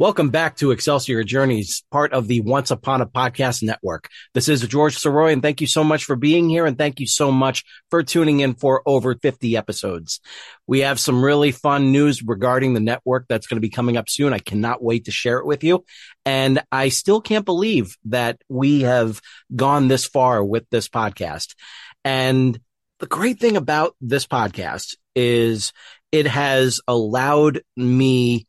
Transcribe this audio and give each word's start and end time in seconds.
Welcome 0.00 0.30
back 0.30 0.56
to 0.56 0.70
Excelsior 0.70 1.22
Journeys, 1.24 1.84
part 1.90 2.14
of 2.14 2.26
the 2.26 2.40
Once 2.40 2.70
Upon 2.70 3.02
a 3.02 3.06
Podcast 3.06 3.62
Network. 3.62 4.08
This 4.32 4.48
is 4.48 4.66
George 4.66 4.96
Sirois, 4.96 5.34
and 5.34 5.42
thank 5.42 5.60
you 5.60 5.66
so 5.66 5.84
much 5.84 6.06
for 6.06 6.16
being 6.16 6.48
here, 6.48 6.64
and 6.64 6.78
thank 6.78 7.00
you 7.00 7.06
so 7.06 7.30
much 7.30 7.64
for 7.90 8.02
tuning 8.02 8.40
in 8.40 8.54
for 8.54 8.80
over 8.86 9.14
50 9.14 9.58
episodes. 9.58 10.20
We 10.66 10.80
have 10.80 10.98
some 10.98 11.22
really 11.22 11.52
fun 11.52 11.92
news 11.92 12.22
regarding 12.22 12.72
the 12.72 12.80
network 12.80 13.26
that's 13.28 13.46
going 13.46 13.58
to 13.58 13.60
be 13.60 13.68
coming 13.68 13.98
up 13.98 14.08
soon. 14.08 14.32
I 14.32 14.38
cannot 14.38 14.82
wait 14.82 15.04
to 15.04 15.10
share 15.10 15.36
it 15.36 15.44
with 15.44 15.62
you. 15.62 15.84
And 16.24 16.62
I 16.72 16.88
still 16.88 17.20
can't 17.20 17.44
believe 17.44 17.98
that 18.06 18.40
we 18.48 18.80
have 18.80 19.20
gone 19.54 19.88
this 19.88 20.06
far 20.06 20.42
with 20.42 20.64
this 20.70 20.88
podcast. 20.88 21.54
And 22.06 22.58
the 23.00 23.06
great 23.06 23.38
thing 23.38 23.58
about 23.58 23.96
this 24.00 24.26
podcast 24.26 24.96
is 25.14 25.74
it 26.10 26.26
has 26.26 26.80
allowed 26.88 27.60
me 27.76 28.46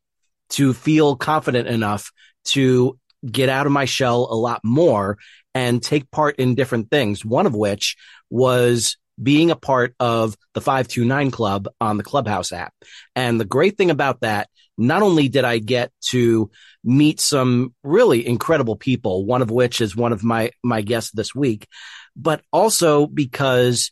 to 0.51 0.73
feel 0.73 1.15
confident 1.15 1.67
enough 1.67 2.11
to 2.45 2.97
get 3.29 3.49
out 3.49 3.65
of 3.65 3.71
my 3.71 3.85
shell 3.85 4.27
a 4.31 4.35
lot 4.35 4.61
more 4.63 5.17
and 5.53 5.81
take 5.81 6.09
part 6.11 6.37
in 6.37 6.55
different 6.55 6.89
things. 6.89 7.25
One 7.25 7.45
of 7.45 7.55
which 7.55 7.97
was 8.29 8.97
being 9.21 9.51
a 9.51 9.55
part 9.55 9.93
of 9.99 10.35
the 10.53 10.61
529 10.61 11.31
club 11.31 11.67
on 11.79 11.97
the 11.97 12.03
Clubhouse 12.03 12.51
app. 12.51 12.73
And 13.15 13.39
the 13.39 13.45
great 13.45 13.77
thing 13.77 13.91
about 13.91 14.21
that, 14.21 14.49
not 14.77 15.03
only 15.03 15.29
did 15.29 15.43
I 15.43 15.59
get 15.59 15.91
to 16.09 16.49
meet 16.83 17.19
some 17.19 17.75
really 17.83 18.25
incredible 18.25 18.75
people, 18.75 19.25
one 19.25 19.41
of 19.41 19.51
which 19.51 19.81
is 19.81 19.95
one 19.95 20.13
of 20.13 20.23
my, 20.23 20.51
my 20.63 20.81
guests 20.81 21.11
this 21.11 21.35
week, 21.35 21.67
but 22.15 22.41
also 22.51 23.05
because 23.05 23.91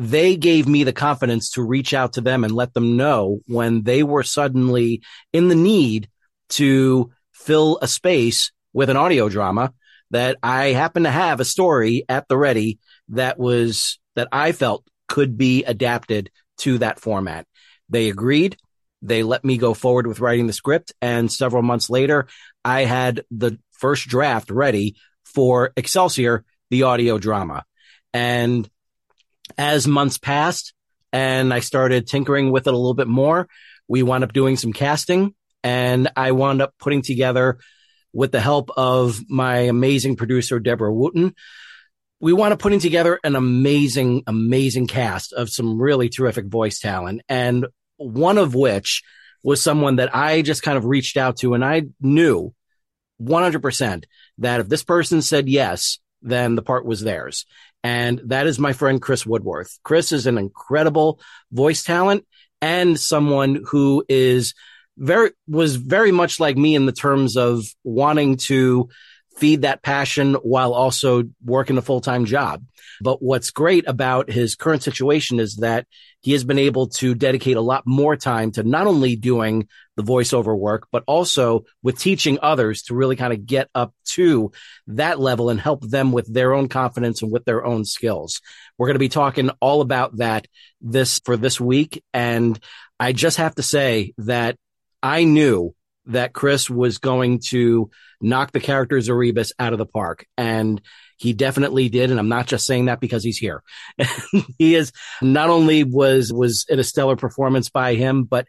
they 0.00 0.34
gave 0.34 0.66
me 0.66 0.82
the 0.82 0.94
confidence 0.94 1.50
to 1.50 1.62
reach 1.62 1.92
out 1.92 2.14
to 2.14 2.22
them 2.22 2.42
and 2.42 2.54
let 2.54 2.72
them 2.72 2.96
know 2.96 3.40
when 3.46 3.82
they 3.82 4.02
were 4.02 4.22
suddenly 4.22 5.02
in 5.30 5.48
the 5.48 5.54
need 5.54 6.08
to 6.48 7.12
fill 7.32 7.78
a 7.82 7.86
space 7.86 8.50
with 8.72 8.88
an 8.88 8.96
audio 8.96 9.28
drama 9.28 9.74
that 10.10 10.38
I 10.42 10.68
happened 10.68 11.04
to 11.04 11.10
have 11.10 11.38
a 11.38 11.44
story 11.44 12.06
at 12.08 12.26
the 12.28 12.38
ready 12.38 12.78
that 13.10 13.38
was, 13.38 13.98
that 14.16 14.28
I 14.32 14.52
felt 14.52 14.88
could 15.06 15.36
be 15.36 15.64
adapted 15.64 16.30
to 16.60 16.78
that 16.78 16.98
format. 16.98 17.46
They 17.90 18.08
agreed. 18.08 18.56
They 19.02 19.22
let 19.22 19.44
me 19.44 19.58
go 19.58 19.74
forward 19.74 20.06
with 20.06 20.20
writing 20.20 20.46
the 20.46 20.54
script. 20.54 20.94
And 21.02 21.30
several 21.30 21.62
months 21.62 21.90
later, 21.90 22.26
I 22.64 22.86
had 22.86 23.24
the 23.30 23.58
first 23.72 24.08
draft 24.08 24.50
ready 24.50 24.96
for 25.26 25.74
Excelsior, 25.76 26.46
the 26.70 26.84
audio 26.84 27.18
drama. 27.18 27.64
And 28.14 28.66
as 29.58 29.86
months 29.86 30.18
passed 30.18 30.74
and 31.12 31.52
I 31.52 31.60
started 31.60 32.06
tinkering 32.06 32.50
with 32.52 32.66
it 32.66 32.74
a 32.74 32.76
little 32.76 32.94
bit 32.94 33.08
more, 33.08 33.48
we 33.88 34.02
wound 34.02 34.24
up 34.24 34.32
doing 34.32 34.56
some 34.56 34.72
casting 34.72 35.34
and 35.62 36.10
I 36.16 36.32
wound 36.32 36.62
up 36.62 36.74
putting 36.78 37.02
together 37.02 37.58
with 38.12 38.32
the 38.32 38.40
help 38.40 38.70
of 38.76 39.20
my 39.28 39.58
amazing 39.58 40.16
producer, 40.16 40.58
Deborah 40.58 40.92
Wooten. 40.92 41.34
We 42.20 42.32
wound 42.32 42.52
up 42.52 42.58
putting 42.58 42.80
together 42.80 43.18
an 43.24 43.36
amazing, 43.36 44.24
amazing 44.26 44.86
cast 44.86 45.32
of 45.32 45.48
some 45.48 45.80
really 45.80 46.08
terrific 46.08 46.46
voice 46.46 46.78
talent. 46.78 47.22
And 47.28 47.66
one 47.96 48.38
of 48.38 48.54
which 48.54 49.02
was 49.42 49.62
someone 49.62 49.96
that 49.96 50.14
I 50.14 50.42
just 50.42 50.62
kind 50.62 50.76
of 50.76 50.84
reached 50.84 51.16
out 51.16 51.38
to 51.38 51.54
and 51.54 51.64
I 51.64 51.84
knew 52.00 52.54
100% 53.22 54.04
that 54.38 54.60
if 54.60 54.68
this 54.68 54.82
person 54.82 55.22
said 55.22 55.48
yes, 55.48 55.98
then 56.22 56.54
the 56.54 56.62
part 56.62 56.84
was 56.84 57.00
theirs. 57.00 57.46
And 57.82 58.20
that 58.26 58.46
is 58.46 58.58
my 58.58 58.72
friend 58.72 59.00
Chris 59.00 59.24
Woodworth. 59.24 59.78
Chris 59.82 60.12
is 60.12 60.26
an 60.26 60.38
incredible 60.38 61.20
voice 61.50 61.82
talent 61.82 62.26
and 62.60 62.98
someone 62.98 63.62
who 63.66 64.04
is 64.08 64.54
very, 64.98 65.30
was 65.48 65.76
very 65.76 66.12
much 66.12 66.40
like 66.40 66.56
me 66.56 66.74
in 66.74 66.86
the 66.86 66.92
terms 66.92 67.36
of 67.36 67.64
wanting 67.84 68.36
to 68.36 68.90
feed 69.36 69.62
that 69.62 69.82
passion 69.82 70.34
while 70.34 70.74
also 70.74 71.24
working 71.42 71.78
a 71.78 71.82
full-time 71.82 72.26
job. 72.26 72.62
But 73.00 73.22
what's 73.22 73.50
great 73.50 73.88
about 73.88 74.30
his 74.30 74.54
current 74.54 74.82
situation 74.82 75.40
is 75.40 75.56
that 75.56 75.86
he 76.20 76.32
has 76.32 76.44
been 76.44 76.58
able 76.58 76.88
to 76.88 77.14
dedicate 77.14 77.56
a 77.56 77.62
lot 77.62 77.86
more 77.86 78.16
time 78.16 78.52
to 78.52 78.62
not 78.62 78.86
only 78.86 79.16
doing 79.16 79.68
the 80.00 80.12
voiceover 80.12 80.56
work, 80.56 80.88
but 80.90 81.04
also 81.06 81.64
with 81.82 81.98
teaching 81.98 82.38
others 82.40 82.82
to 82.82 82.94
really 82.94 83.16
kind 83.16 83.32
of 83.32 83.44
get 83.44 83.68
up 83.74 83.94
to 84.04 84.50
that 84.86 85.20
level 85.20 85.50
and 85.50 85.60
help 85.60 85.82
them 85.82 86.12
with 86.12 86.32
their 86.32 86.54
own 86.54 86.68
confidence 86.68 87.22
and 87.22 87.30
with 87.30 87.44
their 87.44 87.64
own 87.64 87.84
skills. 87.84 88.40
We're 88.78 88.86
going 88.86 88.94
to 88.94 89.00
be 89.00 89.08
talking 89.08 89.50
all 89.60 89.82
about 89.82 90.16
that 90.18 90.46
this 90.80 91.20
for 91.24 91.36
this 91.36 91.60
week. 91.60 92.02
And 92.14 92.58
I 92.98 93.12
just 93.12 93.36
have 93.36 93.54
to 93.56 93.62
say 93.62 94.14
that 94.18 94.56
I 95.02 95.24
knew 95.24 95.74
that 96.06 96.32
Chris 96.32 96.70
was 96.70 96.98
going 96.98 97.40
to 97.48 97.90
knock 98.20 98.52
the 98.52 98.60
character 98.60 98.96
Zaribus 98.96 99.52
out 99.58 99.72
of 99.72 99.78
the 99.78 99.86
park. 99.86 100.26
And 100.36 100.80
he 101.18 101.34
definitely 101.34 101.90
did. 101.90 102.10
And 102.10 102.18
I'm 102.18 102.30
not 102.30 102.46
just 102.46 102.66
saying 102.66 102.86
that 102.86 103.00
because 103.00 103.22
he's 103.22 103.36
here. 103.36 103.62
he 104.58 104.74
is 104.74 104.92
not 105.20 105.50
only 105.50 105.84
was, 105.84 106.32
was 106.32 106.64
it 106.68 106.78
a 106.78 106.84
stellar 106.84 107.16
performance 107.16 107.68
by 107.68 107.94
him, 107.94 108.24
but 108.24 108.46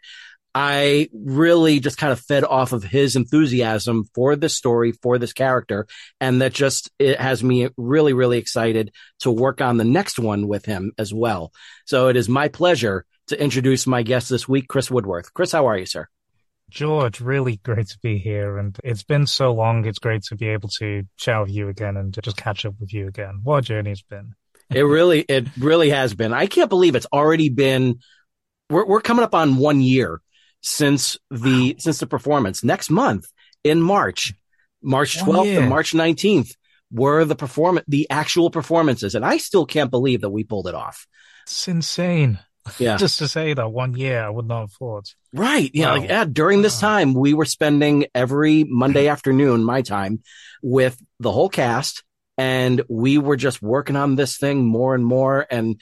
I 0.54 1.08
really 1.12 1.80
just 1.80 1.96
kind 1.96 2.12
of 2.12 2.20
fed 2.20 2.44
off 2.44 2.72
of 2.72 2.82
his 2.82 3.16
enthusiasm 3.16 4.04
for 4.14 4.36
this 4.36 4.56
story, 4.56 4.92
for 4.92 5.18
this 5.18 5.32
character. 5.32 5.86
And 6.20 6.42
that 6.42 6.52
just, 6.52 6.90
it 6.98 7.18
has 7.18 7.42
me 7.42 7.68
really, 7.76 8.12
really 8.12 8.38
excited 8.38 8.92
to 9.20 9.30
work 9.30 9.60
on 9.60 9.78
the 9.78 9.84
next 9.84 10.18
one 10.18 10.48
with 10.48 10.66
him 10.66 10.92
as 10.98 11.12
well. 11.12 11.52
So 11.86 12.08
it 12.08 12.16
is 12.16 12.28
my 12.28 12.48
pleasure 12.48 13.06
to 13.28 13.42
introduce 13.42 13.86
my 13.86 14.02
guest 14.02 14.28
this 14.28 14.46
week, 14.46 14.68
Chris 14.68 14.90
Woodworth. 14.90 15.32
Chris, 15.32 15.52
how 15.52 15.66
are 15.68 15.78
you, 15.78 15.86
sir? 15.86 16.08
George, 16.68 17.20
really 17.20 17.56
great 17.56 17.88
to 17.88 17.98
be 18.02 18.18
here. 18.18 18.58
And 18.58 18.76
it's 18.84 19.04
been 19.04 19.26
so 19.26 19.52
long. 19.52 19.86
It's 19.86 19.98
great 19.98 20.22
to 20.24 20.36
be 20.36 20.48
able 20.48 20.68
to 20.80 21.04
chat 21.16 21.40
with 21.40 21.50
you 21.50 21.68
again 21.68 21.96
and 21.96 22.12
to 22.14 22.22
just 22.22 22.36
catch 22.36 22.66
up 22.66 22.74
with 22.78 22.92
you 22.92 23.08
again. 23.08 23.40
What 23.42 23.58
a 23.58 23.62
journey 23.62 23.92
it's 23.92 24.02
been. 24.02 24.34
it 24.74 24.82
really, 24.82 25.20
it 25.20 25.48
really 25.58 25.90
has 25.90 26.14
been. 26.14 26.32
I 26.32 26.46
can't 26.46 26.70
believe 26.70 26.94
it's 26.94 27.06
already 27.12 27.48
been, 27.48 28.00
we're, 28.70 28.86
we're 28.86 29.00
coming 29.02 29.24
up 29.24 29.34
on 29.34 29.56
one 29.56 29.80
year 29.82 30.21
since 30.62 31.18
the, 31.30 31.72
wow. 31.72 31.78
since 31.78 31.98
the 31.98 32.06
performance 32.06 32.64
next 32.64 32.90
month 32.90 33.26
in 33.62 33.80
March, 33.82 34.32
March 34.82 35.18
12th 35.18 35.58
and 35.58 35.68
March 35.68 35.92
19th 35.92 36.56
were 36.90 37.24
the 37.24 37.36
perform 37.36 37.80
the 37.88 38.08
actual 38.10 38.50
performances. 38.50 39.14
And 39.14 39.24
I 39.24 39.38
still 39.38 39.66
can't 39.66 39.90
believe 39.90 40.22
that 40.22 40.30
we 40.30 40.44
pulled 40.44 40.68
it 40.68 40.74
off. 40.74 41.06
It's 41.44 41.68
insane. 41.68 42.38
Yeah. 42.78 42.96
Just 42.98 43.18
to 43.18 43.28
say 43.28 43.54
that 43.54 43.70
one 43.70 43.94
year 43.94 44.22
I 44.22 44.28
would 44.28 44.46
not 44.46 44.60
have 44.60 44.72
thought. 44.72 45.14
Right. 45.32 45.70
Yeah. 45.72 45.86
Wow. 45.86 45.98
Like 45.98 46.08
yeah, 46.08 46.24
during 46.24 46.62
this 46.62 46.78
time, 46.78 47.14
we 47.14 47.34
were 47.34 47.44
spending 47.44 48.06
every 48.14 48.64
Monday 48.64 49.08
afternoon, 49.08 49.64
my 49.64 49.82
time 49.82 50.22
with 50.62 51.00
the 51.18 51.32
whole 51.32 51.48
cast 51.48 52.04
and 52.38 52.82
we 52.88 53.18
were 53.18 53.36
just 53.36 53.62
working 53.62 53.96
on 53.96 54.16
this 54.16 54.36
thing 54.36 54.64
more 54.64 54.94
and 54.94 55.04
more. 55.04 55.46
And 55.50 55.80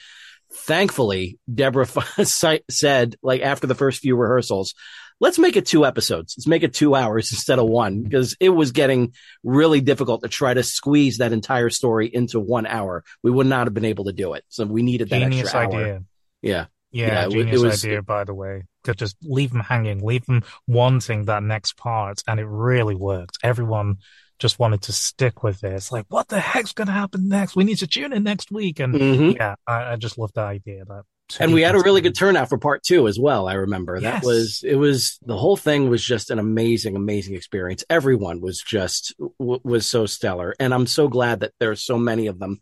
thankfully, 0.53 1.39
Deborah 1.53 1.87
said 2.25 3.15
like 3.21 3.41
after 3.41 3.67
the 3.67 3.75
first 3.75 3.99
few 3.99 4.15
rehearsals, 4.15 4.73
let's 5.19 5.39
make 5.39 5.55
it 5.55 5.65
two 5.65 5.85
episodes. 5.85 6.35
Let's 6.37 6.47
make 6.47 6.63
it 6.63 6.73
two 6.73 6.95
hours 6.95 7.31
instead 7.31 7.59
of 7.59 7.65
one 7.67 7.95
mm-hmm. 7.95 8.03
because 8.03 8.35
it 8.39 8.49
was 8.49 8.71
getting 8.71 9.13
really 9.43 9.81
difficult 9.81 10.23
to 10.23 10.29
try 10.29 10.53
to 10.53 10.63
squeeze 10.63 11.19
that 11.19 11.31
entire 11.31 11.69
story 11.69 12.09
into 12.13 12.39
one 12.39 12.65
hour. 12.65 13.03
We 13.23 13.31
would 13.31 13.47
not 13.47 13.67
have 13.67 13.73
been 13.73 13.85
able 13.85 14.05
to 14.05 14.13
do 14.13 14.33
it. 14.33 14.43
So 14.49 14.65
we 14.65 14.83
needed 14.83 15.09
that 15.09 15.19
Genius 15.19 15.43
extra 15.43 15.67
idea. 15.67 15.79
hour. 15.79 15.99
Yeah. 16.41 16.65
Yeah, 16.93 17.07
Yeah, 17.07 17.25
it 17.25 17.31
genius 17.31 17.61
was- 17.61 17.85
idea, 17.85 18.01
by 18.01 18.25
the 18.25 18.33
way. 18.33 18.63
To 18.85 18.95
just 18.95 19.15
leave 19.21 19.51
them 19.51 19.61
hanging, 19.61 20.03
leave 20.03 20.25
them 20.25 20.43
wanting 20.67 21.25
that 21.25 21.43
next 21.43 21.77
part, 21.77 22.23
and 22.27 22.39
it 22.39 22.47
really 22.47 22.95
worked. 22.95 23.37
Everyone 23.43 23.97
just 24.41 24.57
wanted 24.57 24.81
to 24.81 24.91
stick 24.91 25.43
with 25.43 25.61
this. 25.61 25.91
Like, 25.91 26.07
what 26.09 26.27
the 26.27 26.39
heck's 26.39 26.73
going 26.73 26.87
to 26.87 26.93
happen 26.93 27.29
next? 27.29 27.55
We 27.55 27.63
need 27.63 27.77
to 27.77 27.87
tune 27.87 28.11
in 28.11 28.23
next 28.23 28.51
week. 28.51 28.79
And 28.79 28.93
Mhm. 28.95 29.35
yeah, 29.37 29.55
I, 29.67 29.93
I 29.93 29.95
just 29.97 30.17
love 30.17 30.31
the 30.33 30.41
idea. 30.41 30.83
That 30.83 31.03
and 31.39 31.53
we 31.53 31.61
had 31.61 31.75
a 31.75 31.79
really 31.79 32.01
good 32.01 32.15
turnout 32.15 32.49
for 32.49 32.57
part 32.57 32.83
two 32.83 33.07
as 33.07 33.17
well. 33.19 33.47
I 33.47 33.53
remember 33.53 34.01
that 34.01 34.23
was, 34.23 34.63
it 34.67 34.75
was, 34.75 35.17
the 35.25 35.37
whole 35.37 35.55
thing 35.55 35.89
was 35.89 36.03
just 36.03 36.31
an 36.31 36.39
amazing, 36.39 36.95
amazing 36.95 37.35
experience. 37.35 37.85
Everyone 37.89 38.41
was 38.41 38.61
just, 38.61 39.13
w- 39.39 39.61
was 39.63 39.85
so 39.85 40.07
stellar. 40.07 40.55
And 40.59 40.73
I'm 40.73 40.87
so 40.87 41.07
glad 41.07 41.41
that 41.41 41.53
there's 41.59 41.81
so 41.83 41.97
many 41.97 42.27
of 42.27 42.39
them 42.39 42.59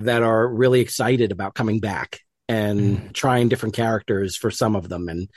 that 0.00 0.22
are 0.22 0.46
really 0.46 0.80
excited 0.80 1.32
about 1.32 1.54
coming 1.54 1.80
back 1.80 2.20
and 2.48 3.12
trying 3.14 3.48
different 3.48 3.74
characters 3.74 4.36
for 4.36 4.50
some 4.50 4.76
of 4.76 4.88
them. 4.88 5.08
And 5.08 5.28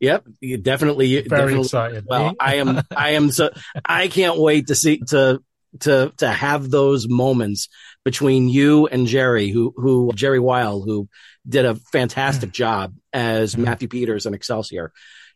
yep, 0.00 0.24
you 0.40 0.58
definitely, 0.58 1.14
Very 1.14 1.28
definitely 1.28 1.60
excited. 1.60 2.04
well, 2.06 2.34
I 2.40 2.56
am, 2.56 2.80
I 2.96 3.10
am 3.10 3.30
so, 3.30 3.50
I 3.84 4.08
can't 4.08 4.38
wait 4.38 4.68
to 4.68 4.74
see, 4.74 4.98
to, 5.08 5.42
to, 5.80 6.12
to 6.18 6.28
have 6.28 6.70
those 6.70 7.08
moments 7.08 7.68
between 8.04 8.48
you 8.48 8.86
and 8.86 9.06
Jerry, 9.06 9.48
who, 9.48 9.72
who, 9.76 10.12
Jerry 10.14 10.38
Weil, 10.38 10.82
who 10.82 11.08
did 11.48 11.64
a 11.64 11.74
fantastic 11.74 12.50
mm. 12.50 12.54
job 12.54 12.94
as 13.12 13.52
mm-hmm. 13.52 13.64
Matthew 13.64 13.88
Peters 13.88 14.26
and 14.26 14.34
Excelsior. 14.34 14.92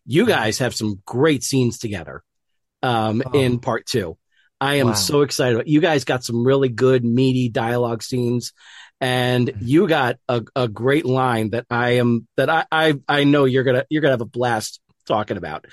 You 0.07 0.23
mm-hmm. 0.23 0.31
guys 0.31 0.59
have 0.59 0.75
some 0.75 1.03
great 1.05 1.43
scenes 1.43 1.79
together, 1.79 2.23
um, 2.83 3.23
Oh. 3.25 3.39
in 3.39 3.59
part 3.59 3.87
two. 3.87 4.17
I 4.61 4.77
am 4.77 4.89
Wow. 4.89 4.95
so 4.95 5.21
excited. 5.23 5.69
You 5.69 5.81
guys 5.81 6.05
got 6.05 6.25
some 6.25 6.45
really 6.45 6.69
good, 6.69 7.05
meaty 7.05 7.49
dialogue 7.49 8.03
scenes. 8.03 8.53
And 9.01 9.49
mm-hmm. 9.49 9.67
you 9.67 9.89
got 9.89 10.17
a, 10.29 10.45
a 10.57 10.69
great 10.69 11.07
line 11.07 11.51
that 11.51 11.67
I 11.71 11.99
am 11.99 12.27
that 12.37 12.51
I, 12.51 12.65
I 12.73 12.95
I 13.09 13.25
know 13.25 13.45
you're 13.45 13.65
gonna 13.65 13.85
you're 13.89 14.03
gonna 14.03 14.13
have 14.13 14.21
a 14.21 14.27
blast 14.27 14.81
talking 15.07 15.37
about. 15.37 15.67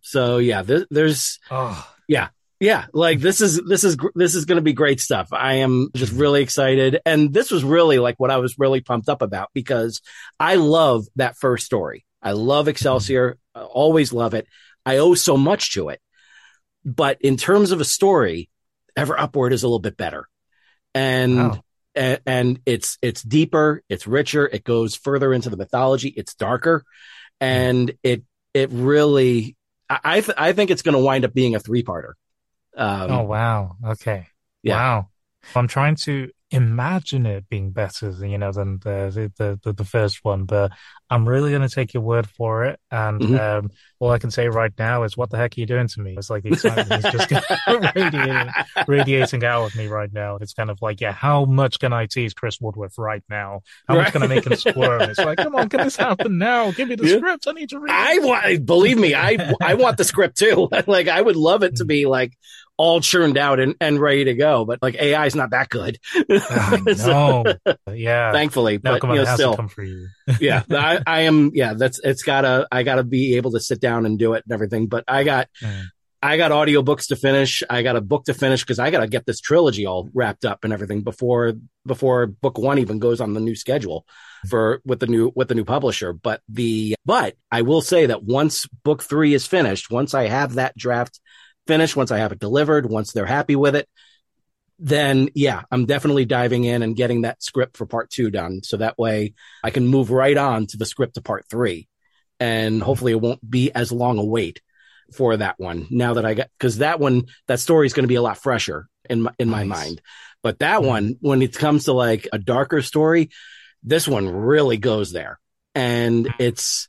So 0.00 0.38
yeah, 0.38 0.62
there, 0.62 0.86
there's 0.90 1.38
oh, 1.50 1.88
yeah, 2.62 2.86
like 2.92 3.18
this 3.18 3.40
is 3.40 3.60
this 3.66 3.82
is 3.82 3.96
this 4.14 4.36
is 4.36 4.44
going 4.44 4.54
to 4.54 4.62
be 4.62 4.72
great 4.72 5.00
stuff. 5.00 5.32
I 5.32 5.54
am 5.54 5.88
just 5.96 6.12
really 6.12 6.42
excited, 6.42 7.00
and 7.04 7.32
this 7.32 7.50
was 7.50 7.64
really 7.64 7.98
like 7.98 8.20
what 8.20 8.30
I 8.30 8.36
was 8.36 8.56
really 8.56 8.80
pumped 8.80 9.08
up 9.08 9.20
about 9.20 9.48
because 9.52 10.00
I 10.38 10.54
love 10.54 11.06
that 11.16 11.36
first 11.36 11.66
story. 11.66 12.04
I 12.22 12.32
love 12.32 12.68
Excelsior, 12.68 13.36
I 13.52 13.62
always 13.62 14.12
love 14.12 14.34
it. 14.34 14.46
I 14.86 14.98
owe 14.98 15.14
so 15.14 15.36
much 15.36 15.72
to 15.74 15.88
it, 15.88 16.00
but 16.84 17.20
in 17.20 17.36
terms 17.36 17.72
of 17.72 17.80
a 17.80 17.84
story, 17.84 18.48
Ever 18.96 19.18
Upward 19.18 19.52
is 19.52 19.64
a 19.64 19.66
little 19.66 19.80
bit 19.80 19.96
better, 19.96 20.28
and 20.94 21.36
Wow. 21.36 21.64
And, 21.94 22.20
and 22.26 22.60
it's 22.66 22.98
it's 23.02 23.22
deeper, 23.22 23.82
it's 23.88 24.06
richer, 24.06 24.46
it 24.46 24.64
goes 24.64 24.94
further 24.94 25.32
into 25.32 25.50
the 25.50 25.56
mythology, 25.56 26.08
it's 26.08 26.34
darker, 26.34 26.84
and 27.40 27.92
it 28.02 28.22
it 28.54 28.70
really 28.72 29.56
I 29.88 30.00
I, 30.04 30.20
th- 30.20 30.38
I 30.38 30.52
think 30.52 30.70
it's 30.70 30.82
going 30.82 30.96
to 30.96 31.02
wind 31.02 31.24
up 31.24 31.34
being 31.34 31.54
a 31.54 31.60
three 31.60 31.82
parter. 31.82 32.12
Um, 32.76 33.10
oh 33.10 33.22
wow. 33.22 33.76
Okay. 33.84 34.26
yeah. 34.62 34.76
Wow. 34.76 35.08
I'm 35.54 35.68
trying 35.68 35.96
to 35.96 36.30
imagine 36.52 37.26
it 37.26 37.48
being 37.48 37.70
better 37.70 38.12
than 38.12 38.30
you 38.30 38.38
know 38.38 38.52
than 38.52 38.78
the 38.78 39.30
the 39.36 39.58
the, 39.62 39.72
the 39.72 39.84
first 39.84 40.20
one, 40.24 40.44
but 40.44 40.72
I'm 41.10 41.28
really 41.28 41.50
going 41.50 41.66
to 41.68 41.74
take 41.74 41.92
your 41.94 42.02
word 42.02 42.26
for 42.28 42.64
it. 42.64 42.78
And 42.90 43.20
Mhm. 43.20 43.38
um, 43.38 43.70
all 44.00 44.10
I 44.10 44.18
can 44.18 44.30
say 44.30 44.48
right 44.48 44.72
now 44.78 45.02
is, 45.04 45.16
"What 45.16 45.30
the 45.30 45.36
heck 45.36 45.56
are 45.56 45.60
you 45.60 45.66
doing 45.66 45.88
to 45.88 46.00
me?" 46.00 46.14
It's 46.16 46.30
like 46.30 46.42
the 46.42 46.50
excitement 46.50 46.92
is 46.98 47.06
just 47.06 47.30
radiating, 47.94 48.50
radiating 48.86 49.44
out 49.44 49.66
of 49.66 49.74
me 49.74 49.86
right 49.88 50.12
now. 50.12 50.36
It's 50.36 50.54
kind 50.54 50.70
of 50.70 50.78
like, 50.82 51.00
yeah, 51.00 51.12
how 51.12 51.44
much 51.44 51.78
can 51.78 51.92
I 51.92 52.06
tease 52.06 52.34
Chris 52.34 52.60
Woodworth 52.60 52.98
right 52.98 53.22
now? 53.28 53.60
How 53.88 53.96
much 53.96 54.12
can 54.12 54.22
I 54.22 54.26
make 54.26 54.46
him 54.46 54.54
squirm? 54.54 55.08
It's 55.08 55.18
like, 55.20 55.38
come 55.38 55.54
on, 55.54 55.68
can 55.68 55.82
this 55.82 55.96
happen 55.96 56.38
now? 56.38 56.70
Give 56.72 56.88
me 56.88 56.94
the 56.96 57.06
Yeah. 57.06 57.16
script. 57.18 57.46
I 57.46 57.52
need 57.52 57.68
to 57.70 57.78
read. 57.78 57.92
I 57.92 58.18
want, 58.18 58.66
believe 58.66 58.98
me, 58.98 59.14
I 59.14 59.36
I 59.60 59.74
want 59.74 59.96
the 59.96 60.04
script 60.04 60.38
too. 60.38 60.68
like 60.86 61.08
I 61.08 61.20
would 61.20 61.36
love 61.36 61.62
it 61.62 61.76
to 61.76 61.84
be 61.84 62.06
like 62.06 62.32
all 62.82 63.00
churned 63.00 63.38
out 63.38 63.60
and, 63.60 63.76
and 63.80 64.00
ready 64.00 64.24
to 64.24 64.34
go, 64.34 64.64
but 64.64 64.82
like 64.82 64.96
AI 64.96 65.26
is 65.26 65.36
not 65.36 65.50
that 65.50 65.68
good. 65.68 66.00
So, 66.96 67.44
know. 67.44 67.54
yeah. 67.92 68.32
thankfully, 68.32 68.80
now, 68.82 68.98
but 68.98 69.08
you 69.08 69.14
know, 69.14 69.34
still, 69.34 69.54
come 69.54 69.68
for 69.68 69.84
you. 69.84 70.08
yeah, 70.40 70.64
I, 70.68 71.00
I 71.06 71.20
am. 71.22 71.52
Yeah, 71.54 71.74
that's 71.74 72.00
it's 72.02 72.24
gotta. 72.24 72.66
I 72.72 72.82
gotta 72.82 73.04
be 73.04 73.36
able 73.36 73.52
to 73.52 73.60
sit 73.60 73.80
down 73.80 74.04
and 74.04 74.18
do 74.18 74.34
it 74.34 74.42
and 74.44 74.52
everything. 74.52 74.88
But 74.88 75.04
I 75.06 75.22
got, 75.22 75.48
Mm. 75.62 75.86
I 76.24 76.36
got 76.36 76.52
audiobooks 76.52 77.08
to 77.08 77.16
finish. 77.16 77.64
I 77.68 77.82
got 77.82 77.96
a 77.96 78.00
book 78.00 78.24
to 78.26 78.34
finish 78.34 78.62
because 78.62 78.78
I 78.78 78.92
got 78.92 79.00
to 79.00 79.08
get 79.08 79.26
this 79.26 79.40
trilogy 79.40 79.86
all 79.86 80.08
wrapped 80.14 80.44
up 80.44 80.62
and 80.62 80.72
everything 80.72 81.02
before 81.02 81.54
before 81.84 82.26
book 82.26 82.58
one 82.58 82.78
even 82.78 83.00
goes 83.00 83.20
on 83.20 83.34
the 83.34 83.40
new 83.40 83.56
schedule 83.56 84.06
for 84.48 84.80
with 84.84 85.00
the 85.00 85.08
new 85.08 85.32
with 85.34 85.48
the 85.48 85.56
new 85.56 85.64
publisher. 85.64 86.12
But 86.12 86.40
the 86.48 86.94
but 87.04 87.34
I 87.50 87.62
will 87.62 87.80
say 87.80 88.06
that 88.06 88.22
once 88.22 88.66
book 88.84 89.02
three 89.02 89.34
is 89.34 89.46
finished, 89.46 89.90
once 89.90 90.14
I 90.14 90.28
have 90.28 90.54
that 90.54 90.76
draft 90.76 91.20
finished, 91.66 91.96
once 91.96 92.10
I 92.10 92.18
have 92.18 92.32
it 92.32 92.38
delivered, 92.38 92.86
once 92.86 93.12
they're 93.12 93.26
happy 93.26 93.56
with 93.56 93.76
it, 93.76 93.88
then 94.78 95.28
yeah, 95.34 95.62
I'm 95.70 95.86
definitely 95.86 96.24
diving 96.24 96.64
in 96.64 96.82
and 96.82 96.96
getting 96.96 97.22
that 97.22 97.42
script 97.42 97.76
for 97.76 97.86
part 97.86 98.10
two 98.10 98.30
done. 98.30 98.62
So 98.64 98.78
that 98.78 98.98
way 98.98 99.34
I 99.62 99.70
can 99.70 99.86
move 99.86 100.10
right 100.10 100.36
on 100.36 100.66
to 100.68 100.76
the 100.76 100.86
script 100.86 101.14
to 101.14 101.22
part 101.22 101.46
three. 101.48 101.88
And 102.40 102.82
hopefully 102.82 103.12
it 103.12 103.20
won't 103.20 103.48
be 103.48 103.70
as 103.70 103.92
long 103.92 104.18
a 104.18 104.24
wait 104.24 104.60
for 105.14 105.36
that 105.36 105.60
one. 105.60 105.86
Now 105.90 106.14
that 106.14 106.24
I 106.24 106.34
got, 106.34 106.48
cause 106.58 106.78
that 106.78 106.98
one, 106.98 107.24
that 107.46 107.60
story 107.60 107.86
is 107.86 107.92
going 107.92 108.04
to 108.04 108.08
be 108.08 108.16
a 108.16 108.22
lot 108.22 108.38
fresher 108.38 108.88
in 109.08 109.22
my, 109.22 109.32
in 109.38 109.48
my 109.48 109.62
Nice. 109.62 109.78
mind. 109.78 110.00
But 110.42 110.58
that 110.58 110.80
mm-hmm. 110.80 110.88
one, 110.88 111.16
when 111.20 111.42
it 111.42 111.54
comes 111.54 111.84
to 111.84 111.92
like 111.92 112.26
a 112.32 112.38
darker 112.38 112.82
story, 112.82 113.30
this 113.84 114.08
one 114.08 114.28
really 114.28 114.78
goes 114.78 115.12
there. 115.12 115.38
And 115.76 116.26
mm-hmm. 116.26 116.42
it's, 116.42 116.88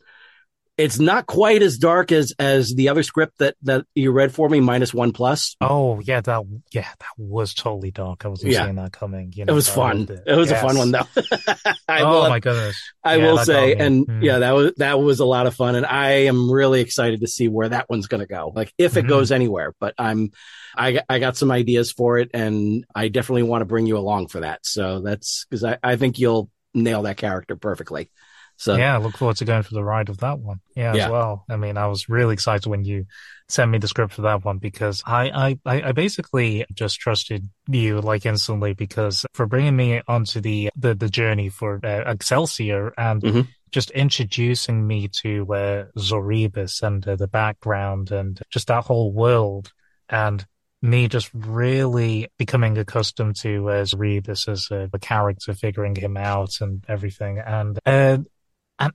it's 0.77 0.99
not 0.99 1.25
quite 1.27 1.61
as 1.61 1.77
dark 1.77 2.11
as 2.11 2.33
as 2.39 2.73
the 2.73 2.89
other 2.89 3.03
script 3.03 3.33
that 3.39 3.55
that 3.61 3.85
you 3.93 4.11
read 4.11 4.33
for 4.33 4.49
me 4.49 4.59
minus 4.59 4.93
one 4.93 5.11
plus 5.11 5.55
Oh 5.61 5.99
yeah, 6.03 6.21
that 6.21 6.43
yeah, 6.71 6.87
that 6.99 7.09
was 7.17 7.53
totally 7.53 7.91
dark. 7.91 8.25
I 8.25 8.29
wasn't 8.29 8.53
Yeah. 8.53 8.63
seeing 8.63 8.75
that 8.75 8.91
coming. 8.91 9.31
You 9.35 9.45
know, 9.45 9.53
it 9.53 9.55
was 9.55 9.69
fun 9.69 9.99
loved 9.99 10.09
it, 10.11 10.35
was 10.35 10.51
a 10.51 10.55
fun 10.55 10.77
one 10.77 10.91
though 10.91 11.05
I 11.87 12.03
oh 12.03 12.11
will 12.11 12.29
my 12.29 12.39
goodness! 12.39 12.77
I 13.03 13.17
Yeah, 13.17 13.25
will 13.25 13.37
say, 13.37 13.75
and 13.75 14.07
Mm. 14.07 14.23
yeah, 14.23 14.39
that 14.39 14.51
was 14.51 14.73
that 14.77 14.99
was 14.99 15.19
a 15.19 15.25
lot 15.25 15.45
of 15.47 15.53
fun, 15.53 15.75
and 15.75 15.85
I 15.85 16.25
am 16.25 16.49
really 16.51 16.81
excited 16.81 17.21
to 17.21 17.27
see 17.27 17.47
where 17.47 17.69
that 17.69 17.89
one's 17.89 18.07
going 18.07 18.21
to 18.21 18.27
go. 18.27 18.51
Like 18.55 18.73
if 18.77 18.97
it 18.97 19.05
Mhm. 19.05 19.09
goes 19.09 19.31
anywhere, 19.31 19.73
but 19.79 19.93
I'm, 19.97 20.31
I 20.75 21.01
I 21.07 21.19
got 21.19 21.37
some 21.37 21.51
ideas 21.51 21.91
for 21.91 22.17
it, 22.17 22.31
and 22.33 22.85
I 22.95 23.09
definitely 23.09 23.43
want 23.43 23.61
to 23.61 23.65
bring 23.65 23.85
you 23.85 23.97
along 23.97 24.27
for 24.29 24.39
that. 24.39 24.65
So 24.65 25.01
that's 25.01 25.45
because 25.49 25.63
I 25.63 25.77
I 25.83 25.95
think 25.97 26.17
you'll 26.19 26.49
nail 26.73 27.03
that 27.03 27.17
character 27.17 27.55
perfectly. 27.55 28.09
So 28.57 28.75
yeah, 28.75 28.95
I 28.95 28.97
look 28.99 29.17
forward 29.17 29.37
to 29.37 29.45
going 29.45 29.63
for 29.63 29.73
the 29.73 29.83
ride 29.83 30.09
of 30.09 30.17
that 30.19 30.39
one. 30.39 30.61
Yeah, 30.75 30.93
Yeah. 30.95 31.05
as 31.05 31.11
well. 31.11 31.45
I 31.49 31.57
mean, 31.57 31.77
I 31.77 31.87
was 31.87 32.07
really 32.09 32.33
excited 32.33 32.67
when 32.69 32.85
you 32.85 33.05
sent 33.49 33.71
me 33.71 33.77
the 33.77 33.87
script 33.87 34.13
for 34.13 34.21
that 34.23 34.45
one 34.45 34.57
because 34.57 35.03
I, 35.05 35.57
I, 35.65 35.81
I 35.89 35.91
basically 35.91 36.65
just 36.73 36.99
trusted 36.99 37.49
you 37.67 37.99
like 37.99 38.25
instantly 38.25 38.73
because 38.73 39.25
for 39.33 39.45
bringing 39.45 39.75
me 39.75 40.01
onto 40.07 40.39
the, 40.39 40.69
the, 40.75 40.95
the 40.95 41.09
journey 41.09 41.49
for 41.49 41.79
uh, 41.83 42.09
Excelsior 42.09 42.93
and 42.97 43.21
Mhm. 43.21 43.47
just 43.71 43.91
introducing 43.91 44.85
me 44.87 45.09
to 45.21 45.53
uh, 45.53 45.85
Zoribus 45.97 46.81
and 46.83 47.05
uh, 47.07 47.15
the 47.15 47.27
background 47.27 48.11
and 48.11 48.39
just 48.49 48.67
that 48.67 48.85
whole 48.85 49.11
world 49.11 49.71
and 50.09 50.45
me 50.81 51.07
just 51.07 51.29
really 51.33 52.27
becoming 52.37 52.77
accustomed 52.77 53.35
to 53.37 53.69
uh, 53.69 53.83
Zoribus 53.83 54.47
as 54.47 54.67
a, 54.69 54.89
a 54.93 54.99
character, 54.99 55.53
figuring 55.53 55.95
him 55.95 56.17
out 56.17 56.59
and 56.61 56.83
everything. 56.87 57.39
And, 57.39 57.79
uh, 57.85 58.17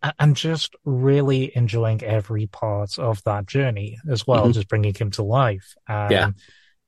and 0.02 0.14
and 0.18 0.36
just 0.36 0.74
really 0.84 1.50
enjoying 1.56 2.02
every 2.02 2.46
part 2.46 2.98
of 2.98 3.22
that 3.24 3.46
journey 3.46 3.98
as 4.10 4.26
well, 4.26 4.46
Mhm. 4.48 4.54
just 4.54 4.68
bringing 4.68 4.94
him 4.94 5.10
to 5.12 5.22
life. 5.22 5.74
Um, 5.88 6.10
Yeah. 6.10 6.30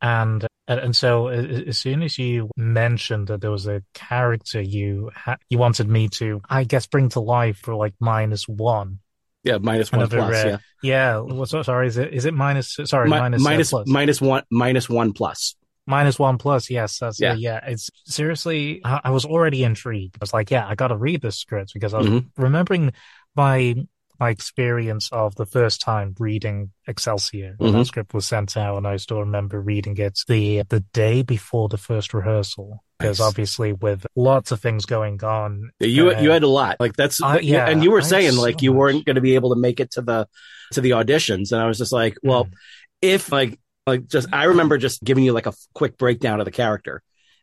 And 0.02 0.46
and 0.68 0.94
so 0.94 1.28
as 1.28 1.78
soon 1.78 2.02
as 2.02 2.16
you 2.16 2.48
mentioned 2.56 3.26
that 3.28 3.40
there 3.40 3.50
was 3.50 3.66
a 3.66 3.82
character 3.92 4.60
you 4.60 5.10
ha- 5.14 5.36
you 5.48 5.58
wanted 5.58 5.88
me 5.88 6.08
to, 6.20 6.40
I 6.48 6.64
guess, 6.64 6.86
bring 6.86 7.08
to 7.10 7.20
life 7.20 7.58
for 7.58 7.74
like 7.74 7.94
minus 8.00 8.46
one. 8.48 9.00
yeah, 9.42 9.58
minus 9.58 9.90
one 9.90 10.00
Another, 10.02 10.18
plus. 10.18 10.44
uh, 10.44 10.48
yeah, 10.48 10.58
Yeah. 10.82 11.18
What's 11.20 11.50
sorry? 11.66 11.88
Is 11.88 11.96
it 11.96 12.14
is 12.14 12.24
it 12.24 12.34
minus? 12.34 12.78
Sorry, 12.84 13.08
Mi- 13.10 13.18
minus 13.18 13.40
uh, 13.42 13.44
minus 13.50 13.70
plus. 13.70 13.86
minus 13.88 14.20
one 14.20 14.42
minus 14.50 14.88
one 14.88 15.12
plus. 15.12 15.54
Minus 15.90 16.18
one 16.18 16.38
plus, 16.38 16.70
yes, 16.70 16.98
that's 16.98 17.20
Yeah. 17.20 17.34
yeah. 17.34 17.60
yeah. 17.64 17.72
It's 17.72 17.90
seriously, 18.06 18.80
I, 18.84 19.00
I 19.04 19.10
was 19.10 19.24
already 19.24 19.64
intrigued. 19.64 20.16
I 20.16 20.22
was 20.22 20.32
like, 20.32 20.50
yeah, 20.50 20.66
I 20.66 20.74
got 20.76 20.88
to 20.88 20.96
read 20.96 21.20
this 21.20 21.36
script 21.36 21.72
because 21.74 21.92
I 21.94 21.98
was 21.98 22.06
Mhm. 22.08 22.26
remembering 22.36 22.92
my 23.36 23.74
my 24.20 24.28
experience 24.28 25.08
of 25.12 25.34
the 25.36 25.46
first 25.46 25.80
time 25.80 26.14
reading 26.18 26.70
Excelsior 26.86 27.54
when 27.56 27.72
Mhm. 27.72 27.78
that 27.78 27.84
script 27.86 28.12
was 28.12 28.26
sent 28.28 28.54
out, 28.54 28.76
and 28.76 28.86
I 28.86 28.96
still 28.98 29.20
remember 29.20 29.58
reading 29.62 29.96
it 29.96 30.18
the 30.28 30.62
the 30.68 30.80
day 30.92 31.22
before 31.22 31.68
the 31.70 31.78
first 31.78 32.12
rehearsal. 32.12 32.84
Because 32.98 33.18
Nice. 33.18 33.26
obviously, 33.28 33.72
with 33.72 34.06
lots 34.14 34.52
of 34.52 34.60
things 34.60 34.84
going 34.84 35.24
on, 35.24 35.70
You 35.80 36.10
uh, 36.10 36.20
you 36.20 36.30
had 36.32 36.42
a 36.42 36.48
lot 36.48 36.76
like 36.80 36.96
that's 36.96 37.22
I- 37.22 37.38
yeah, 37.38 37.66
and 37.70 37.82
you 37.82 37.90
were 37.90 38.02
I 38.02 38.12
saying 38.14 38.32
so 38.32 38.42
like 38.42 38.60
you 38.60 38.74
weren't 38.74 39.06
going 39.06 39.16
to 39.16 39.22
be 39.22 39.36
able 39.36 39.54
to 39.54 39.60
make 39.60 39.80
it 39.80 39.90
to 39.92 40.02
the 40.02 40.28
to 40.72 40.82
the 40.82 40.90
auditions, 40.90 41.50
and 41.50 41.60
I 41.62 41.66
was 41.66 41.78
just 41.78 41.92
like, 41.92 42.14
well, 42.22 42.44
Mm. 42.44 42.52
if 43.00 43.32
like 43.32 43.58
like 43.90 44.06
just 44.06 44.28
I 44.32 44.44
remember 44.44 44.78
just 44.78 45.02
giving 45.02 45.24
you 45.24 45.32
like 45.32 45.46
a 45.46 45.54
quick 45.74 45.98
breakdown 45.98 46.40
of 46.40 46.44
the 46.44 46.50
character 46.50 47.02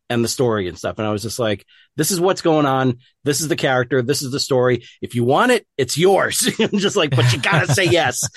and 0.10 0.24
the 0.24 0.30
story 0.30 0.68
and 0.68 0.78
stuff, 0.78 0.98
and 0.98 1.08
I 1.08 1.12
was 1.12 1.22
just 1.22 1.38
like, 1.38 1.66
this 1.98 2.12
is 2.12 2.20
what's 2.20 2.42
going 2.42 2.66
on, 2.66 3.00
this 3.24 3.42
is 3.42 3.50
the 3.50 3.56
character, 3.58 4.02
this 4.02 4.22
is 4.22 4.32
the 4.32 4.40
story. 4.40 4.86
If 5.02 5.16
you 5.16 5.24
want 5.24 5.52
it, 5.52 5.68
it's 5.78 5.98
yours. 5.98 6.50
I'm 6.60 6.78
just 6.80 6.96
like, 6.96 7.16
but 7.16 7.32
you 7.34 7.40
gotta 7.40 7.74
say 7.74 7.86
yes. 7.90 8.30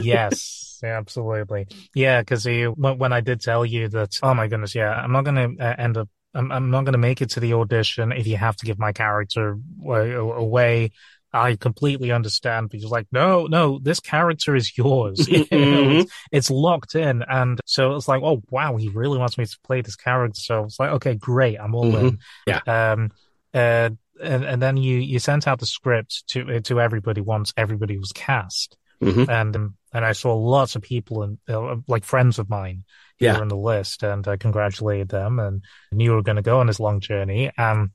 yes, 0.00 0.80
absolutely. 0.82 1.68
Yeah, 1.94 2.22
because 2.22 2.46
when, 2.46 2.98
when 2.98 3.12
I 3.12 3.20
did 3.20 3.40
tell 3.40 3.66
you 3.66 3.88
that, 3.88 4.18
oh 4.22 4.34
my 4.34 4.48
goodness, 4.48 4.74
yeah, 4.74 4.90
I'm 4.90 5.12
not 5.12 5.24
going 5.24 5.56
to 5.58 5.64
uh, 5.64 5.74
end 5.78 5.96
up, 5.98 6.08
I'm, 6.34 6.50
I'm 6.52 6.70
not 6.70 6.84
going 6.84 6.92
to 6.92 6.98
make 6.98 7.20
it 7.20 7.30
to 7.30 7.40
the 7.40 7.54
audition 7.54 8.12
if 8.12 8.26
you 8.26 8.36
have 8.36 8.56
to 8.56 8.66
give 8.66 8.78
my 8.78 8.92
character 8.92 9.58
away. 9.84 10.92
I 11.32 11.56
completely 11.56 12.10
understand 12.10 12.70
because 12.70 12.90
like, 12.90 13.06
no, 13.12 13.46
no, 13.46 13.78
this 13.82 14.00
character 14.00 14.56
is 14.56 14.76
yours. 14.76 15.18
Mhm. 15.28 16.00
it's, 16.02 16.12
it's 16.32 16.50
locked 16.50 16.94
in. 16.94 17.22
And 17.28 17.60
so 17.66 17.94
it's 17.96 18.08
like, 18.08 18.22
oh, 18.22 18.42
wow, 18.50 18.76
he 18.76 18.88
really 18.88 19.18
wants 19.18 19.36
me 19.36 19.44
to 19.44 19.58
play 19.64 19.80
this 19.82 19.96
character. 19.96 20.40
So 20.40 20.64
it's 20.64 20.80
like, 20.80 20.90
okay, 20.92 21.14
great. 21.14 21.58
I'm 21.60 21.74
all 21.74 21.94
in. 21.96 22.10
Mhm. 22.12 22.18
Yeah. 22.46 22.92
Um, 22.92 23.10
uh, 23.54 23.90
and, 24.22 24.44
and 24.44 24.60
then 24.62 24.76
you, 24.76 24.96
you 24.98 25.18
sent 25.18 25.46
out 25.46 25.60
the 25.60 25.66
script 25.66 26.24
to, 26.28 26.60
to 26.60 26.80
everybody 26.80 27.20
once 27.20 27.52
everybody 27.56 27.98
was 27.98 28.12
cast. 28.12 28.76
Mhm. 29.02 29.28
And, 29.28 29.54
um, 29.56 29.74
and 29.92 30.04
I 30.04 30.12
saw 30.12 30.34
lots 30.34 30.76
of 30.76 30.82
people 30.82 31.22
and 31.22 31.38
uh, 31.48 31.76
like 31.86 32.04
friends 32.04 32.38
of 32.38 32.48
mine 32.50 32.84
who 33.18 33.26
Yeah. 33.26 33.36
were 33.36 33.42
on 33.42 33.48
the 33.48 33.56
list 33.56 34.02
and 34.02 34.26
I 34.26 34.36
congratulated 34.36 35.08
them 35.08 35.38
and 35.38 35.62
knew 35.92 36.10
we 36.10 36.16
were 36.16 36.22
going 36.22 36.36
to 36.36 36.42
go 36.42 36.60
on 36.60 36.66
this 36.66 36.80
long 36.80 37.00
journey 37.00 37.50
and 37.56 37.90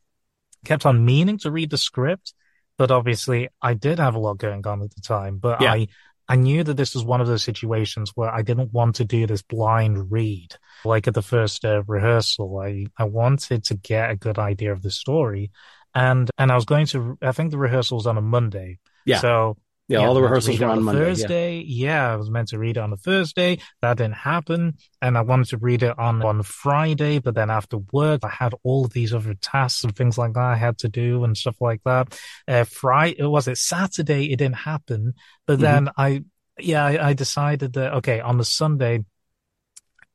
kept 0.66 0.86
on 0.86 1.04
meaning 1.06 1.38
to 1.40 1.52
read 1.52 1.70
the 1.72 1.78
script. 1.78 2.34
But 2.78 2.92
obviously 2.92 3.50
I 3.62 3.74
did 3.74 4.00
have 4.00 4.16
a 4.16 4.20
lot 4.20 4.38
going 4.38 4.66
on 4.66 4.82
at 4.82 4.94
the 4.94 5.02
time, 5.02 5.38
but 5.38 5.62
Yeah. 5.62 5.74
I, 5.74 5.88
I 6.28 6.36
knew 6.36 6.64
that 6.64 6.76
this 6.76 6.96
was 6.96 7.04
one 7.04 7.22
of 7.22 7.28
those 7.28 7.44
situations 7.44 8.12
where 8.16 8.34
I 8.34 8.42
didn't 8.42 8.72
want 8.72 8.96
to 8.96 9.06
do 9.06 9.28
this 9.28 9.42
blind 9.42 10.12
read. 10.12 10.56
Like 10.86 11.08
at 11.08 11.14
the 11.14 11.22
first 11.22 11.66
uh, 11.66 11.84
rehearsal, 11.84 12.60
I, 12.60 12.88
I 12.98 13.04
wanted 13.04 13.66
to 13.66 13.76
get 13.76 14.10
a 14.10 14.16
good 14.16 14.40
idea 14.40 14.72
of 14.72 14.82
the 14.82 14.92
story. 14.92 15.52
And, 15.94 16.30
and 16.38 16.52
I 16.52 16.56
was 16.56 16.66
going 16.66 16.88
to, 16.88 17.18
I 17.22 17.34
think 17.34 17.52
the 17.52 17.58
rehearsal 17.58 17.98
was 17.98 18.08
on 18.08 18.18
a 18.18 18.22
Monday. 18.22 18.80
Yeah. 19.06 19.20
So 19.20 19.58
Yeah, 19.94 20.08
all 20.08 20.14
the 20.14 20.22
rehearsals 20.22 20.60
meant 20.60 20.60
to 20.60 20.66
read 20.66 20.70
were 20.70 20.74
it 20.74 20.78
on 20.78 20.84
Monday. 20.84 21.02
Thursday. 21.02 21.64
Yeah. 21.66 22.14
I 22.14 22.16
was 22.16 22.30
meant 22.30 22.50
to 22.50 22.60
read 22.60 22.78
it 22.78 22.80
on 22.80 22.94
a 22.94 22.98
Thursday. 22.98 23.60
That 23.82 23.98
didn't 23.98 24.16
happen. 24.16 24.78
And 25.02 25.18
I 25.18 25.22
wanted 25.22 25.48
to 25.50 25.58
read 25.58 25.84
it 25.84 25.98
on, 25.98 26.22
on 26.24 26.44
Friday, 26.44 27.20
but 27.20 27.36
then 27.36 27.50
after 27.50 27.78
work, 27.92 28.22
I 28.24 28.30
had 28.30 28.54
all 28.64 28.86
of 28.86 28.94
these 28.94 29.14
other 29.14 29.34
tasks 29.36 29.84
and 29.84 29.96
things 29.96 30.18
like 30.18 30.34
that 30.34 30.44
I 30.44 30.56
had 30.56 30.78
to 30.80 30.90
do 30.90 31.24
and 31.24 31.38
stuff 31.38 31.58
like 31.62 31.82
that. 31.86 32.20
Uh, 32.48 32.64
Friday, 32.64 33.24
was 33.24 33.48
it 33.48 33.58
Saturday? 33.58 34.32
It 34.32 34.38
didn't 34.38 34.56
happen. 34.58 35.14
But 35.48 35.60
Mhm. 35.60 35.62
then 35.62 35.90
I, 35.98 36.24
yeah, 36.60 36.86
I, 36.86 37.10
I 37.10 37.14
decided 37.14 37.74
that, 37.74 37.94
okay, 37.96 38.20
on 38.20 38.38
the 38.38 38.46
Sunday, 38.46 39.04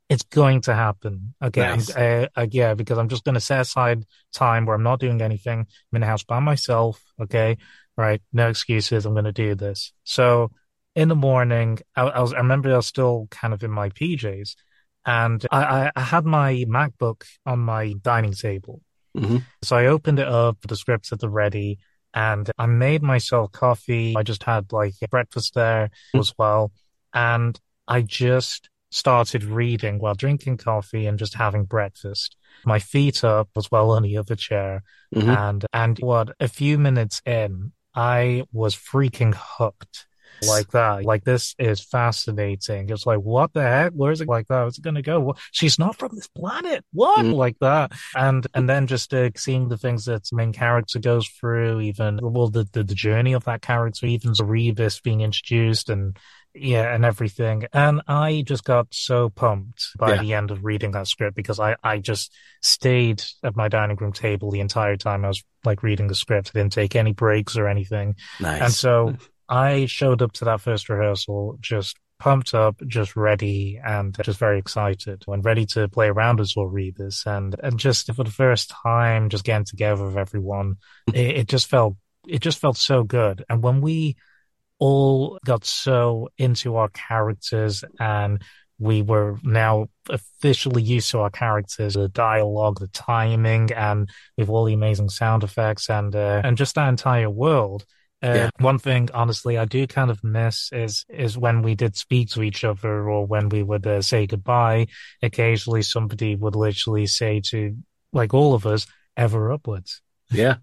it's 0.09 0.23
going 0.23 0.63
to 0.63 0.75
happen. 0.75 1.35
Okay. 1.43 1.61
Nice. 1.61 1.95
uh, 1.95 2.29
uh, 2.35 2.47
yeah, 2.51 2.73
because 2.75 2.97
I'm 2.97 3.09
just 3.09 3.25
going 3.25 3.35
to 3.35 3.41
set 3.41 3.61
aside 3.61 4.07
time 4.33 4.65
where 4.65 4.75
I'm 4.75 4.83
not 4.83 5.01
doing 5.01 5.21
anything. 5.21 5.61
I'm 5.61 5.97
in 5.97 6.01
the 6.01 6.07
house 6.07 6.25
by 6.25 6.41
myself. 6.41 6.99
Okay. 7.21 7.59
Right. 7.99 8.23
No 8.33 8.49
excuses. 8.49 9.05
I'm 9.05 9.15
going 9.15 9.25
to 9.25 9.33
do 9.33 9.57
this. 9.57 9.93
So 10.05 10.53
in 10.95 11.09
the 11.09 11.17
morning, 11.17 11.81
I, 11.97 12.03
I 12.03 12.21
was, 12.21 12.33
I 12.33 12.39
remember 12.39 12.73
I 12.73 12.77
was 12.77 12.87
still 12.87 13.27
kind 13.33 13.53
of 13.53 13.65
in 13.65 13.73
my 13.73 13.89
PJs 13.91 14.55
and 15.05 15.45
I, 15.51 15.91
I, 15.97 16.01
had 16.01 16.25
my 16.25 16.65
MacBook 16.69 17.25
on 17.45 17.59
my 17.59 17.95
dining 18.01 18.35
table. 18.35 18.83
Mhm. 19.17 19.43
So 19.63 19.77
I 19.77 19.87
opened 19.87 20.21
it 20.21 20.29
up, 20.29 20.59
the 20.61 20.77
scripts 20.77 21.13
at 21.13 21.19
the 21.19 21.29
ready, 21.29 21.81
and 22.15 22.49
I 22.57 22.67
made 22.67 23.03
myself 23.03 23.51
coffee. 23.51 24.15
I 24.17 24.23
just 24.23 24.45
had 24.45 24.73
like 24.73 24.95
breakfast 25.11 25.55
there 25.55 25.91
as 26.15 26.33
well. 26.39 26.71
And 27.13 27.59
I 27.89 28.03
just 28.03 28.71
started 28.91 29.43
reading 29.43 29.99
while 29.99 30.15
drinking 30.15 30.59
coffee 30.59 31.07
and 31.07 31.19
just 31.19 31.35
having 31.35 31.65
breakfast. 31.65 32.37
My 32.65 32.79
feet 32.79 33.25
up 33.25 33.49
as 33.57 33.73
well 33.73 33.91
on 33.91 34.03
the 34.05 34.19
other 34.19 34.37
chair. 34.37 34.85
Mhm. 35.13 35.37
And, 35.37 35.67
and 35.73 35.99
what, 35.99 36.31
a 36.39 36.47
few 36.47 36.79
minutes 36.79 37.21
in, 37.27 37.73
I 37.99 38.45
was 38.53 38.77
freaking 38.77 39.35
hooked 39.37 40.07
like 40.47 40.71
that. 40.71 41.05
Like 41.05 41.25
this 41.25 41.57
is 41.59 41.81
fascinating. 41.81 42.89
It's 42.91 43.07
like, 43.07 43.19
what 43.19 43.53
the 43.55 43.63
heck? 43.63 43.93
Where 43.93 44.13
is 44.13 44.21
it 44.21 44.29
like 44.29 44.47
that? 44.47 44.61
Where's 44.61 44.79
it 44.79 44.85
going 44.85 44.95
to 44.95 45.03
go? 45.03 45.19
What? 45.19 45.39
She's 45.51 45.81
not 45.81 45.97
from 45.97 46.15
this 46.15 46.29
planet. 46.29 46.85
What? 46.93 47.27
Mm. 47.27 47.35
Like 47.35 47.57
that. 47.61 47.91
And, 48.15 48.47
and 48.55 48.69
then 48.69 48.87
just 48.87 49.13
uh, 49.13 49.31
seeing 49.37 49.69
the 49.69 49.77
things 49.77 50.05
that 50.05 50.23
the 50.31 50.37
main 50.37 50.53
character 50.53 51.01
goes 51.01 51.27
through, 51.27 51.81
even, 51.81 52.21
well, 52.23 52.51
the, 52.51 52.69
the, 52.71 52.85
the 52.85 52.95
journey 52.95 53.33
of 53.33 53.45
that 53.47 53.63
character, 53.63 54.07
even 54.07 54.33
Rebus 54.41 55.01
being 55.01 55.23
introduced 55.23 55.91
and, 55.91 56.17
yeah, 56.61 56.95
and 56.95 57.05
everything. 57.05 57.67
And 57.73 58.03
I 58.09 58.43
just 58.47 58.65
got 58.65 58.89
so 58.91 59.29
pumped 59.29 59.85
by 59.99 60.15
Yeah. 60.15 60.23
the 60.23 60.35
end 60.35 60.51
of 60.51 60.65
reading 60.65 60.93
that 60.93 61.07
script 61.07 61.37
because 61.37 61.61
I, 61.61 61.77
I 61.83 61.99
just 61.99 62.35
stayed 62.63 63.23
at 63.43 63.57
my 63.57 63.69
dining 63.69 63.97
room 63.97 64.13
table 64.13 64.51
the 64.51 64.61
entire 64.61 64.97
time 64.97 65.25
I 65.25 65.29
was 65.29 65.43
like 65.65 65.83
reading 65.83 66.09
the 66.09 66.15
script. 66.15 66.53
I 66.55 66.59
didn't 66.59 66.73
take 66.73 66.97
any 66.97 67.13
breaks 67.13 67.57
or 67.57 67.69
anything. 67.69 68.17
Nice. 68.41 68.63
And 68.63 68.73
so 68.73 69.17
I 69.49 69.87
showed 69.87 70.23
up 70.23 70.33
to 70.35 70.45
that 70.47 70.61
first 70.61 70.89
rehearsal 70.89 71.57
just 71.61 71.97
pumped 72.19 72.53
up, 72.53 72.77
just 72.89 73.15
ready 73.15 73.81
and 73.83 74.17
just 74.25 74.41
very 74.41 74.59
excited 74.59 75.23
and 75.29 75.45
ready 75.45 75.65
to 75.65 75.89
play 75.89 76.09
around 76.09 76.41
with 76.41 76.49
Zor 76.49 76.69
Rebus. 76.69 77.25
And, 77.27 77.55
and 77.63 77.79
just 77.79 78.13
for 78.13 78.25
the 78.25 78.31
first 78.31 78.71
time, 78.85 79.29
just 79.29 79.45
getting 79.45 79.65
together 79.65 80.05
with 80.05 80.17
everyone, 80.17 80.77
it, 81.15 81.37
it 81.37 81.49
just 81.49 81.69
felt, 81.69 81.95
it 82.27 82.41
just 82.41 82.59
felt 82.59 82.77
so 82.77 83.05
good. 83.05 83.45
And 83.49 83.63
when 83.63 83.81
we 83.81 84.17
all 84.79 85.39
got 85.45 85.65
so 85.65 86.29
into 86.39 86.77
our 86.77 86.89
characters 86.91 87.85
and 87.99 88.43
we 88.79 89.03
were 89.03 89.37
now 89.43 89.89
officially 90.09 90.83
used 90.83 91.11
to 91.11 91.19
our 91.19 91.31
characters, 91.31 91.95
the 91.95 92.09
dialogue, 92.09 92.79
the 92.79 92.87
timing, 92.89 93.73
and 93.73 94.09
with 94.37 94.49
all 94.49 94.65
the 94.65 94.73
amazing 94.75 95.09
sound 95.09 95.43
effects 95.43 95.91
and, 95.91 96.15
uh, 96.15 96.41
and 96.45 96.57
just 96.57 96.77
that 96.77 96.89
entire 96.89 97.29
world. 97.29 97.85
Uh, 98.23 98.35
Yeah. 98.35 98.51
One 98.61 98.79
thing, 98.79 99.09
honestly, 99.15 99.59
I 99.59 99.65
do 99.65 99.87
kind 99.87 100.11
of 100.11 100.23
miss 100.25 100.71
is 100.73 101.05
is 101.09 101.37
when 101.39 101.63
we 101.63 101.75
did 101.75 101.97
speak 101.97 102.31
to 102.31 102.43
each 102.43 102.65
other 102.65 103.09
or 103.09 103.27
when 103.27 103.49
we 103.49 103.63
would 103.63 103.87
uh, 103.87 104.03
say 104.03 104.27
goodbye. 104.27 104.87
Occasionally, 105.23 105.83
somebody 105.83 106.35
would 106.37 106.57
literally 106.57 107.07
say 107.07 107.41
to 107.51 107.77
like 108.13 108.35
all 108.35 108.55
of 108.55 108.67
us, 108.67 108.87
"Ever 109.17 109.53
upwards." 109.53 110.03
yeah. 110.31 110.57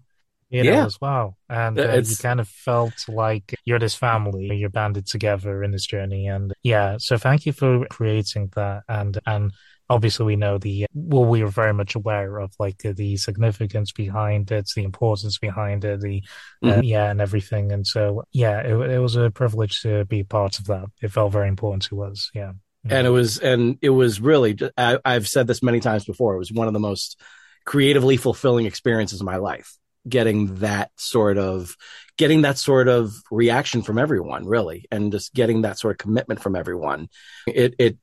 You 0.48 0.62
know, 0.62 0.70
Yeah. 0.72 0.86
as 0.86 1.00
well, 1.00 1.36
and 1.48 1.78
uh, 1.78 2.00
you 2.04 2.16
kind 2.16 2.38
of 2.38 2.48
felt 2.48 3.08
like 3.08 3.54
you're 3.64 3.80
this 3.80 3.96
family, 3.96 4.54
you're 4.56 4.68
banded 4.70 5.06
together 5.06 5.64
in 5.64 5.72
this 5.72 5.86
journey, 5.86 6.28
and 6.28 6.52
yeah. 6.62 6.98
So 6.98 7.18
thank 7.18 7.46
you 7.46 7.52
for 7.52 7.84
creating 7.90 8.50
that, 8.54 8.84
and 8.88 9.18
and 9.26 9.52
obviously 9.90 10.24
we 10.26 10.36
know 10.36 10.58
the 10.58 10.86
well, 10.94 11.24
we 11.24 11.42
are 11.42 11.48
very 11.48 11.72
much 11.74 11.96
aware 11.96 12.38
of 12.38 12.52
like 12.60 12.78
the 12.78 13.16
significance 13.16 13.90
behind 13.90 14.52
it, 14.52 14.68
the 14.76 14.84
importance 14.84 15.36
behind 15.38 15.84
it, 15.84 16.00
the 16.00 16.22
uh, 16.62 16.66
Mhm. 16.76 16.82
yeah, 16.84 17.10
and 17.10 17.20
everything, 17.20 17.72
and 17.72 17.84
so 17.84 18.22
yeah, 18.30 18.60
it, 18.60 18.90
it 18.90 18.98
was 19.00 19.16
a 19.16 19.30
privilege 19.32 19.82
to 19.82 20.04
be 20.04 20.22
part 20.22 20.60
of 20.60 20.66
that. 20.66 20.86
It 21.02 21.10
felt 21.10 21.32
very 21.32 21.48
important 21.48 21.82
to 21.86 22.02
us, 22.04 22.30
yeah. 22.34 22.52
and 22.88 23.04
it 23.04 23.10
was 23.10 23.38
and 23.38 23.78
it 23.82 23.90
was 23.90 24.20
really 24.20 24.56
I, 24.78 24.98
i've 25.04 25.26
said 25.26 25.48
this 25.48 25.60
many 25.60 25.80
times 25.80 26.04
before 26.04 26.34
it 26.36 26.38
was 26.38 26.52
one 26.52 26.68
of 26.68 26.72
the 26.72 26.78
most 26.90 27.20
creatively 27.64 28.16
fulfilling 28.16 28.64
experiences 28.66 29.20
of 29.20 29.26
my 29.26 29.38
life 29.38 29.76
getting 30.08 30.56
that 30.56 30.90
sort 30.96 31.38
of 31.38 31.76
getting 32.16 32.42
that 32.42 32.58
sort 32.58 32.88
of 32.88 33.14
reaction 33.30 33.82
from 33.82 33.98
everyone 33.98 34.46
really 34.46 34.86
and 34.90 35.12
just 35.12 35.34
getting 35.34 35.62
that 35.62 35.78
sort 35.78 35.92
of 35.92 35.98
commitment 35.98 36.40
from 36.40 36.56
everyone 36.56 37.08
it 37.46 37.74
it 37.78 37.98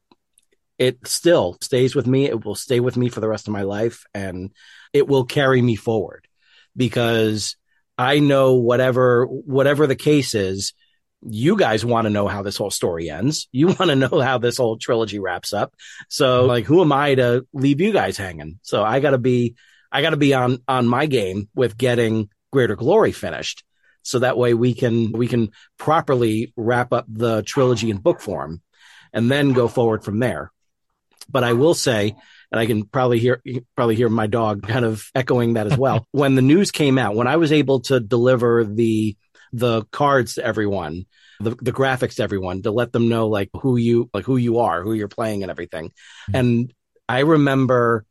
it 0.77 1.07
still 1.07 1.57
stays 1.61 1.95
with 1.95 2.07
me 2.07 2.25
it 2.25 2.45
will 2.45 2.55
stay 2.55 2.79
with 2.79 2.97
me 2.97 3.09
for 3.09 3.19
the 3.19 3.27
rest 3.27 3.47
of 3.47 3.53
my 3.53 3.63
life 3.63 4.03
and 4.13 4.51
it 4.91 5.07
will 5.07 5.25
carry 5.25 5.61
me 5.61 5.75
forward 5.75 6.27
because 6.75 7.55
i 7.97 8.19
know 8.19 8.55
whatever 8.55 9.25
whatever 9.25 9.87
the 9.87 9.95
case 9.95 10.33
is 10.33 10.73
you 11.25 11.57
guys 11.57 11.85
want 11.85 12.05
to 12.05 12.09
know 12.09 12.27
how 12.27 12.41
this 12.41 12.57
whole 12.57 12.71
story 12.71 13.09
ends. 13.09 13.47
You 13.53 13.67
want 13.67 13.89
to 13.89 13.95
know 13.95 14.19
how 14.19 14.39
this 14.39 14.57
whole 14.57 14.77
trilogy 14.77 15.19
wraps 15.19 15.53
up. 15.53 15.73
So 16.09 16.45
like, 16.45 16.65
who 16.65 16.81
am 16.81 16.91
I 16.91 17.15
to 17.15 17.45
leave 17.53 17.79
you 17.79 17.93
guys 17.93 18.17
hanging? 18.17 18.59
So 18.63 18.83
I 18.83 18.99
gotta 18.99 19.17
be, 19.17 19.55
I 19.93 20.01
gotta 20.01 20.17
be 20.17 20.33
on, 20.33 20.59
on 20.67 20.87
my 20.87 21.05
game 21.05 21.49
with 21.55 21.77
getting 21.77 22.29
greater 22.51 22.75
glory 22.75 23.11
finished. 23.11 23.63
So 24.01 24.19
that 24.19 24.37
way 24.37 24.53
we 24.53 24.73
can, 24.73 25.13
we 25.13 25.27
can 25.27 25.51
properly 25.77 26.51
wrap 26.57 26.91
up 26.91 27.05
the 27.07 27.41
trilogy 27.43 27.89
in 27.89 27.97
book 27.97 28.19
form 28.19 28.61
and 29.13 29.31
then 29.31 29.53
go 29.53 29.67
forward 29.67 30.03
from 30.03 30.19
there. 30.19 30.51
But 31.29 31.45
I 31.45 31.53
will 31.53 31.73
say, 31.73 32.15
and 32.51 32.59
I 32.59 32.65
can 32.65 32.83
probably 32.83 33.19
hear, 33.19 33.41
probably 33.75 33.95
hear 33.95 34.09
my 34.09 34.27
dog 34.27 34.67
kind 34.67 34.83
of 34.83 35.05
echoing 35.15 35.53
that 35.53 35.67
as 35.67 35.77
well. 35.77 36.05
when 36.11 36.35
the 36.35 36.41
news 36.41 36.71
came 36.71 36.97
out, 36.97 37.15
when 37.15 37.27
I 37.27 37.37
was 37.37 37.53
able 37.53 37.79
to 37.81 38.01
deliver 38.01 38.65
the, 38.65 39.15
the 39.53 39.83
cards 39.85 40.35
to 40.35 40.45
everyone, 40.45 41.05
the, 41.39 41.51
the 41.51 41.71
graphics 41.71 42.15
to 42.15 42.23
everyone 42.23 42.61
to 42.63 42.71
let 42.71 42.91
them 42.91 43.09
know 43.09 43.27
like 43.27 43.49
who 43.53 43.77
you 43.77 44.09
like 44.13 44.25
who 44.25 44.37
you 44.37 44.59
are, 44.59 44.83
who 44.83 44.93
you're 44.93 45.07
playing 45.07 45.43
and 45.43 45.51
everything. 45.51 45.91
Hmm. 46.27 46.35
And 46.35 46.73
I 47.07 47.19
remember 47.19 48.05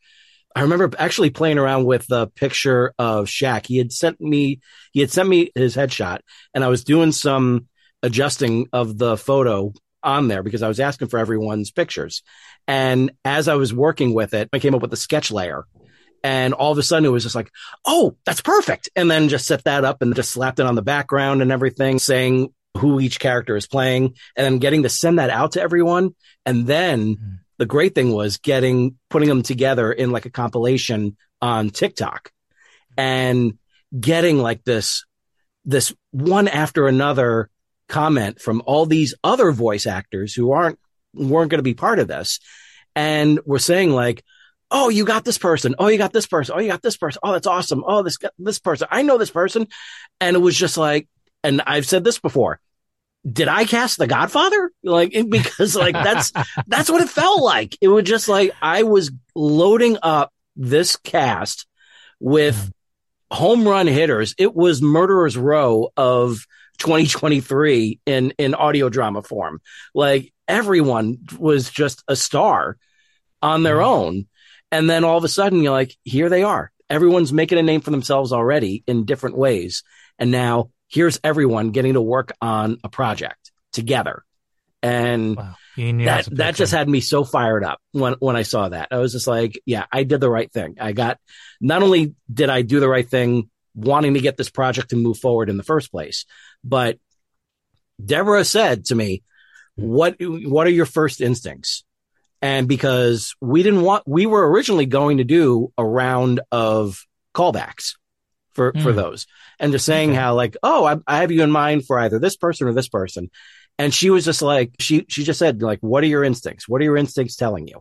I 0.54 0.62
remember 0.62 0.90
actually 0.98 1.30
playing 1.30 1.58
around 1.58 1.84
with 1.84 2.06
the 2.06 2.26
picture 2.28 2.92
of 2.98 3.26
Shaq. 3.26 3.66
He 3.66 3.78
had 3.78 3.92
sent 3.92 4.20
me 4.20 4.60
he 4.92 5.00
had 5.00 5.10
sent 5.10 5.28
me 5.28 5.50
his 5.54 5.76
headshot 5.76 6.20
and 6.54 6.62
I 6.62 6.68
was 6.68 6.84
doing 6.84 7.12
some 7.12 7.68
adjusting 8.02 8.68
of 8.72 8.98
the 8.98 9.16
photo 9.16 9.72
on 10.02 10.28
there 10.28 10.42
because 10.42 10.62
I 10.62 10.68
was 10.68 10.80
asking 10.80 11.08
for 11.08 11.18
everyone's 11.18 11.70
pictures. 11.70 12.22
And 12.66 13.12
as 13.24 13.48
I 13.48 13.54
was 13.54 13.72
working 13.72 14.14
with 14.14 14.34
it, 14.34 14.48
I 14.52 14.58
came 14.58 14.74
up 14.74 14.82
with 14.82 14.92
a 14.92 14.96
sketch 14.96 15.30
layer 15.30 15.64
and 16.24 16.54
all 16.54 16.72
of 16.72 16.78
a 16.78 16.82
sudden 16.82 17.04
it 17.04 17.12
was 17.12 17.22
just 17.22 17.34
like, 17.34 17.50
oh, 17.84 18.16
that's 18.24 18.40
perfect. 18.40 18.88
And 18.94 19.10
then 19.10 19.28
just 19.28 19.46
set 19.46 19.64
that 19.64 19.84
up 19.84 20.02
and 20.02 20.14
just 20.14 20.30
slapped 20.30 20.60
it 20.60 20.66
on 20.66 20.74
the 20.74 20.82
background 20.82 21.42
and 21.42 21.50
everything, 21.50 21.98
saying 21.98 22.52
who 22.76 23.00
each 23.00 23.20
character 23.20 23.56
is 23.56 23.66
playing 23.66 24.14
and 24.36 24.44
then 24.44 24.58
getting 24.58 24.84
to 24.84 24.88
send 24.88 25.18
that 25.18 25.30
out 25.30 25.52
to 25.52 25.62
everyone. 25.62 26.14
And 26.46 26.66
then 26.66 27.16
mm-hmm. 27.16 27.34
The 27.62 27.66
great 27.66 27.94
thing 27.94 28.12
was 28.12 28.38
getting, 28.38 28.98
putting 29.08 29.28
them 29.28 29.44
together 29.44 29.92
in 29.92 30.10
like 30.10 30.26
a 30.26 30.30
compilation 30.30 31.16
on 31.40 31.70
TikTok 31.70 32.32
and 32.96 33.56
getting 34.00 34.38
like 34.38 34.64
this, 34.64 35.04
this 35.64 35.94
one 36.10 36.48
after 36.48 36.88
another 36.88 37.48
comment 37.88 38.40
from 38.40 38.64
all 38.66 38.84
these 38.84 39.14
other 39.22 39.52
voice 39.52 39.86
actors 39.86 40.34
who 40.34 40.50
aren't, 40.50 40.76
weren't 41.14 41.52
going 41.52 41.60
to 41.60 41.62
be 41.62 41.74
part 41.74 42.00
of 42.00 42.08
this. 42.08 42.40
And 42.96 43.38
we're 43.46 43.60
saying 43.60 43.92
like, 43.92 44.24
oh, 44.72 44.88
you 44.88 45.04
got 45.04 45.24
this 45.24 45.38
person. 45.38 45.76
Oh, 45.78 45.86
you 45.86 45.98
got 45.98 46.12
this 46.12 46.26
person. 46.26 46.56
Oh, 46.56 46.60
you 46.60 46.68
got 46.68 46.82
this 46.82 46.96
person. 46.96 47.20
Oh, 47.22 47.30
that's 47.30 47.46
awesome. 47.46 47.84
Oh, 47.86 48.02
this 48.02 48.18
this 48.40 48.58
person. 48.58 48.88
I 48.90 49.02
know 49.02 49.18
this 49.18 49.30
person, 49.30 49.68
and 50.20 50.34
it 50.34 50.40
was 50.40 50.56
just 50.56 50.76
like, 50.76 51.08
and 51.44 51.62
I've 51.64 51.86
said 51.86 52.02
this 52.02 52.18
before. 52.18 52.58
Did 53.30 53.48
I 53.48 53.64
cast 53.64 53.98
The 53.98 54.06
Godfather? 54.06 54.72
Like 54.82 55.12
because 55.28 55.76
like 55.76 55.94
that's 55.94 56.32
that's 56.66 56.90
what 56.90 57.02
it 57.02 57.08
felt 57.08 57.42
like. 57.42 57.76
It 57.80 57.88
was 57.88 58.04
just 58.04 58.28
like 58.28 58.52
I 58.60 58.82
was 58.82 59.10
loading 59.34 59.98
up 60.02 60.32
this 60.56 60.96
cast 60.96 61.66
with 62.20 62.56
mm-hmm. 62.56 63.36
home 63.36 63.68
run 63.68 63.86
hitters. 63.86 64.34
It 64.38 64.54
was 64.54 64.82
Murderer's 64.82 65.36
Row 65.36 65.92
of 65.96 66.46
2023 66.78 68.00
in 68.06 68.32
in 68.38 68.54
audio 68.54 68.88
drama 68.88 69.22
form. 69.22 69.60
Like 69.94 70.32
everyone 70.48 71.18
was 71.38 71.70
just 71.70 72.02
a 72.08 72.16
star 72.16 72.76
on 73.40 73.62
their 73.62 73.76
mm-hmm. 73.76 73.88
own. 73.88 74.26
And 74.70 74.88
then 74.88 75.04
all 75.04 75.18
of 75.18 75.24
a 75.24 75.28
sudden 75.28 75.62
you're 75.62 75.72
like, 75.72 75.96
here 76.02 76.28
they 76.28 76.42
are. 76.42 76.72
Everyone's 76.88 77.32
making 77.32 77.58
a 77.58 77.62
name 77.62 77.82
for 77.82 77.90
themselves 77.90 78.32
already 78.32 78.82
in 78.86 79.04
different 79.04 79.36
ways. 79.36 79.82
And 80.18 80.30
now 80.30 80.70
here's 80.92 81.18
everyone 81.24 81.70
getting 81.70 81.94
to 81.94 82.02
work 82.02 82.32
on 82.40 82.78
a 82.84 82.88
project 82.88 83.50
together. 83.72 84.24
And 84.82 85.36
Wow. 85.36 85.54
You 85.74 85.92
knew 85.92 86.04
it 86.04 86.06
that 86.06 86.16
was 86.18 86.26
a 86.26 86.30
big 86.30 86.38
that 86.38 86.54
just 86.54 86.72
had 86.72 86.88
me 86.88 87.00
so 87.00 87.24
fired 87.24 87.64
up 87.64 87.80
when 87.92 88.14
when 88.14 88.36
I 88.36 88.42
saw 88.42 88.68
that. 88.68 88.88
I 88.90 88.98
was 88.98 89.12
just 89.12 89.26
like, 89.26 89.60
yeah, 89.64 89.86
I 89.90 90.04
did 90.04 90.20
the 90.20 90.30
right 90.30 90.52
thing. 90.52 90.76
I 90.80 90.92
got 90.92 91.18
not 91.60 91.82
only 91.82 92.14
did 92.32 92.50
I 92.50 92.62
do 92.62 92.78
the 92.80 92.88
right 92.88 93.08
thing 93.08 93.48
wanting 93.74 94.14
to 94.14 94.20
get 94.20 94.36
this 94.36 94.50
project 94.50 94.90
to 94.90 94.96
move 94.96 95.18
forward 95.18 95.48
in 95.48 95.56
the 95.56 95.62
first 95.62 95.90
place, 95.90 96.26
but 96.62 96.98
Deborah 98.04 98.44
said 98.44 98.86
to 98.86 98.94
me, 98.94 99.22
"What 99.76 100.16
what 100.20 100.66
are 100.66 100.70
your 100.70 100.86
first 100.86 101.20
instincts?" 101.20 101.84
And 102.42 102.68
because 102.68 103.34
we 103.40 103.62
didn't 103.62 103.82
want 103.82 104.04
we 104.06 104.26
were 104.26 104.50
originally 104.50 104.86
going 104.86 105.18
to 105.18 105.24
do 105.24 105.72
a 105.78 105.84
round 105.84 106.40
of 106.50 107.06
callbacks 107.34 107.94
for 108.54 108.72
for 108.82 108.92
Hmm. 108.92 108.96
those 108.96 109.26
and 109.58 109.72
just 109.72 109.86
saying 109.86 110.10
Okay. 110.10 110.18
how 110.18 110.34
like, 110.34 110.56
"Oh, 110.62 110.84
I, 110.84 110.96
I 111.06 111.18
have 111.18 111.30
you 111.32 111.42
in 111.42 111.50
mind 111.50 111.86
for 111.86 111.98
either 111.98 112.18
this 112.18 112.36
person 112.36 112.66
or 112.68 112.72
this 112.72 112.88
person." 112.88 113.30
And 113.78 113.92
she 113.92 114.10
was 114.10 114.24
just 114.26 114.42
like, 114.42 114.72
she, 114.78 115.06
she 115.08 115.24
just 115.24 115.38
said, 115.38 115.62
like, 115.62 115.78
what 115.80 116.04
are 116.04 116.08
your 116.08 116.22
instincts? 116.22 116.68
What 116.68 116.82
are 116.82 116.84
your 116.84 116.96
instincts 116.98 117.36
telling 117.36 117.66
you? 117.66 117.80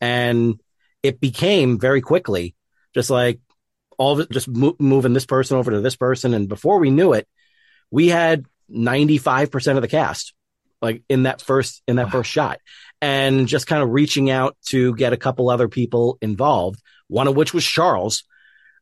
And 0.00 0.60
it 1.02 1.20
became 1.20 1.78
very 1.78 2.00
quickly 2.00 2.54
just 2.94 3.10
like 3.10 3.40
all 3.98 4.12
of 4.12 4.20
it, 4.20 4.30
just 4.30 4.46
mo- 4.46 4.76
moving 4.78 5.12
this 5.12 5.26
person 5.26 5.56
over 5.56 5.72
to 5.72 5.80
this 5.80 5.96
person. 5.96 6.34
And 6.34 6.48
before 6.48 6.78
we 6.78 6.90
knew 6.90 7.14
it, 7.14 7.26
we 7.90 8.08
had 8.08 8.46
95% 8.70 9.76
of 9.76 9.82
the 9.82 9.88
cast, 9.88 10.34
like 10.80 11.02
in 11.08 11.24
that 11.24 11.42
first, 11.42 11.82
in 11.88 11.96
that 11.96 12.06
Wow. 12.06 12.10
first 12.12 12.30
shot 12.30 12.60
and 13.02 13.48
just 13.48 13.66
kind 13.66 13.82
of 13.82 13.90
reaching 13.90 14.30
out 14.30 14.56
to 14.68 14.94
get 14.94 15.12
a 15.12 15.16
couple 15.18 15.50
other 15.50 15.68
people 15.68 16.16
involved, 16.22 16.80
one 17.08 17.26
of 17.26 17.34
which 17.34 17.52
was 17.52 17.64
Charles, 17.64 18.22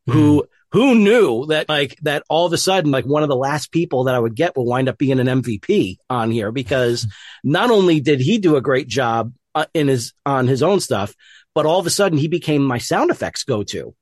who, 0.05 0.45
who 0.73 0.95
knew 0.95 1.45
that 1.45 1.69
like 1.69 1.97
that 2.01 2.23
all 2.29 2.45
of 2.47 2.51
a 2.53 2.57
sudden, 2.57 2.91
like 2.91 3.05
one 3.05 3.23
of 3.23 3.29
the 3.29 3.35
last 3.35 3.71
people 3.71 4.05
that 4.05 4.15
I 4.15 4.19
would 4.19 4.35
get 4.35 4.57
will 4.57 4.65
wind 4.65 4.89
up 4.89 4.97
being 4.97 5.19
an 5.19 5.27
MVP 5.41 5.97
on 6.09 6.31
here 6.31 6.51
because 6.51 7.07
not 7.43 7.69
only 7.71 7.99
did 8.01 8.19
he 8.19 8.39
do 8.39 8.55
a 8.57 8.61
great 8.61 8.87
job 8.87 9.33
uh, 9.55 9.65
in 9.75 9.87
his, 9.87 10.13
on 10.25 10.47
his 10.47 10.63
own 10.63 10.79
stuff, 10.79 11.13
but 11.53 11.65
all 11.67 11.79
of 11.79 11.85
a 11.85 11.91
sudden 11.91 12.17
he 12.17 12.27
became 12.27 12.63
my 12.63 12.79
sound 12.79 13.11
effects 13.11 13.43
go 13.43 13.61
to. 13.63 13.93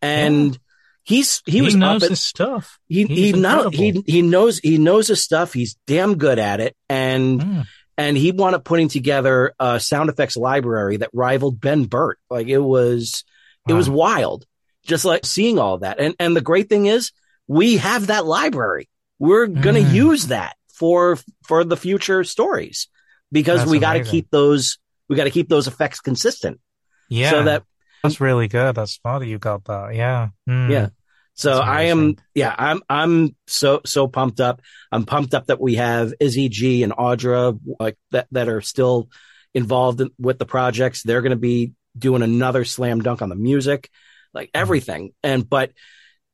And 0.00 0.56
he's, 1.02 1.42
he, 1.44 1.52
He, 1.52 1.60
was 1.62 1.74
knows 1.76 2.02
up 2.02 2.04
at, 2.04 2.10
his 2.10 2.20
stuff. 2.20 2.78
he, 2.88 3.04
He's 3.04 3.34
he 3.34 3.40
not, 3.40 3.74
he, 3.74 4.02
he 4.06 4.22
knows, 4.22 4.58
he 4.58 4.78
knows 4.78 5.08
his 5.08 5.22
stuff. 5.24 5.52
He's 5.52 5.76
damn 5.88 6.16
good 6.18 6.38
at 6.38 6.60
it. 6.60 6.76
And, 6.88 7.40
Mm. 7.40 7.66
and 7.98 8.16
he 8.16 8.30
wound 8.32 8.54
up 8.54 8.64
putting 8.64 8.86
together 8.88 9.54
a 9.58 9.80
sound 9.80 10.08
effects 10.08 10.36
library 10.36 10.98
that 10.98 11.10
rivaled 11.12 11.60
Ben 11.60 11.84
Burtt. 11.84 12.18
Like 12.30 12.46
it 12.46 12.58
was, 12.58 13.24
it 13.68 13.72
was 13.74 13.90
wild. 13.90 14.46
Just 14.84 15.04
like 15.04 15.24
seeing 15.24 15.58
all 15.58 15.78
that. 15.78 16.00
And, 16.00 16.14
and 16.18 16.36
the 16.36 16.40
great 16.40 16.68
thing 16.68 16.86
is 16.86 17.12
we 17.46 17.76
have 17.76 18.08
that 18.08 18.26
library. 18.26 18.88
We're 19.18 19.46
going 19.46 19.76
to 19.76 19.90
Mm. 19.90 19.94
use 19.94 20.26
that 20.28 20.56
for, 20.74 21.18
for 21.44 21.62
the 21.64 21.76
future 21.76 22.24
stories 22.24 22.88
because 23.30 23.60
That's 23.60 23.70
we 23.70 23.78
got 23.78 23.94
to 23.94 24.04
keep 24.04 24.30
those, 24.30 24.78
we 25.08 25.16
got 25.16 25.24
to 25.24 25.30
keep 25.30 25.48
those 25.48 25.68
effects 25.68 26.00
consistent. 26.00 26.60
Yeah. 27.08 27.30
So 27.30 27.44
that, 27.44 27.62
that's 28.02 28.20
really 28.20 28.48
good. 28.48 28.74
That's 28.74 28.92
smart 28.94 29.20
that 29.20 29.28
you 29.28 29.38
got 29.38 29.64
that. 29.66 29.94
Yeah. 29.94 30.30
Mm. 30.48 30.70
yeah. 30.70 30.88
So 31.34 31.60
I 31.60 31.82
am, 31.82 32.16
yeah, 32.34 32.54
I'm, 32.58 32.82
I'm 32.90 33.36
so, 33.46 33.80
so 33.86 34.06
pumped 34.08 34.40
up. 34.40 34.60
I'm 34.90 35.04
pumped 35.06 35.32
up 35.32 35.46
that 35.46 35.60
we 35.60 35.76
have 35.76 36.12
Izzy 36.20 36.48
G 36.48 36.82
and 36.82 36.92
Audra 36.92 37.58
like 37.80 37.96
that, 38.10 38.26
that 38.32 38.48
are 38.48 38.60
still 38.60 39.08
involved 39.54 40.00
in, 40.00 40.10
with 40.18 40.38
the 40.38 40.44
projects. 40.44 41.02
They're 41.02 41.22
going 41.22 41.30
to 41.30 41.36
be 41.36 41.72
doing 41.96 42.22
another 42.22 42.64
slam 42.64 43.00
dunk 43.00 43.22
on 43.22 43.28
the 43.28 43.34
music, 43.36 43.88
like 44.34 44.48
mm-hmm. 44.48 44.62
everything. 44.62 45.12
And, 45.22 45.48
but 45.48 45.72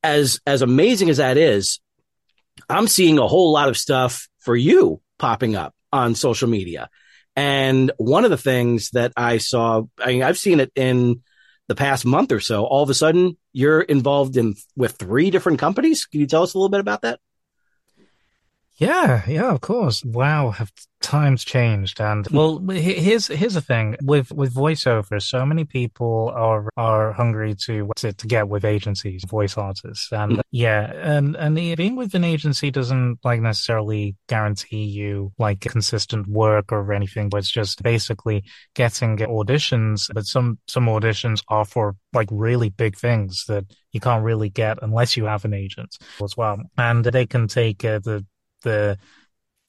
as, 0.03 0.39
as 0.45 0.61
amazing 0.61 1.09
as 1.09 1.17
that 1.17 1.37
is, 1.37 1.79
I'm 2.69 2.87
seeing 2.87 3.19
a 3.19 3.27
whole 3.27 3.51
lot 3.51 3.69
of 3.69 3.77
stuff 3.77 4.27
for 4.39 4.55
you 4.55 5.01
popping 5.17 5.55
up 5.55 5.73
on 5.91 6.15
social 6.15 6.49
media. 6.49 6.89
And 7.35 7.91
one 7.97 8.25
of 8.25 8.31
the 8.31 8.37
things 8.37 8.89
that 8.91 9.13
I 9.15 9.37
saw, 9.37 9.83
I 9.97 10.07
mean, 10.07 10.23
I've 10.23 10.37
seen 10.37 10.59
it 10.59 10.71
in 10.75 11.21
the 11.67 11.75
past 11.75 12.05
month 12.05 12.31
or 12.31 12.39
so. 12.39 12.65
All 12.65 12.83
of 12.83 12.89
a 12.89 12.93
sudden, 12.93 13.37
you're 13.53 13.81
involved 13.81 14.35
in 14.35 14.55
with 14.75 14.93
three 14.93 15.29
different 15.31 15.59
companies. 15.59 16.05
Can 16.05 16.19
you 16.19 16.27
tell 16.27 16.43
us 16.43 16.53
a 16.53 16.57
little 16.57 16.69
bit 16.69 16.81
about 16.81 17.03
that? 17.03 17.19
Yeah, 18.79 19.23
yeah, 19.27 19.51
of 19.51 19.59
course. 19.59 20.05
Wow, 20.05 20.51
have 20.51 20.71
times 21.01 21.43
changed? 21.43 21.99
And 21.99 22.25
well, 22.29 22.59
here's 22.59 23.27
here's 23.27 23.55
the 23.55 23.61
thing 23.61 23.97
with 24.01 24.31
with 24.31 24.55
voiceovers. 24.55 25.23
So 25.23 25.45
many 25.45 25.65
people 25.65 26.31
are 26.33 26.69
are 26.77 27.11
hungry 27.11 27.55
to 27.65 27.91
to, 27.97 28.13
to 28.13 28.27
get 28.27 28.47
with 28.47 28.63
agencies, 28.63 29.25
voice 29.27 29.57
artists, 29.57 30.09
and 30.13 30.41
yeah, 30.51 30.93
and 30.95 31.35
and 31.35 31.55
being 31.55 31.97
with 31.97 32.15
an 32.15 32.23
agency 32.23 32.71
doesn't 32.71 33.19
like 33.21 33.41
necessarily 33.41 34.15
guarantee 34.29 34.85
you 34.85 35.33
like 35.37 35.59
consistent 35.59 36.27
work 36.27 36.71
or 36.71 36.93
anything. 36.93 37.27
But 37.27 37.39
it's 37.39 37.51
just 37.51 37.83
basically 37.83 38.45
getting 38.75 39.17
auditions. 39.17 40.09
But 40.13 40.25
some 40.25 40.57
some 40.69 40.85
auditions 40.85 41.43
are 41.49 41.65
for 41.65 41.97
like 42.13 42.29
really 42.31 42.69
big 42.69 42.95
things 42.95 43.43
that 43.49 43.65
you 43.91 43.99
can't 43.99 44.23
really 44.23 44.49
get 44.49 44.77
unless 44.81 45.17
you 45.17 45.25
have 45.25 45.43
an 45.43 45.53
agent 45.53 45.97
as 46.23 46.37
well, 46.37 46.59
and 46.77 47.03
they 47.03 47.25
can 47.25 47.49
take 47.49 47.83
uh, 47.83 47.99
the 47.99 48.25
the 48.63 48.97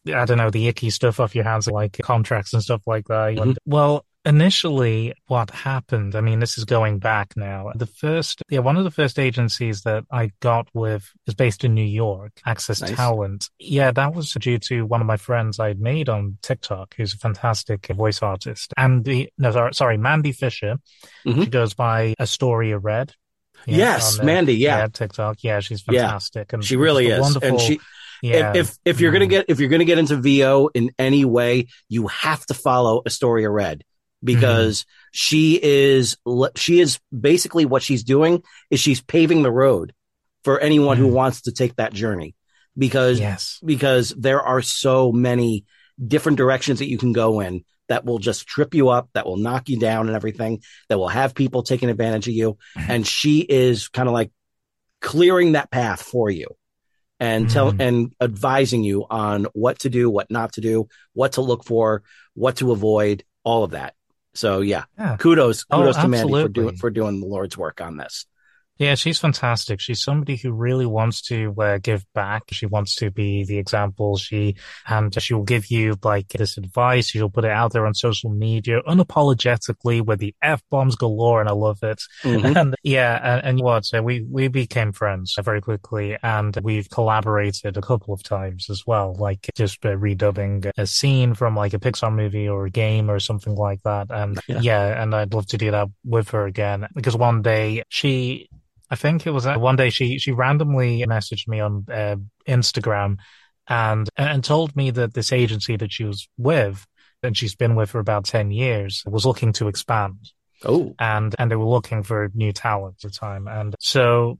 I 0.07 0.24
don't 0.24 0.38
know 0.38 0.50
the 0.50 0.66
icky 0.68 0.88
stuff 0.90 1.20
off 1.20 1.35
your 1.35 1.44
hands 1.44 1.66
like 1.68 1.98
contracts 2.03 2.55
and 2.55 2.62
stuff 2.62 2.81
like 2.87 3.07
that. 3.09 3.35
Mhm. 3.35 3.57
Well, 3.66 4.07
initially, 4.24 5.12
what 5.26 5.50
happened? 5.50 6.14
I 6.16 6.22
mean, 6.22 6.40
this 6.40 6.57
is 6.57 6.64
going 6.64 6.98
back 7.00 7.35
now. 7.37 7.70
The 7.74 7.87
first, 7.87 8.42
yeah, 8.48 8.61
one 8.61 8.79
of 8.79 8.85
the 8.85 8.90
first 8.90 9.18
agencies 9.18 9.83
that 9.83 10.05
I 10.11 10.33
got 10.40 10.68
with 10.72 11.11
is 11.26 11.35
based 11.35 11.64
in 11.64 11.74
New 11.74 11.85
York, 11.85 12.33
Access 12.46 12.81
Nice. 12.81 12.92
Talent. 12.96 13.50
Yeah, 13.59 13.90
that 13.90 14.14
was 14.14 14.33
due 14.33 14.59
to 14.59 14.87
one 14.87 15.03
of 15.03 15.07
my 15.07 15.18
friends 15.18 15.61
I'd 15.61 15.81
made 15.81 16.09
on 16.09 16.38
TikTok, 16.40 16.94
who's 16.96 17.12
a 17.12 17.18
fantastic 17.18 17.87
voice 17.88 18.22
artist. 18.22 18.72
And 18.79 19.05
the 19.05 19.29
no, 19.37 19.50
sorry, 19.53 19.74
sorry, 19.74 19.96
Mandy 19.98 20.33
Fisher. 20.33 20.76
Mhm. 21.26 21.44
She 21.44 21.50
goes 21.50 21.74
by 21.74 22.14
Astoria 22.18 22.79
Red. 22.79 23.12
Yeah, 23.66 23.76
yes, 23.76 24.14
on, 24.14 24.22
uh, 24.22 24.24
Mandy. 24.24 24.55
Yeah, 24.55 24.87
TikTok. 24.87 25.38
Yeah, 25.42 25.61
she's 25.61 25.85
Yeah. 25.90 26.03
fantastic. 26.05 26.55
And 26.55 26.64
she 26.64 26.76
really 26.76 27.09
is. 27.09 27.20
Wonderful. 27.20 27.46
And 27.48 27.61
she, 27.61 27.79
yeah. 28.23 28.53
if, 28.55 28.57
if 28.71 28.79
if 28.85 29.01
you're 29.01 29.13
gonna 29.13 29.27
Mm. 29.27 29.31
get 29.31 29.45
if 29.49 29.61
you're 29.61 29.69
gonna 29.69 29.85
get 29.85 29.99
into 29.99 30.17
VO 30.17 30.69
in 30.75 30.91
any 30.99 31.25
way, 31.25 31.67
you 31.89 32.07
have 32.09 32.45
to 32.47 32.55
follow 32.55 33.03
Astoria 33.07 33.51
Red 33.51 33.83
because 34.23 34.85
she 35.13 35.59
is 35.63 36.17
she 36.57 36.81
is 36.81 36.99
basically 37.19 37.65
what 37.65 37.83
she's 37.83 38.05
doing 38.05 38.43
is 38.71 38.79
she's 38.81 39.01
paving 39.01 39.43
the 39.43 39.51
road 39.51 39.93
for 40.45 40.59
anyone 40.61 40.97
who 40.97 41.09
Mhm. 41.09 41.13
wants 41.13 41.43
to 41.43 41.53
take 41.53 41.77
that 41.77 41.93
journey 41.93 42.35
because 42.77 43.19
yes. 43.21 43.59
because 43.65 44.11
there 44.17 44.41
are 44.43 44.63
so 44.63 45.11
many 45.13 45.65
different 46.07 46.39
directions 46.39 46.79
that 46.81 46.89
you 46.89 46.99
can 46.99 47.13
go 47.13 47.41
in 47.41 47.65
that 47.89 48.05
will 48.05 48.19
just 48.21 48.47
trip 48.47 48.73
you 48.75 48.89
up, 48.89 49.09
that 49.15 49.27
will 49.27 49.37
knock 49.37 49.69
you 49.69 49.77
down 49.79 50.07
and 50.07 50.15
everything, 50.15 50.63
that 50.89 50.97
will 50.99 51.09
have 51.09 51.35
people 51.35 51.63
taking 51.65 51.91
advantage 51.91 52.29
of 52.29 52.35
you. 52.35 52.57
And 52.77 53.05
she 53.05 53.41
is 53.41 53.89
kind 53.89 54.09
of 54.09 54.13
like 54.15 54.31
clearing 55.01 55.53
that 55.53 55.71
path 55.71 56.01
for 56.03 56.31
you 56.31 56.47
and 57.21 57.49
tell 57.51 57.73
Mhm. 57.73 57.81
and 57.81 58.13
advising 58.21 58.83
you 58.83 59.07
on 59.11 59.47
what 59.53 59.79
to 59.81 59.91
do, 59.91 60.09
what 60.11 60.31
not 60.31 60.55
to 60.55 60.61
do, 60.61 60.89
what 61.13 61.33
to 61.33 61.43
look 61.43 61.65
for, 61.65 62.03
what 62.35 62.57
to 62.57 62.73
avoid, 62.73 63.23
all 63.45 63.63
of 63.63 63.73
that. 63.73 63.95
So 64.35 64.61
yeah, 64.61 64.85
Yeah. 64.99 65.17
kudos, 65.19 65.65
Oh, 65.71 65.79
kudos 65.79 65.97
to 65.97 66.09
Mandy 66.09 66.33
for 66.33 66.49
doing 66.49 66.77
for 66.77 66.91
doing 66.91 67.21
the 67.21 67.27
Lord's 67.27 67.57
work 67.59 67.81
on 67.81 67.97
this. 67.97 68.27
Yeah, 68.81 68.95
she's 68.95 69.19
fantastic. 69.19 69.79
She's 69.79 70.03
somebody 70.03 70.37
who 70.37 70.53
really 70.53 70.87
wants 70.87 71.21
to 71.29 71.55
uh, 71.61 71.79
give 71.83 72.03
back. 72.14 72.45
She 72.51 72.64
wants 72.64 72.95
to 72.97 73.11
be 73.11 73.45
the 73.45 73.59
example. 73.59 74.16
She 74.16 74.57
and 74.88 75.14
she 75.23 75.35
will 75.35 75.43
give 75.43 75.71
you 75.71 75.97
like 76.03 76.29
this 76.29 76.57
advice. 76.57 77.09
She'll 77.11 77.29
put 77.29 77.45
it 77.45 77.51
out 77.51 77.75
there 77.75 77.85
on 77.87 77.93
social 77.93 78.31
media 78.31 78.81
unapologetically 78.88 80.03
with 80.05 80.19
the 80.21 80.35
f 80.40 80.62
bombs 80.71 80.97
galore, 80.97 81.40
and 81.40 81.49
I 81.51 81.53
love 81.53 81.83
it. 81.83 82.01
Mhm. 82.23 82.57
And 82.57 82.75
yeah, 82.83 83.21
and, 83.23 83.45
and 83.47 83.61
what? 83.61 83.85
So 83.85 84.03
we 84.03 84.23
we 84.23 84.49
became 84.49 84.93
friends 84.93 85.35
very 85.43 85.61
quickly, 85.61 86.16
and 86.23 86.57
we've 86.62 86.88
collaborated 86.88 87.77
a 87.77 87.83
couple 87.83 88.14
of 88.14 88.23
times 88.23 88.71
as 88.71 88.87
well, 88.87 89.14
like 89.19 89.51
just 89.55 89.85
uh, 89.85 89.90
redubbing 89.90 90.71
a 90.79 90.87
scene 90.87 91.35
from 91.35 91.55
like 91.55 91.75
a 91.75 91.79
Pixar 91.79 92.11
movie 92.14 92.49
or 92.49 92.64
a 92.64 92.71
game 92.71 93.11
or 93.11 93.21
something 93.21 93.55
like 93.57 93.83
that. 93.83 94.07
And 94.11 94.40
Yeah. 94.49 94.61
yeah, 94.62 95.03
and 95.03 95.14
I'd 95.14 95.35
love 95.35 95.49
to 95.49 95.59
do 95.59 95.71
that 95.71 95.88
with 96.03 96.31
her 96.31 96.47
again 96.47 96.87
because 96.95 97.14
one 97.14 97.43
day 97.43 97.83
she 97.90 98.49
I 98.90 98.96
think 98.96 99.26
it 99.26 99.31
was 99.31 99.46
uh, 99.46 99.55
one 99.57 99.76
day 99.76 99.90
she 99.90 100.18
she 100.18 100.33
randomly 100.33 101.05
messaged 101.07 101.46
me 101.48 101.61
on 101.61 101.85
uh, 101.90 102.16
Instagram 102.48 103.16
and 103.68 104.09
and 104.16 104.42
told 104.42 104.74
me 104.74 104.90
that 104.90 105.14
this 105.14 105.33
agency 105.33 105.76
that 105.76 105.92
she 105.92 106.05
was 106.05 106.29
with 106.37 106.87
and 107.22 107.37
she's 107.37 107.55
been 107.55 107.74
with 107.76 107.90
for 107.90 107.98
about 108.00 108.24
10 108.24 108.50
years 108.50 109.05
was 109.07 109.26
looking 109.26 109.53
to 109.53 109.68
expand. 109.68 110.33
Oh, 110.64 110.94
and 110.98 111.35
and 111.38 111.50
they 111.50 111.57
were 111.57 111.64
looking 111.64 112.03
for 112.03 112.31
new 112.35 112.53
talent 112.53 112.96
at 113.05 113.11
the 113.11 113.16
time. 113.16 113.46
And 113.48 113.74
so 113.79 114.38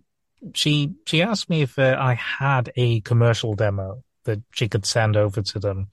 she 0.55 0.93
she 1.07 1.23
asked 1.23 1.49
me 1.49 1.63
if 1.63 1.79
uh, 1.79 1.97
I 1.99 2.15
had 2.15 2.73
a 2.77 3.01
commercial 3.03 3.55
demo 3.55 4.03
that 4.25 4.43
she 4.53 4.69
could 4.69 4.85
send 4.85 5.17
over 5.17 5.43
to 5.43 5.59
them. 5.59 5.89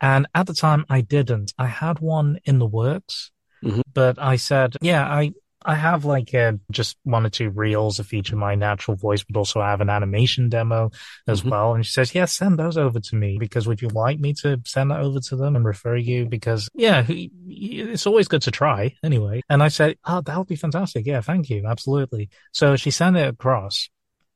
And 0.00 0.26
at 0.34 0.46
the 0.46 0.54
time 0.54 0.84
I 0.88 1.00
didn't. 1.00 1.52
I 1.58 1.66
had 1.66 1.98
one 2.00 2.38
in 2.44 2.58
the 2.58 2.66
works. 2.66 3.30
Mhm. 3.64 3.80
but 3.94 4.18
I 4.18 4.36
said 4.36 4.76
yeah 4.82 5.02
I 5.06 5.32
I 5.68 5.74
have 5.74 6.04
like 6.04 6.32
uh, 6.32 6.52
just 6.70 6.96
one 7.02 7.26
or 7.26 7.28
two 7.28 7.50
reels 7.50 7.98
of 7.98 8.12
each 8.14 8.30
of 8.30 8.38
my 8.38 8.54
natural 8.54 8.96
voice, 8.96 9.24
but 9.24 9.36
also 9.36 9.60
I 9.60 9.70
have 9.70 9.80
an 9.80 9.90
animation 9.90 10.48
demo 10.48 10.92
as 11.26 11.42
Mhm. 11.42 11.50
well. 11.50 11.74
And 11.74 11.84
she 11.84 11.90
says, 11.90 12.14
yeah, 12.14 12.26
send 12.26 12.56
those 12.56 12.76
over 12.78 13.00
to 13.00 13.16
me 13.16 13.36
because 13.38 13.66
would 13.66 13.82
you 13.82 13.88
like 13.88 14.20
me 14.20 14.32
to 14.34 14.60
send 14.64 14.92
that 14.92 15.00
over 15.00 15.18
to 15.18 15.34
them 15.34 15.56
and 15.56 15.64
refer 15.64 15.96
you? 15.96 16.26
Because 16.26 16.68
yeah, 16.72 17.04
it's 17.08 18.06
always 18.06 18.28
good 18.28 18.42
to 18.42 18.52
try 18.52 18.94
anyway. 19.02 19.42
And 19.48 19.60
I 19.60 19.66
said, 19.68 19.98
oh, 20.06 20.20
that 20.20 20.38
would 20.38 20.46
be 20.46 20.54
fantastic. 20.54 21.04
Yeah, 21.04 21.20
thank 21.20 21.50
you. 21.50 21.66
Absolutely. 21.66 22.30
So 22.52 22.76
she 22.76 22.92
sent 22.92 23.16
it 23.16 23.28
across 23.28 23.88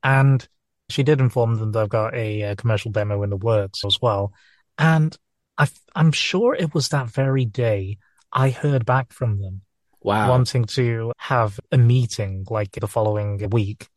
and 0.02 0.46
she 0.88 1.04
did 1.04 1.20
inform 1.20 1.54
them 1.54 1.70
that 1.70 1.82
I've 1.82 1.88
got 1.88 2.14
a, 2.14 2.42
uh 2.42 2.54
commercial 2.56 2.90
demo 2.90 3.22
in 3.22 3.30
the 3.30 3.36
works 3.36 3.84
as 3.84 3.98
well. 4.02 4.32
And 4.78 5.16
I, 5.56 5.68
I'm 5.94 6.10
sure 6.10 6.56
it 6.56 6.74
was 6.74 6.88
that 6.88 7.08
very 7.08 7.44
day 7.44 7.98
I 8.32 8.50
heard 8.50 8.84
back 8.84 9.12
from 9.12 9.40
them 9.40 9.62
wow. 10.02 10.30
wanting 10.30 10.64
to 10.64 11.12
have 11.18 11.58
a 11.72 11.78
meeting 11.78 12.46
like 12.50 12.72
the 12.72 12.86
following 12.88 13.48
week. 13.50 13.88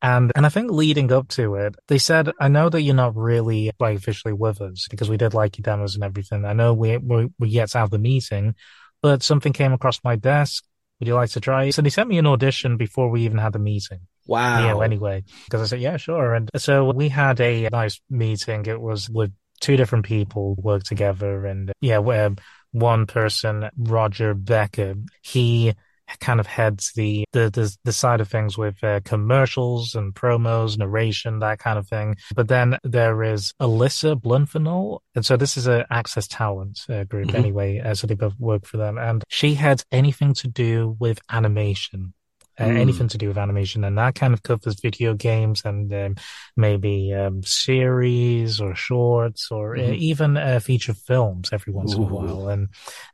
And 0.00 0.30
and 0.36 0.46
I 0.46 0.48
think 0.48 0.70
leading 0.70 1.10
up 1.10 1.28
to 1.30 1.56
it, 1.56 1.74
they 1.88 1.98
said, 1.98 2.30
I 2.40 2.48
know 2.48 2.68
that 2.68 2.82
you're 2.82 2.94
not 2.94 3.16
really 3.16 3.72
like 3.80 3.96
officially 3.98 4.32
with 4.32 4.60
us 4.60 4.86
because 4.88 5.10
we 5.10 5.16
did 5.16 5.34
like 5.34 5.58
your 5.58 5.64
demos 5.64 5.96
and 5.96 6.04
everything. 6.04 6.44
I 6.44 6.52
know 6.52 6.72
we 6.72 6.96
we 6.98 7.28
we 7.38 7.48
yet 7.48 7.70
to 7.70 7.78
have 7.78 7.90
the 7.90 7.98
meeting, 7.98 8.54
but 9.02 9.22
something 9.22 9.52
came 9.52 9.72
across 9.72 9.98
my 10.04 10.14
desk. 10.14 10.64
Would 11.00 11.08
you 11.08 11.14
like 11.14 11.30
to 11.30 11.40
try? 11.40 11.70
So 11.70 11.82
they 11.82 11.90
sent 11.90 12.08
me 12.08 12.18
an 12.18 12.26
audition 12.26 12.76
before 12.76 13.08
we 13.08 13.22
even 13.22 13.38
had 13.38 13.52
the 13.52 13.58
meeting. 13.58 14.00
wow. 14.26 14.78
Yeah, 14.78 14.84
anyway, 14.84 15.24
because 15.44 15.62
I 15.62 15.66
said, 15.66 15.80
yeah, 15.80 15.96
sure. 15.96 16.34
And 16.34 16.50
so 16.56 16.92
we 16.92 17.08
had 17.08 17.40
a 17.40 17.68
nice 17.70 18.00
meeting. 18.10 18.66
It 18.66 18.80
was 18.80 19.08
with 19.08 19.32
two 19.60 19.76
different 19.76 20.06
people 20.06 20.54
work 20.56 20.84
together. 20.84 21.46
And 21.46 21.72
yeah, 21.80 21.98
where 21.98 22.30
one 22.72 23.06
person, 23.06 23.68
Roger 23.76 24.34
Becker, 24.34 24.94
he 25.22 25.74
kind 26.20 26.40
of 26.40 26.46
heads 26.46 26.92
the, 26.94 27.24
the, 27.32 27.50
the, 27.50 27.76
the 27.84 27.92
side 27.92 28.20
of 28.22 28.28
things 28.28 28.56
with 28.56 28.82
uh, 28.82 28.98
commercials 29.04 29.94
and 29.94 30.14
promos, 30.14 30.78
narration, 30.78 31.40
that 31.40 31.58
kind 31.58 31.78
of 31.78 31.86
thing. 31.86 32.16
But 32.34 32.48
then 32.48 32.78
there 32.82 33.22
is 33.22 33.52
Alyssa 33.60 34.18
Blunfenol. 34.18 35.00
And 35.14 35.26
so 35.26 35.36
this 35.36 35.58
is 35.58 35.66
a 35.66 35.86
Access 35.90 36.26
Talent 36.26 36.80
uh, 36.88 37.04
group 37.04 37.28
Mhm. 37.28 37.34
anyway. 37.34 37.80
Uh, 37.80 37.94
so 37.94 38.06
they 38.06 38.14
both 38.14 38.38
work 38.38 38.64
for 38.64 38.78
them. 38.78 38.96
And 38.96 39.22
she 39.28 39.54
heads 39.54 39.84
anything 39.92 40.32
to 40.34 40.48
do 40.48 40.96
with 40.98 41.20
animation 41.30 42.14
uh, 42.60 42.64
Mm. 42.64 42.76
anything 42.78 43.08
to 43.08 43.18
do 43.18 43.28
with 43.28 43.38
animation, 43.38 43.84
and 43.84 43.96
that 43.98 44.14
kind 44.14 44.34
of 44.34 44.42
covers 44.42 44.80
video 44.80 45.14
games 45.14 45.62
and 45.64 45.92
um, 45.92 46.14
maybe 46.56 47.12
um, 47.14 47.42
series 47.42 48.60
or 48.60 48.74
shorts 48.74 49.50
or 49.50 49.76
uh, 49.76 49.80
Mhm. 49.80 49.96
even 49.98 50.36
uh, 50.36 50.60
feature 50.60 50.94
films 50.94 51.50
every 51.52 51.72
once 51.72 51.94
in 51.94 52.02
a 52.02 52.06
while. 52.06 52.48
And 52.48 52.68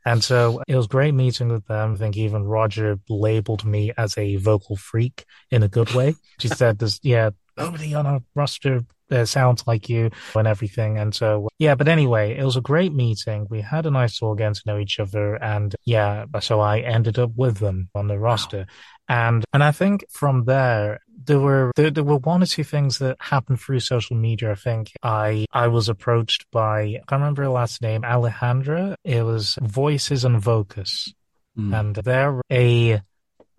and 0.05 0.23
so 0.25 0.63
it 0.69 0.77
was 0.77 0.87
great 0.87 1.15
meeting 1.15 1.49
with 1.49 1.67
them. 1.67 1.95
I 1.95 1.97
think 1.97 2.17
even 2.17 2.45
Roger 2.45 2.99
labeled 3.09 3.65
me 3.65 3.93
as 3.97 4.17
a 4.19 4.37
vocal 4.37 4.77
freak 4.77 5.25
in 5.51 5.63
a 5.63 5.69
good 5.69 5.93
way. 5.95 6.15
She 6.39 6.49
said, 6.61 6.79
"There's 6.79 7.01
yeah." 7.03 7.31
Nobody 7.57 7.95
on 7.95 8.05
our 8.05 8.21
roster 8.35 8.85
uh, 9.13 9.25
sounds 9.25 9.65
like 9.65 9.89
you 9.89 10.11
and 10.35 10.49
everything. 10.49 10.99
And 10.99 11.15
so, 11.15 11.49
yeah, 11.61 11.77
but 11.77 11.87
anyway, 11.87 12.37
it 12.37 12.43
was 12.43 12.57
a 12.57 12.61
great 12.61 12.93
meeting. 12.93 13.47
We 13.49 13.61
had 13.61 13.87
a 13.87 13.93
nice 13.93 14.19
talk, 14.19 14.39
getting 14.39 14.55
to 14.55 14.63
know 14.67 14.79
each 14.81 14.99
other. 14.99 15.37
And 15.37 15.73
yeah, 15.85 16.25
so 16.41 16.59
I 16.59 16.81
ended 16.81 17.17
up 17.21 17.31
with 17.37 17.59
them 17.59 17.91
on 17.95 18.09
the 18.09 18.19
roster. 18.19 18.67
And, 19.09 19.45
and 19.53 19.63
I 19.63 19.73
think 19.73 20.05
from 20.11 20.45
there, 20.45 21.01
there 21.27 21.41
were, 21.41 21.73
there, 21.77 21.91
there 21.91 22.05
were 22.05 22.17
one 22.17 22.43
or 22.43 22.47
two 22.47 22.65
things 22.65 22.99
that 22.99 23.17
happened 23.21 23.61
through 23.61 23.81
social 23.81 24.17
media. 24.17 24.53
I 24.53 24.55
think 24.55 24.93
I, 25.03 25.47
I 25.53 25.69
was 25.69 25.89
approached 25.89 26.47
by, 26.51 26.81
I 26.81 27.03
can't 27.07 27.21
remember 27.21 27.43
her 27.43 27.49
last 27.51 27.83
name, 27.83 28.03
Alejandra. 28.03 28.97
It 29.05 29.23
was 29.23 29.59
Voices 29.63 30.25
and 30.25 30.41
Vocus. 30.41 31.13
Mm. 31.59 31.79
And 31.79 31.97
they're 31.97 32.41
a, 32.51 33.01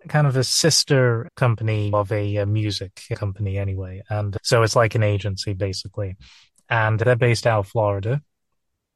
kind 0.08 0.26
of 0.26 0.36
a 0.36 0.44
sister 0.44 1.28
company 1.36 1.90
of 1.92 2.12
a, 2.12 2.38
uh 2.38 2.46
music 2.46 3.02
company 3.14 3.58
anyway. 3.58 4.02
And 4.08 4.36
so 4.42 4.62
it's 4.62 4.76
like 4.76 4.94
an 4.94 5.02
agency 5.02 5.52
basically. 5.52 6.16
And 6.68 6.98
they're 6.98 7.16
based 7.16 7.46
out 7.46 7.60
of 7.60 7.68
Florida. 7.68 8.22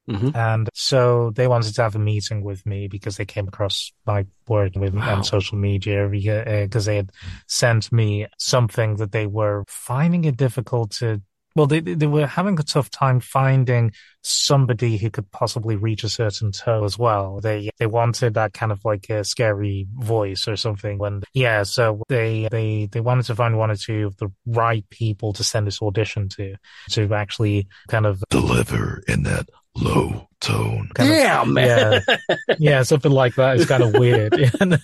Mhm. 0.08 0.34
And 0.34 0.68
so 0.74 1.30
they 1.34 1.46
wanted 1.46 1.74
to 1.74 1.82
have 1.82 1.94
a 1.94 1.98
meeting 1.98 2.42
with 2.42 2.64
me 2.66 2.88
because 2.88 3.16
they 3.16 3.24
came 3.24 3.46
across 3.48 3.92
my 4.06 4.26
work 4.48 4.72
with 4.76 4.94
Wow. 4.94 5.16
on 5.16 5.24
social 5.24 5.56
media 5.58 6.08
because 6.08 6.84
they 6.86 6.96
had 6.96 7.10
sent 7.46 7.92
me 7.92 8.26
something 8.38 8.96
that 8.96 9.12
they 9.12 9.26
were 9.26 9.64
finding 9.68 10.24
it 10.24 10.36
difficult 10.36 10.90
to. 10.92 11.22
Well, 11.56 11.66
they 11.66 11.80
they 11.80 12.06
were 12.06 12.28
having 12.28 12.58
a 12.60 12.62
tough 12.62 12.90
time 12.90 13.18
finding 13.18 13.90
somebody 14.22 14.96
who 14.98 15.10
could 15.10 15.28
possibly 15.32 15.74
reach 15.74 16.04
a 16.04 16.08
certain 16.08 16.52
tone 16.52 16.84
as 16.84 16.96
well. 16.96 17.40
They 17.40 17.70
they 17.78 17.86
wanted 17.86 18.34
that 18.34 18.52
kind 18.52 18.70
of 18.70 18.84
like 18.84 19.10
a 19.10 19.24
scary 19.24 19.88
voice 19.98 20.46
or 20.46 20.54
something. 20.54 20.98
When 20.98 21.22
yeah, 21.34 21.64
so 21.64 22.02
they 22.08 22.46
they 22.52 22.86
they 22.92 23.00
wanted 23.00 23.24
to 23.26 23.34
find 23.34 23.58
one 23.58 23.70
or 23.70 23.76
two 23.76 24.06
of 24.06 24.16
the 24.18 24.28
right 24.46 24.88
people 24.90 25.32
to 25.34 25.42
send 25.44 25.66
this 25.66 25.82
audition 25.82 26.28
to 26.30 26.54
to 26.90 27.12
actually 27.14 27.66
kind 27.88 28.06
of 28.06 28.22
deliver 28.30 29.02
in 29.08 29.24
that 29.24 29.48
low 29.76 30.28
tone. 30.40 30.88
kind 30.94 31.08
of- 31.10 31.14
Damn, 31.16 31.54
man. 31.54 32.02
yeah, 32.08 32.36
yeah, 32.58 32.82
something 32.82 33.12
like 33.12 33.34
that 33.36 33.56
is 33.56 33.66
kind 33.66 33.82
of 33.82 33.92
weird. 33.94 34.32
and, 34.60 34.78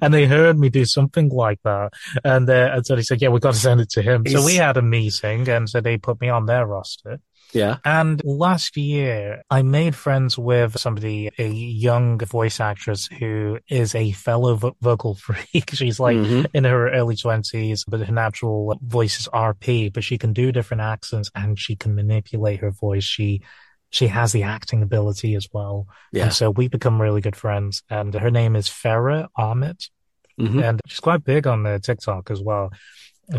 and 0.00 0.14
they 0.14 0.26
heard 0.26 0.58
me 0.58 0.68
do 0.68 0.84
something 0.84 1.28
like 1.30 1.60
that, 1.64 1.90
and 2.24 2.48
uh, 2.48 2.70
and 2.74 2.86
so 2.86 2.96
they 2.96 3.02
said, 3.02 3.20
"Yeah, 3.22 3.28
we've 3.28 3.42
got 3.42 3.54
to 3.54 3.60
send 3.60 3.80
it 3.80 3.90
to 3.90 4.02
him." 4.02 4.26
So 4.26 4.44
we 4.44 4.56
had 4.56 4.76
a 4.76 4.82
meeting, 4.82 5.48
and 5.48 5.68
so 5.68 5.80
they 5.80 5.98
put 5.98 6.20
me 6.20 6.28
on 6.28 6.46
their 6.46 6.66
roster. 6.66 7.20
Yeah. 7.52 7.76
And 7.84 8.20
last 8.24 8.76
year, 8.76 9.42
I 9.48 9.62
made 9.62 9.94
friends 9.94 10.36
with 10.36 10.76
somebody, 10.80 11.30
a 11.38 11.46
young 11.48 12.18
voice 12.18 12.58
actress 12.58 13.06
who 13.06 13.60
is 13.70 13.94
a 13.94 14.10
fellow 14.10 14.56
vo- 14.56 14.76
vocal 14.82 15.14
freak. 15.26 15.70
She's 15.72 16.00
like 16.00 16.16
Mhm. 16.16 16.46
in 16.52 16.64
her 16.64 16.90
early 16.90 17.14
twenties, 17.14 17.84
but 17.86 18.00
her 18.00 18.12
natural 18.12 18.76
voice 18.82 19.20
is 19.20 19.28
RP, 19.32 19.92
but 19.92 20.02
she 20.02 20.18
can 20.18 20.32
do 20.32 20.50
different 20.50 20.80
accents 20.82 21.30
and 21.36 21.56
she 21.56 21.76
can 21.76 21.94
manipulate 21.94 22.58
her 22.60 22.72
voice. 22.72 23.04
She, 23.04 23.42
she 23.96 24.08
has 24.08 24.32
the 24.32 24.42
acting 24.42 24.82
ability 24.82 25.34
as 25.34 25.48
well. 25.52 25.86
Yeah. 26.12 26.24
And 26.24 26.32
so 26.32 26.50
we 26.50 26.68
become 26.68 27.00
really 27.00 27.20
good 27.22 27.36
friends. 27.36 27.82
And 27.88 28.12
her 28.14 28.30
name 28.30 28.54
is 28.54 28.68
Farah 28.68 29.28
Ahmed. 29.36 29.78
Mhm. 30.38 30.62
And 30.62 30.80
she's 30.86 31.00
quite 31.00 31.24
big 31.24 31.46
on 31.46 31.62
the 31.62 31.78
TikTok 31.78 32.30
as 32.30 32.40
well 32.42 32.70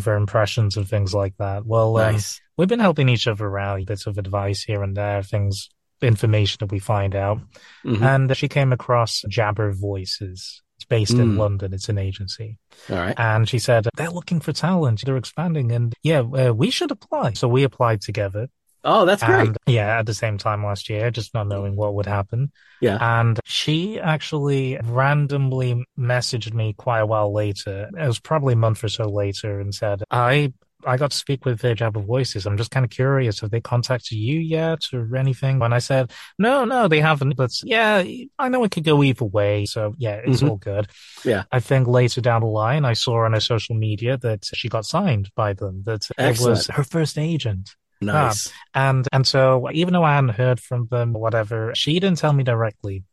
for 0.02 0.15
impressions 0.15 0.76
and 0.76 0.88
things 0.88 1.13
like 1.13 1.36
that. 1.38 1.63
Well, 1.65 1.96
um, 1.98 2.17
we've 2.58 2.67
been 2.67 2.80
helping 2.80 3.08
each 3.08 3.28
other 3.28 3.58
out, 3.60 3.86
bits 3.86 4.08
of 4.08 4.17
advice 4.17 4.63
here 4.63 4.82
and 4.82 4.98
there, 4.98 5.22
things, 5.22 5.70
information 6.02 6.58
that 6.62 6.72
we 6.72 6.80
find 6.80 7.15
out. 7.15 7.39
Mhm. 7.86 8.02
And 8.02 8.36
she 8.38 8.48
came 8.48 8.74
across 8.74 9.24
Jabba 9.30 9.74
Voices. 9.80 10.62
It's 10.78 10.86
based 10.86 11.13
in 11.13 11.34
Mm. 11.34 11.38
London. 11.38 11.74
It's 11.74 11.89
an 11.89 11.98
agency. 11.98 12.58
All 12.89 12.98
right. 12.98 13.15
And 13.17 13.48
she 13.50 13.58
said, 13.60 13.88
they're 13.96 14.12
looking 14.12 14.39
for 14.39 14.54
talent. 14.54 15.02
They're 15.06 15.17
expanding. 15.17 15.72
And 15.72 15.93
yeah, 16.04 16.20
uh, 16.22 16.52
we 16.54 16.70
should 16.72 16.91
apply. 16.91 17.34
So 17.34 17.48
we 17.48 17.63
applied 17.63 18.02
together. 18.02 18.48
Oh, 18.84 19.06
that's 19.06 19.24
great. 19.24 19.48
And 19.50 19.58
yeah, 19.66 20.00
at 20.00 20.06
the 20.06 20.13
same 20.13 20.38
time 20.38 20.63
last 20.63 20.90
year, 20.90 21.12
just 21.12 21.34
not 21.34 21.48
knowing 21.48 21.76
what 21.76 21.94
would 21.96 22.06
happen. 22.06 22.52
Yeah. 22.80 22.98
And 23.02 23.40
she 23.44 24.00
actually 24.00 24.80
randomly 24.84 25.84
messaged 26.00 26.54
me 26.54 26.74
quite 26.74 27.00
a 27.00 27.06
while 27.06 27.34
later. 27.34 27.90
It 27.98 28.08
was 28.08 28.20
probably 28.20 28.54
a 28.54 28.58
month 28.58 28.84
or 28.84 28.90
so 28.90 29.06
later 29.10 29.60
and 29.60 29.74
said, 29.74 30.04
I 30.12 30.54
I 30.86 30.96
got 30.96 31.10
to 31.12 31.18
speak 31.18 31.44
with 31.44 31.66
uh, 31.66 31.74
Jabba 31.74 32.06
Voices. 32.06 32.46
I'm 32.46 32.56
just 32.56 32.70
kind 32.70 32.86
of 32.86 32.92
curious. 32.92 33.40
Have 33.42 33.50
they 33.50 33.60
contacted 33.60 34.12
you 34.18 34.40
yet 34.40 34.80
or 34.94 35.16
anything? 35.18 35.58
When 35.58 35.74
I 35.74 35.80
said, 35.80 36.12
no, 36.38 36.66
no, 36.66 36.88
they 36.88 37.02
haven't. 37.02 37.36
But 37.36 37.50
yeah, 37.63 38.04
I 38.38 38.48
know 38.50 38.63
it 38.63 38.72
could 38.72 38.84
go 38.84 39.02
either 39.04 39.26
way. 39.26 39.66
So 39.66 39.96
yeah, 39.98 40.22
it's 40.24 40.42
Mhm. 40.44 40.50
all 40.52 40.58
good. 40.58 40.88
Yeah. 41.26 41.44
I 41.52 41.60
think 41.62 41.88
later 41.88 42.22
down 42.22 42.42
the 42.42 42.48
line, 42.48 42.86
I 42.86 42.94
saw 42.94 43.26
on 43.26 43.34
her 43.34 43.40
social 43.40 43.76
media 43.76 44.18
that 44.20 44.46
she 44.54 44.70
got 44.70 44.86
signed 44.86 45.32
by 45.36 45.54
them, 45.54 45.82
that 45.88 46.08
it 46.18 46.40
was 46.40 46.68
her 46.68 46.84
first 46.84 47.18
agent. 47.18 47.76
Nice. 48.02 48.52
And, 48.74 49.08
and 49.12 49.26
so 49.26 49.70
even 49.72 49.94
though 49.94 50.04
I 50.04 50.16
hadn't 50.16 50.36
heard 50.36 50.60
from 50.60 50.88
them 50.92 51.16
or 51.16 51.22
whatever, 51.22 51.74
she 51.76 52.00
didn't 52.00 52.20
tell 52.20 52.34
me 52.34 52.44
directly 52.44 53.04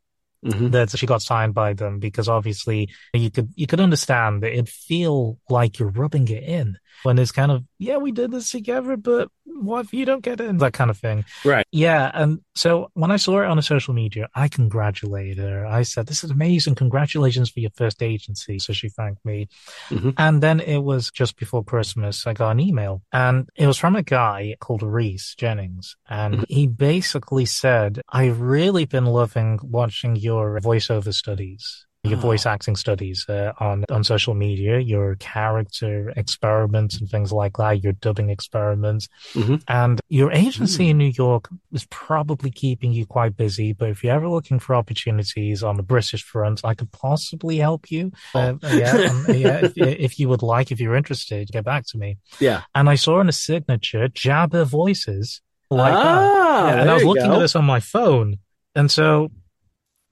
Mhm. 0.45 0.73
that 0.73 0.91
she 0.99 1.07
got 1.07 1.23
signed 1.23 1.55
by 1.55 1.73
them 1.73 1.99
because 1.99 2.29
obviously 2.29 2.91
you 3.15 3.31
could 3.31 3.49
you 3.57 3.67
could 3.67 3.81
understand 3.81 4.43
that 4.43 4.53
it'd 4.53 4.69
feel 4.69 5.39
like 5.49 5.79
you're 5.79 5.89
rubbing 5.89 6.29
it 6.29 6.43
in 6.43 6.77
when 7.03 7.19
it's 7.19 7.33
kind 7.33 7.51
of 7.53 7.65
yeah 7.79 7.97
we 7.97 8.13
did 8.13 8.31
this 8.31 8.51
together 8.51 8.97
but 8.97 9.29
what 9.45 9.85
if 9.85 9.93
you 9.95 10.05
don't 10.05 10.23
get 10.23 10.41
in 10.41 10.57
that 10.59 10.73
kind 10.73 10.91
of 10.91 10.99
thing. 10.99 11.25
Right. 11.45 11.67
yeah 11.71 12.11
and 12.15 12.41
so 12.55 12.89
when 12.95 13.11
I 13.11 13.17
saw 13.17 13.43
it 13.43 13.47
on 13.47 13.59
a 13.59 13.63
social 13.63 13.95
media 13.95 14.29
I 14.35 14.49
congratulated 14.49 15.39
her. 15.39 15.67
I 15.67 15.83
said 15.83 16.07
this 16.07 16.25
is 16.25 16.31
amazing. 16.31 16.75
Congratulations 16.75 17.51
for 17.51 17.61
your 17.61 17.71
first 17.77 18.03
agency. 18.03 18.59
So 18.59 18.73
she 18.73 18.89
thanked 18.89 19.25
me. 19.25 19.49
Mhm. 19.91 20.15
and 20.19 20.43
then 20.43 20.61
it 20.61 20.79
was 20.79 21.11
just 21.11 21.37
before 21.37 21.65
Christmas 21.65 22.27
I 22.27 22.33
got 22.33 22.51
an 22.51 22.61
email 22.61 23.03
and 23.13 23.49
it 23.57 23.67
was 23.67 23.79
from 23.79 23.97
a 23.97 24.03
guy 24.03 24.57
called 24.61 24.83
Reese 24.83 25.35
Jennings 25.37 25.97
and 26.09 26.45
he 26.49 26.67
basically 26.67 27.45
said 27.47 28.01
I've 28.09 28.41
really 28.41 28.85
been 28.87 29.07
loving 29.07 29.59
watching 29.63 30.17
your 30.17 30.59
voiceover 30.61 31.13
studies 31.15 31.87
your 32.05 32.19
Oh. 32.19 32.21
voice 32.21 32.45
acting 32.47 32.77
studies 32.77 33.25
uh, 33.29 33.53
on 33.59 33.85
on 33.91 34.05
social 34.05 34.35
media, 34.35 34.79
your 34.79 35.17
character 35.17 36.13
experiments 36.17 36.99
and 36.99 37.09
things 37.09 37.33
like 37.33 37.57
that, 37.57 37.83
your 37.83 37.95
dubbing 37.95 38.29
experiments, 38.31 39.09
Mhm. 39.35 39.63
and 39.69 40.01
your 40.09 40.31
agency 40.33 40.91
in 40.91 40.99
New 40.99 41.13
York 41.17 41.49
is 41.73 41.87
probably 41.91 42.51
keeping 42.51 42.93
you 42.93 43.07
quite 43.07 43.37
busy. 43.37 43.73
But 43.73 43.89
if 43.91 44.05
you're 44.05 44.15
ever 44.15 44.29
looking 44.29 44.59
for 44.59 44.75
opportunities 44.77 45.63
on 45.63 45.77
the 45.77 45.83
British 45.83 46.23
front, 46.23 46.61
I 46.65 46.75
could 46.75 46.93
possibly 46.93 47.57
help 47.59 47.91
you. 47.91 48.13
Uh, 48.35 48.55
yeah, 48.63 48.93
um, 49.11 49.27
yeah. 49.35 49.59
If, 49.65 49.73
if 49.77 50.19
you 50.21 50.29
would 50.29 50.43
like, 50.43 50.71
if 50.71 50.81
you're 50.81 50.97
interested, 50.97 51.49
get 51.51 51.65
back 51.65 51.85
to 51.89 51.99
me. 51.99 52.19
Yeah. 52.41 52.63
And 52.75 52.89
I 52.91 52.97
saw 52.97 53.21
in 53.21 53.29
a 53.29 53.33
signature 53.33 54.09
Jabba 54.09 54.67
Voices 54.67 55.41
like 55.71 55.93
that. 55.93 56.05
Ah, 56.07 56.69
Yeah, 56.69 56.81
and 56.83 56.91
I 56.91 56.95
was 56.95 57.05
looking 57.05 57.27
go. 57.27 57.35
at 57.37 57.39
this 57.41 57.57
on 57.57 57.65
my 57.65 57.81
phone. 57.81 58.37
And 58.75 58.91
so 58.91 59.31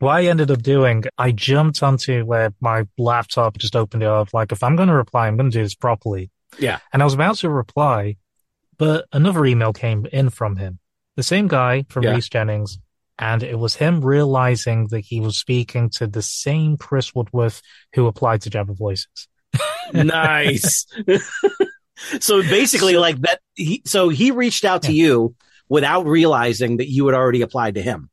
what 0.02 0.16
I 0.16 0.24
ended 0.24 0.50
up 0.50 0.62
doing, 0.62 1.04
I 1.16 1.30
jumped 1.30 1.80
onto 1.80 2.24
where 2.24 2.52
my 2.60 2.88
laptop 2.98 3.56
just 3.56 3.76
opened 3.76 4.02
it 4.02 4.08
up. 4.08 4.34
Like, 4.34 4.50
if 4.50 4.64
I'm 4.64 4.74
going 4.74 4.88
to 4.88 4.94
reply, 4.94 5.28
I'm 5.28 5.36
going 5.36 5.50
to 5.50 5.56
do 5.56 5.62
this 5.62 5.76
properly. 5.76 6.30
Yeah. 6.58 6.80
And 6.92 7.02
I 7.02 7.04
was 7.04 7.14
about 7.14 7.36
to 7.36 7.48
reply, 7.48 8.16
but 8.78 9.06
another 9.12 9.46
email 9.46 9.72
came 9.72 10.06
in 10.12 10.30
from 10.30 10.56
him. 10.56 10.80
The 11.14 11.22
same 11.22 11.46
guy 11.46 11.84
from 11.88 12.02
Yeah. 12.02 12.14
Reese 12.14 12.28
Jennings. 12.28 12.78
And 13.16 13.44
it 13.44 13.56
was 13.56 13.76
him 13.76 14.00
realizing 14.04 14.88
that 14.88 15.00
he 15.00 15.20
was 15.20 15.36
speaking 15.36 15.88
to 15.90 16.08
the 16.08 16.22
same 16.22 16.76
Chris 16.76 17.14
Woodworth 17.14 17.62
who 17.94 18.08
applied 18.08 18.42
to 18.42 18.50
Jabba 18.50 18.76
Voices. 18.76 19.28
nice. 19.92 20.84
so 22.20 22.42
basically, 22.42 22.96
like 22.96 23.20
that. 23.20 23.38
He, 23.54 23.82
so 23.86 24.08
he 24.08 24.32
reached 24.32 24.64
out 24.64 24.82
to 24.82 24.92
you 24.92 25.36
without 25.68 26.06
realizing 26.06 26.78
that 26.78 26.90
you 26.90 27.06
had 27.06 27.14
already 27.14 27.42
applied 27.42 27.76
to 27.76 27.82
him. 27.82 28.10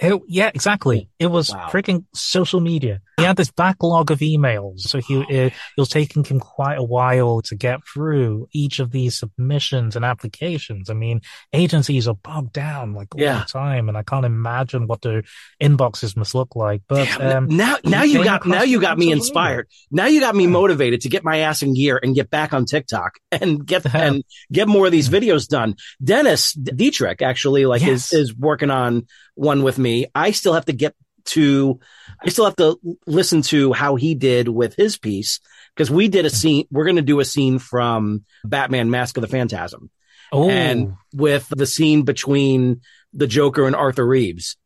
It, 0.00 0.20
yeah, 0.26 0.50
exactly. 0.52 1.08
It 1.20 1.28
was 1.28 1.50
Wow. 1.50 1.68
freaking 1.70 2.04
social 2.14 2.60
media. 2.60 3.00
He 3.16 3.22
had 3.22 3.36
this 3.36 3.52
backlog 3.52 4.10
of 4.10 4.18
emails, 4.18 4.80
so 4.80 4.98
he 4.98 5.14
it, 5.14 5.52
it 5.52 5.52
was 5.78 5.88
taking 5.88 6.24
him 6.24 6.40
quite 6.40 6.78
a 6.78 6.82
while 6.82 7.42
to 7.42 7.54
get 7.54 7.78
through 7.86 8.48
each 8.52 8.80
of 8.80 8.90
these 8.90 9.16
submissions 9.16 9.94
and 9.94 10.04
applications. 10.04 10.90
I 10.90 10.94
mean, 10.94 11.20
agencies 11.52 12.08
are 12.08 12.16
bogged 12.16 12.52
down 12.52 12.92
like 12.92 13.14
all 13.14 13.20
Yeah. 13.20 13.38
the 13.38 13.44
time, 13.44 13.88
and 13.88 13.96
I 13.96 14.02
can't 14.02 14.24
imagine 14.26 14.88
what 14.88 15.02
their 15.02 15.22
inboxes 15.62 16.16
must 16.16 16.34
look 16.34 16.56
like. 16.56 16.82
But 16.88 17.08
um, 17.20 17.46
now, 17.46 17.76
now 17.84 18.02
you 18.02 18.24
got, 18.24 18.44
now 18.46 18.62
you 18.64 18.80
got 18.80 18.98
me 18.98 19.12
inspired. 19.12 19.68
Now 19.92 20.06
you 20.06 20.18
got 20.18 20.34
me 20.34 20.48
motivated 20.48 21.02
to 21.02 21.08
get 21.08 21.22
my 21.22 21.38
ass 21.38 21.62
in 21.62 21.72
gear 21.74 22.00
and 22.02 22.16
get 22.16 22.30
back 22.30 22.52
on 22.52 22.64
TikTok 22.64 23.12
and 23.32 23.64
get 23.64 23.86
and 23.94 24.24
get 24.52 24.66
more 24.66 24.86
of 24.86 24.92
these 24.92 25.08
videos 25.08 25.46
done. 25.46 25.76
Dennis 26.02 26.52
Dietrich 26.52 27.22
actually 27.22 27.64
like 27.66 27.80
Yes. 27.82 28.12
is 28.12 28.30
is 28.30 28.36
working 28.36 28.70
on 28.70 29.06
one 29.34 29.62
with 29.62 29.78
me. 29.78 30.06
I 30.14 30.30
still 30.32 30.52
have 30.54 30.66
to 30.66 30.72
get 30.72 30.94
to, 31.26 31.80
I 32.24 32.28
still 32.28 32.44
have 32.44 32.56
to 32.56 32.78
listen 33.06 33.42
to 33.42 33.72
how 33.72 33.96
he 33.96 34.14
did 34.14 34.48
with 34.48 34.74
his 34.76 34.98
piece 34.98 35.40
because 35.74 35.90
we 35.90 36.08
did 36.08 36.26
a 36.26 36.30
scene. 36.30 36.66
We're 36.70 36.84
going 36.84 36.96
to 36.96 37.02
do 37.02 37.20
a 37.20 37.24
scene 37.24 37.58
from 37.58 38.24
Batman: 38.44 38.90
Mask 38.90 39.16
of 39.16 39.22
the 39.22 39.28
Phantasm 39.28 39.90
Oh, 40.32 40.50
and 40.50 40.94
with 41.12 41.48
the 41.48 41.66
scene 41.66 42.02
between 42.02 42.80
the 43.12 43.26
Joker 43.26 43.66
and 43.66 43.76
Arthur 43.76 44.06
Reeves 44.06 44.56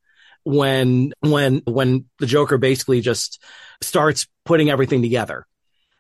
when 0.45 1.13
when 1.21 1.63
when 1.67 2.07
the 2.19 2.27
Joker 2.27 2.59
basically 2.59 3.01
just 3.01 3.43
starts 3.83 4.27
putting 4.45 4.71
everything 4.71 5.03
together 5.03 5.47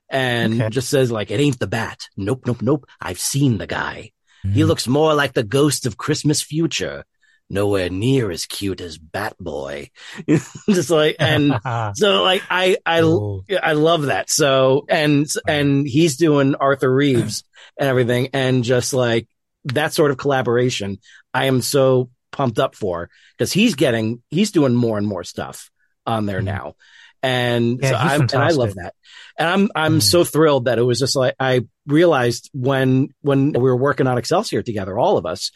and 0.08 0.54
Okay. 0.54 0.70
just 0.70 0.88
says 0.88 1.10
like 1.12 1.30
it 1.30 1.38
ain't 1.40 1.58
the 1.58 1.66
bat. 1.66 2.00
Nope, 2.16 2.42
nope, 2.46 2.62
nope. 2.62 2.86
I've 3.00 3.20
seen 3.20 3.58
the 3.58 3.66
guy. 3.66 4.12
He 4.42 4.60
Mhm. 4.62 4.66
looks 4.66 4.86
more 4.88 5.14
like 5.14 5.34
the 5.34 5.42
ghost 5.42 5.84
of 5.86 5.96
Christmas 5.98 6.40
future. 6.40 7.04
Nowhere 7.50 7.88
near 7.88 8.30
as 8.30 8.44
cute 8.46 8.80
as 8.82 8.98
Batboy. 8.98 9.90
just 10.28 10.90
like 10.90 11.16
and 11.18 11.58
so 11.96 12.22
like 12.22 12.42
I 12.50 12.76
I 12.84 13.00
Oh. 13.02 13.42
yeah, 13.48 13.60
I 13.62 13.72
love 13.72 14.02
that. 14.02 14.28
So 14.30 14.84
and 14.88 15.26
and 15.46 15.86
he's 15.88 16.16
doing 16.18 16.54
Arthur 16.56 16.92
Reeves 16.94 17.44
and 17.78 17.88
everything, 17.88 18.28
and 18.34 18.64
just 18.64 18.92
like 18.92 19.28
that 19.64 19.92
sort 19.94 20.10
of 20.10 20.18
collaboration, 20.18 20.98
I 21.32 21.46
am 21.46 21.62
so 21.62 22.10
pumped 22.32 22.58
up 22.58 22.74
for 22.74 23.08
because 23.36 23.52
he's 23.52 23.74
getting 23.74 24.22
he's 24.28 24.52
doing 24.52 24.74
more 24.74 24.98
and 24.98 25.06
more 25.06 25.24
stuff 25.24 25.70
on 26.06 26.26
there 26.26 26.40
Mhm. 26.40 26.44
now, 26.44 26.74
and 27.22 27.78
Yeah, 27.82 27.90
so 27.90 27.96
I'm 27.96 28.20
and 28.22 28.34
I 28.34 28.50
love 28.50 28.74
that, 28.74 28.94
and 29.38 29.48
I'm 29.48 29.70
I'm 29.74 29.98
Mhm. 30.00 30.02
so 30.02 30.22
thrilled 30.24 30.66
that 30.66 30.78
it 30.78 30.82
was 30.82 30.98
just 30.98 31.16
like 31.16 31.34
I 31.40 31.62
realized 31.86 32.50
when 32.52 33.08
when 33.22 33.52
we 33.52 33.60
were 33.60 33.76
working 33.76 34.06
on 34.06 34.18
Excelsior 34.18 34.62
together, 34.62 34.98
all 34.98 35.16
of 35.16 35.24
us, 35.26 35.50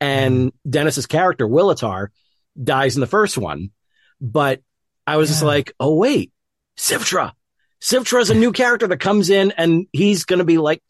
and 0.00 0.52
Dennis's 0.68 1.06
character 1.06 1.46
Willatar 1.46 2.08
dies 2.62 2.96
in 2.96 3.00
the 3.00 3.06
first 3.06 3.36
one, 3.38 3.70
but 4.20 4.60
I 5.06 5.16
was 5.16 5.28
just 5.28 5.42
like, 5.42 5.72
oh 5.80 5.94
wait, 5.94 6.32
Sivtra. 6.78 7.32
Sivtra 7.80 8.20
is 8.20 8.30
a 8.30 8.34
new 8.34 8.52
character 8.52 8.86
that 8.86 8.98
comes 8.98 9.30
in 9.30 9.52
and 9.52 9.86
he's 9.92 10.24
going 10.24 10.38
to 10.38 10.44
be 10.44 10.58
like 10.58 10.82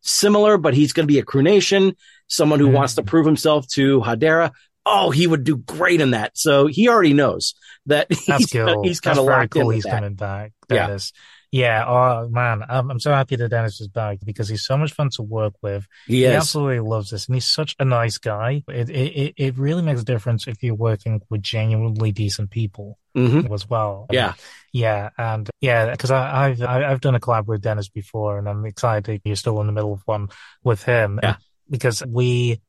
similar, 0.00 0.58
but 0.58 0.74
he's 0.74 0.92
going 0.92 1.06
to 1.06 1.12
be 1.12 1.18
a 1.18 1.24
crunation, 1.24 1.94
someone 2.26 2.58
who 2.58 2.68
Mhm. 2.68 2.72
wants 2.72 2.94
to 2.96 3.02
prove 3.02 3.26
himself 3.26 3.66
to 3.68 4.00
Hadera. 4.00 4.50
Oh, 4.84 5.10
he 5.10 5.26
would 5.26 5.44
do 5.44 5.56
great 5.58 6.00
in 6.00 6.10
that. 6.12 6.36
So 6.36 6.66
he 6.66 6.88
already 6.88 7.12
knows 7.12 7.54
that 7.86 8.08
That's 8.26 8.26
he's, 8.26 8.46
cool. 8.48 8.82
he's 8.82 9.00
kind 9.00 9.18
of 9.18 9.24
locked 9.26 9.54
in 9.54 9.62
cool. 9.62 9.66
with 9.68 9.76
He's 9.76 9.84
that. 9.84 9.94
coming 10.00 10.14
back, 10.14 10.52
Yeah. 10.70 10.86
Dennis. 10.88 11.12
Yeah. 11.52 11.84
Oh 11.86 12.28
man, 12.30 12.62
I'm, 12.68 12.90
I'm 12.90 12.98
so 12.98 13.12
happy 13.12 13.36
that 13.36 13.48
Dennis 13.50 13.80
is 13.80 13.86
back 13.88 14.18
because 14.24 14.48
he's 14.48 14.64
so 14.64 14.76
much 14.76 14.92
fun 14.94 15.10
to 15.16 15.22
work 15.22 15.52
with. 15.62 15.86
He 16.06 16.20
He 16.20 16.26
absolutely 16.26 16.80
loves 16.80 17.10
this, 17.10 17.26
and 17.26 17.36
he's 17.36 17.44
such 17.44 17.76
a 17.78 17.84
nice 17.84 18.16
guy. 18.18 18.64
It 18.68 18.88
it 18.90 19.34
it- 19.36 19.58
really 19.58 19.82
makes 19.82 20.00
a 20.00 20.04
difference 20.04 20.48
if 20.48 20.62
you're 20.62 20.74
working 20.74 21.20
with 21.30 21.42
genuinely 21.42 22.10
decent 22.10 22.50
people 22.50 22.98
Mhm. 23.14 23.52
as 23.52 23.68
well. 23.68 24.06
Yeah. 24.10 24.32
yeah, 24.72 25.10
and 25.18 25.48
yeah, 25.60 25.90
because 25.90 26.10
I've 26.10 26.62
I- 26.62 26.90
I've 26.90 27.02
done 27.02 27.14
a 27.14 27.20
collab 27.20 27.46
with 27.46 27.60
Dennis 27.60 27.90
before, 27.90 28.38
and 28.38 28.48
I'm 28.48 28.64
excited 28.64 29.20
you're 29.24 29.36
still 29.36 29.60
in 29.60 29.66
the 29.66 29.72
middle 29.74 29.92
of 29.92 30.00
one 30.06 30.28
with 30.64 30.82
him. 30.84 31.20
Yeah. 31.22 31.36
because 31.70 32.02
we 32.06 32.60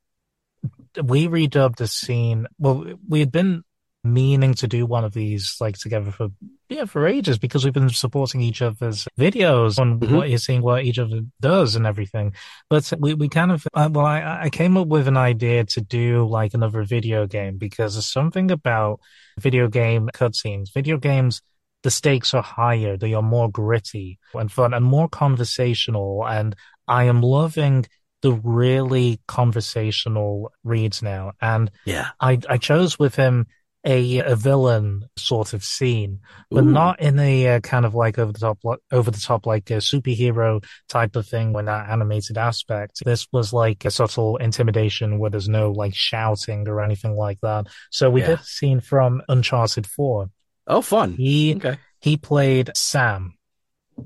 we 1.02 1.28
redubbed 1.28 1.78
the 1.78 1.88
scene. 1.88 2.48
Well, 2.60 2.86
we 3.08 3.19
had 3.19 3.32
been 3.32 3.63
meaning 4.03 4.53
to 4.53 4.67
do 4.67 4.85
one 4.85 5.05
of 5.05 5.13
these 5.13 5.55
like 5.61 5.77
together 5.77 6.11
for 6.11 6.27
yeah 6.69 6.83
for 6.83 7.07
ages 7.07 7.37
because 7.37 7.63
we've 7.63 7.73
been 7.73 7.89
supporting 7.89 8.41
each 8.41 8.61
other's 8.61 9.07
videos 9.17 9.79
on 9.79 9.99
Mhm. 9.99 10.17
what 10.17 10.29
you're 10.29 10.37
seeing 10.39 10.61
what 10.61 10.83
each 10.83 10.99
other 10.99 11.21
does 11.39 11.75
and 11.77 11.87
everything 11.87 12.33
but 12.69 12.91
we, 12.99 13.13
we 13.13 13.29
kind 13.29 13.51
of 13.51 13.65
uh, 13.73 13.89
well 13.91 14.05
I, 14.05 14.41
I 14.43 14.49
came 14.49 14.75
up 14.75 14.87
with 14.87 15.07
an 15.07 15.15
idea 15.15 15.63
to 15.63 15.81
do 15.81 16.27
like 16.27 16.53
another 16.53 16.83
video 16.83 17.25
game 17.27 17.57
because 17.57 17.93
there's 17.93 18.05
something 18.05 18.51
about 18.51 18.99
video 19.39 19.67
game 19.69 20.09
cutscenes 20.13 20.73
video 20.73 20.97
games 20.97 21.41
the 21.83 21.91
stakes 21.91 22.33
are 22.33 22.43
higher 22.43 22.97
they 22.97 23.13
are 23.13 23.21
more 23.21 23.49
gritty 23.49 24.19
and 24.33 24.51
fun 24.51 24.73
and 24.73 24.83
more 24.85 25.07
conversational 25.07 26.25
and 26.27 26.55
i 26.89 27.05
am 27.05 27.21
loving 27.21 27.85
the 28.21 28.33
really 28.33 29.19
conversational 29.27 30.51
reads 30.63 31.01
now 31.01 31.33
and 31.41 31.71
Yeah. 31.85 32.09
I, 32.19 32.39
I 32.49 32.57
chose 32.57 32.97
with 32.99 33.15
him 33.15 33.47
a 33.86 34.19
a 34.19 34.36
villain 34.36 35.06
sort 35.17 35.54
of 35.54 35.63
scene, 35.63 36.19
but 36.54 36.63
Ooh. 36.63 36.72
not 36.72 37.00
in 37.02 37.19
a 37.19 37.48
uh, 37.56 37.60
kind 37.60 37.86
of 37.86 37.93
like 37.96 38.17
over 38.17 38.32
the 38.32 38.39
top, 38.39 38.60
like, 38.63 38.80
over 38.91 39.12
the 39.12 39.19
top 39.19 39.46
like 39.46 39.69
a 39.72 39.76
superhero 39.78 40.63
type 40.89 41.15
of 41.15 41.28
thing 41.28 41.54
when 41.54 41.65
that 41.65 41.89
animated 41.89 42.38
aspect. 42.38 43.04
This 43.04 43.28
was 43.34 43.52
like 43.54 43.86
a 43.86 43.91
subtle 43.91 44.38
intimidation 44.38 45.19
where 45.19 45.30
there's 45.32 45.50
no 45.50 45.72
like 45.72 45.96
shouting 45.96 46.67
or 46.67 46.82
anything 46.82 47.15
like 47.15 47.39
that. 47.41 47.67
So 47.91 48.10
we 48.10 48.22
Yeah. 48.22 48.28
did 48.28 48.39
a 48.39 48.43
scene 48.43 48.80
from 48.80 49.22
Uncharted 49.28 49.86
Four. 49.88 50.30
Oh, 50.67 50.82
fun. 50.82 51.13
He 51.13 51.56
Okay. 51.56 51.78
he 52.00 52.17
played 52.17 52.72
Sam. 52.76 53.34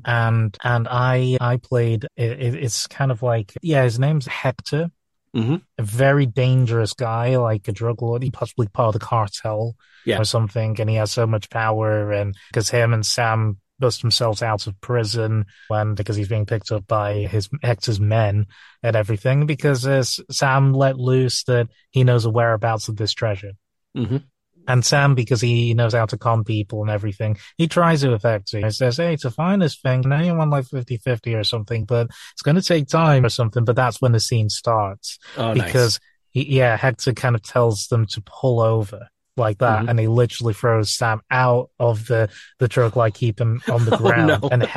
and 0.06 0.58
and 0.64 0.88
I 0.90 1.38
I 1.42 1.58
played. 1.58 2.06
It, 2.16 2.56
it's 2.56 2.88
kind 2.88 3.12
of 3.12 3.24
like 3.24 3.54
yeah, 3.62 3.84
his 3.84 4.00
name's 4.00 4.26
Hector. 4.28 4.90
Mhm. 5.38 5.62
A 5.78 5.84
very 5.84 6.26
dangerous 6.26 6.94
guy, 6.94 7.38
like 7.38 7.68
a 7.68 7.72
drug 7.72 8.02
lord. 8.02 8.24
He 8.24 8.32
possibly 8.32 8.68
part 8.68 8.88
of 8.96 9.00
the 9.00 9.06
cartel 9.06 9.76
Yeah. 10.06 10.20
or 10.20 10.24
something, 10.26 10.80
and 10.82 10.90
he 10.90 10.96
has 10.96 11.12
so 11.12 11.28
much 11.28 11.50
power. 11.50 12.12
And 12.12 12.36
because 12.50 12.70
him 12.70 12.94
and 12.94 13.06
Sam 13.06 13.58
bust 13.80 14.02
themselves 14.02 14.42
out 14.42 14.66
of 14.66 14.80
prison 14.82 15.46
when 15.68 15.94
because 15.94 16.16
he's 16.16 16.28
being 16.28 16.48
picked 16.48 16.72
up 16.72 16.88
by 16.88 17.14
his 17.14 17.48
Hector's 17.62 18.00
men 18.00 18.48
and 18.82 18.96
everything, 18.96 19.46
because 19.46 19.86
uh, 19.86 20.02
Sam 20.32 20.74
let 20.74 20.98
loose 20.98 21.44
that 21.44 21.68
he 21.92 22.04
knows 22.04 22.24
the 22.24 22.32
whereabouts 22.32 22.88
of 22.88 22.96
this 22.96 23.14
treasure. 23.14 23.52
Mhm. 23.96 24.24
And 24.68 24.86
Sam, 24.86 25.16
because 25.16 25.40
he 25.42 25.74
knows 25.74 25.94
how 25.94 26.06
to 26.06 26.18
con 26.18 26.44
people 26.44 26.82
and 26.82 26.92
everything, 26.92 27.38
he 27.58 27.68
tries 27.68 28.02
to 28.02 28.12
affect 28.14 28.54
it. 28.54 28.64
He 28.66 28.70
says, 28.72 28.98
hey, 28.98 29.16
to 29.18 29.32
find 29.32 29.62
this 29.62 29.78
thing, 29.78 30.02
now 30.02 30.22
you 30.22 30.36
want 30.36 30.52
like 30.52 30.66
50-50 30.66 31.40
or 31.40 31.44
something, 31.44 31.86
but 31.86 32.08
it's 32.34 32.42
going 32.44 32.56
to 32.56 32.62
take 32.62 32.88
time 32.88 33.26
or 33.26 33.30
something. 33.30 33.64
But 33.64 33.78
that's 33.78 34.02
when 34.02 34.12
the 34.12 34.20
scene 34.20 34.50
starts. 34.50 35.18
Oh, 35.38 35.54
nice. 35.54 35.66
because, 35.66 36.00
he, 36.32 36.58
yeah, 36.58 36.76
Hector 36.78 37.14
kind 37.14 37.36
of 37.36 37.42
tells 37.42 37.88
them 37.88 38.06
to 38.08 38.22
pull 38.22 38.60
over 38.60 39.08
like 39.38 39.60
that. 39.60 39.84
Mhm. 39.86 39.90
And 39.90 40.00
he 40.00 40.08
literally 40.08 40.54
throws 40.54 40.90
Sam 40.94 41.22
out 41.32 41.70
of 41.80 42.08
the, 42.08 42.28
the 42.60 42.68
truck, 42.68 42.96
like 42.96 43.14
keep 43.14 43.40
him 43.40 43.62
on 43.70 43.86
the 43.86 43.94
Oh, 43.96 43.98
ground. 44.00 44.28
no. 44.42 44.50
And, 44.50 44.68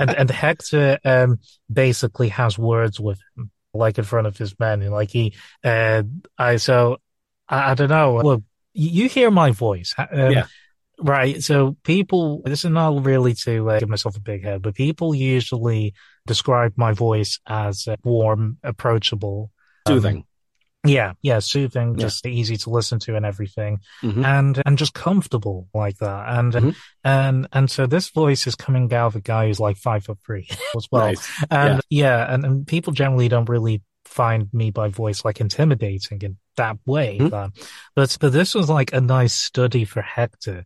and, 0.00 0.10
and 0.10 0.30
Hector, 0.30 0.98
um, 1.04 1.38
basically 1.72 2.28
has 2.30 2.58
words 2.58 2.98
with 2.98 3.20
him, 3.36 3.50
like 3.74 3.98
in 3.98 4.04
front 4.04 4.26
of 4.26 4.36
his 4.36 4.58
men. 4.58 4.80
And 4.82 4.92
like 4.92 5.10
he, 5.10 5.34
uh, 5.62 6.02
I, 6.38 6.56
so 6.56 6.96
I, 7.48 7.72
I 7.72 7.74
don't 7.74 7.90
know. 7.90 8.16
Look, 8.16 8.42
you 8.78 9.08
hear 9.08 9.30
my 9.30 9.50
voice. 9.50 9.94
Um, 9.98 10.30
Yeah. 10.32 10.46
Right. 11.00 11.42
So 11.44 11.76
people, 11.84 12.42
this 12.44 12.64
is 12.64 12.70
not 12.72 13.04
really 13.04 13.32
to 13.44 13.70
uh, 13.70 13.78
give 13.78 13.88
myself 13.88 14.16
a 14.16 14.20
big 14.20 14.42
head, 14.42 14.62
but 14.62 14.74
people 14.74 15.14
usually 15.14 15.94
describe 16.26 16.72
my 16.76 16.92
voice 16.92 17.38
as 17.46 17.86
uh, 17.86 17.94
warm, 18.02 18.58
approachable. 18.64 19.50
um, 19.86 19.94
Soothing. 19.94 20.24
yeah. 20.84 21.12
Yeah. 21.22 21.38
Soothing, 21.38 21.94
Yeah. 21.94 22.06
just 22.06 22.26
easy 22.26 22.56
to 22.56 22.70
listen 22.70 22.98
to 23.00 23.14
and 23.16 23.24
everything 23.24 23.78
Mhm. 24.02 24.24
and, 24.24 24.62
and 24.66 24.76
just 24.76 24.92
comfortable 24.92 25.68
like 25.72 25.98
that. 25.98 26.36
And, 26.36 26.52
Mhm. 26.52 26.76
and, 27.04 27.48
and 27.52 27.70
so 27.70 27.86
this 27.86 28.08
voice 28.10 28.46
is 28.48 28.56
coming 28.56 28.92
out 28.92 29.06
of 29.08 29.16
a 29.16 29.20
guy 29.20 29.46
who's 29.46 29.60
like 29.60 29.76
five 29.76 30.04
foot 30.04 30.18
three 30.26 30.48
as 30.76 30.88
well. 30.90 31.06
Nice. 31.06 31.28
And 31.50 31.80
yeah, 31.90 32.32
and, 32.34 32.44
and 32.44 32.66
people 32.66 32.92
generally 32.92 33.28
don't 33.28 33.48
really 33.48 33.82
find 34.04 34.48
me 34.52 34.70
by 34.72 34.88
voice 34.88 35.24
like 35.24 35.40
intimidating 35.40 36.22
in 36.22 36.38
that 36.58 36.76
way. 36.86 37.18
Mhm. 37.18 37.30
But, 37.30 37.50
but 37.96 38.16
but 38.20 38.32
this 38.32 38.54
was 38.54 38.68
like 38.70 38.92
a 38.92 39.00
nice 39.00 39.32
study 39.34 39.84
for 39.84 40.02
Hector 40.02 40.64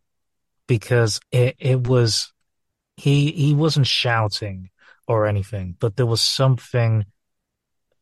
because 0.66 1.20
it 1.30 1.56
it 1.58 1.86
was 1.86 2.32
he 2.96 3.30
he 3.32 3.54
wasn't 3.54 3.86
shouting 3.86 4.68
or 5.08 5.26
anything, 5.26 5.76
but 5.80 5.96
there 5.96 6.06
was 6.06 6.20
something 6.20 7.06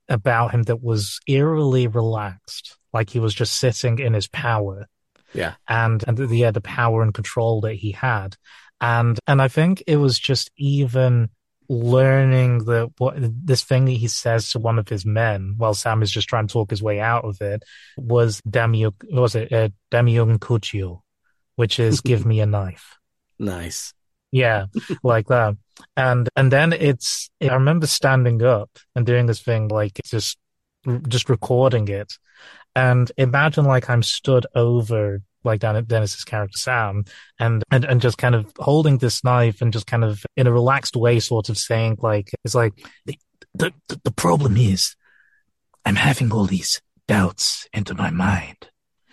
about 0.08 0.50
him 0.52 0.64
that 0.64 0.82
was 0.82 1.20
eerily 1.28 1.86
relaxed, 1.86 2.76
like 2.92 3.10
he 3.10 3.20
was 3.20 3.32
just 3.34 3.54
sitting 3.54 3.98
in 4.00 4.12
his 4.12 4.26
power 4.26 4.86
Yeah. 5.32 5.54
and 5.68 6.02
and 6.06 6.18
the, 6.18 6.26
yeah 6.36 6.50
the 6.50 6.60
power 6.60 7.02
and 7.02 7.14
control 7.14 7.60
that 7.60 7.74
he 7.74 7.92
had 7.92 8.36
and 8.80 9.20
and 9.28 9.40
i 9.40 9.46
think 9.46 9.82
it 9.86 9.98
was 9.98 10.18
just 10.18 10.50
even 10.56 11.30
learning 11.70 12.64
that 12.64 12.90
what 12.98 13.14
this 13.18 13.62
thing 13.62 13.84
that 13.84 13.92
he 13.92 14.08
says 14.08 14.50
to 14.50 14.58
one 14.58 14.76
of 14.76 14.88
his 14.88 15.06
men 15.06 15.54
while 15.56 15.72
sam 15.72 16.02
is 16.02 16.10
just 16.10 16.28
trying 16.28 16.48
to 16.48 16.52
talk 16.52 16.68
his 16.68 16.82
way 16.82 16.98
out 16.98 17.24
of 17.24 17.40
it 17.40 17.62
was 17.96 18.40
demiung 18.42 18.92
was 19.12 19.36
it 19.36 19.52
uh, 19.52 19.68
Cuccio, 19.92 21.02
which 21.54 21.78
is 21.78 22.00
give 22.10 22.26
me 22.26 22.40
a 22.40 22.46
knife 22.46 22.98
Nice. 23.38 23.94
yeah, 24.32 24.66
like 25.02 25.28
that. 25.28 25.56
And 25.96 26.28
and 26.36 26.52
then 26.52 26.72
it's 26.72 27.30
I 27.40 27.54
remember 27.54 27.86
standing 27.86 28.42
up 28.42 28.70
and 28.94 29.06
doing 29.06 29.26
this 29.26 29.40
thing 29.40 29.68
like 29.68 30.00
just 30.04 30.38
just 31.08 31.30
recording 31.30 31.88
it. 31.88 32.12
And 32.76 33.10
imagine 33.16 33.64
like 33.64 33.88
I'm 33.88 34.02
stood 34.02 34.46
over 34.54 35.22
like 35.44 35.60
Dennis's 35.60 36.24
character 36.24 36.58
Sam 36.58 37.04
and, 37.38 37.64
and 37.70 37.84
and 37.84 38.00
just 38.00 38.18
kind 38.18 38.34
of 38.34 38.52
holding 38.58 38.98
this 38.98 39.24
knife 39.24 39.62
and 39.62 39.72
just 39.72 39.86
kind 39.86 40.04
of 40.04 40.24
in 40.36 40.46
a 40.46 40.52
relaxed 40.52 40.96
way 40.96 41.20
sort 41.20 41.48
of 41.48 41.58
saying 41.58 41.98
like 42.02 42.30
it's 42.44 42.54
like 42.54 42.74
the 43.06 43.18
the, 43.54 43.72
the 44.04 44.10
problem 44.10 44.56
is 44.56 44.96
I'm 45.84 45.96
having 45.96 46.32
all 46.32 46.44
these 46.44 46.80
doubts 47.08 47.66
into 47.72 47.94
my 47.94 48.10
mind 48.10 48.70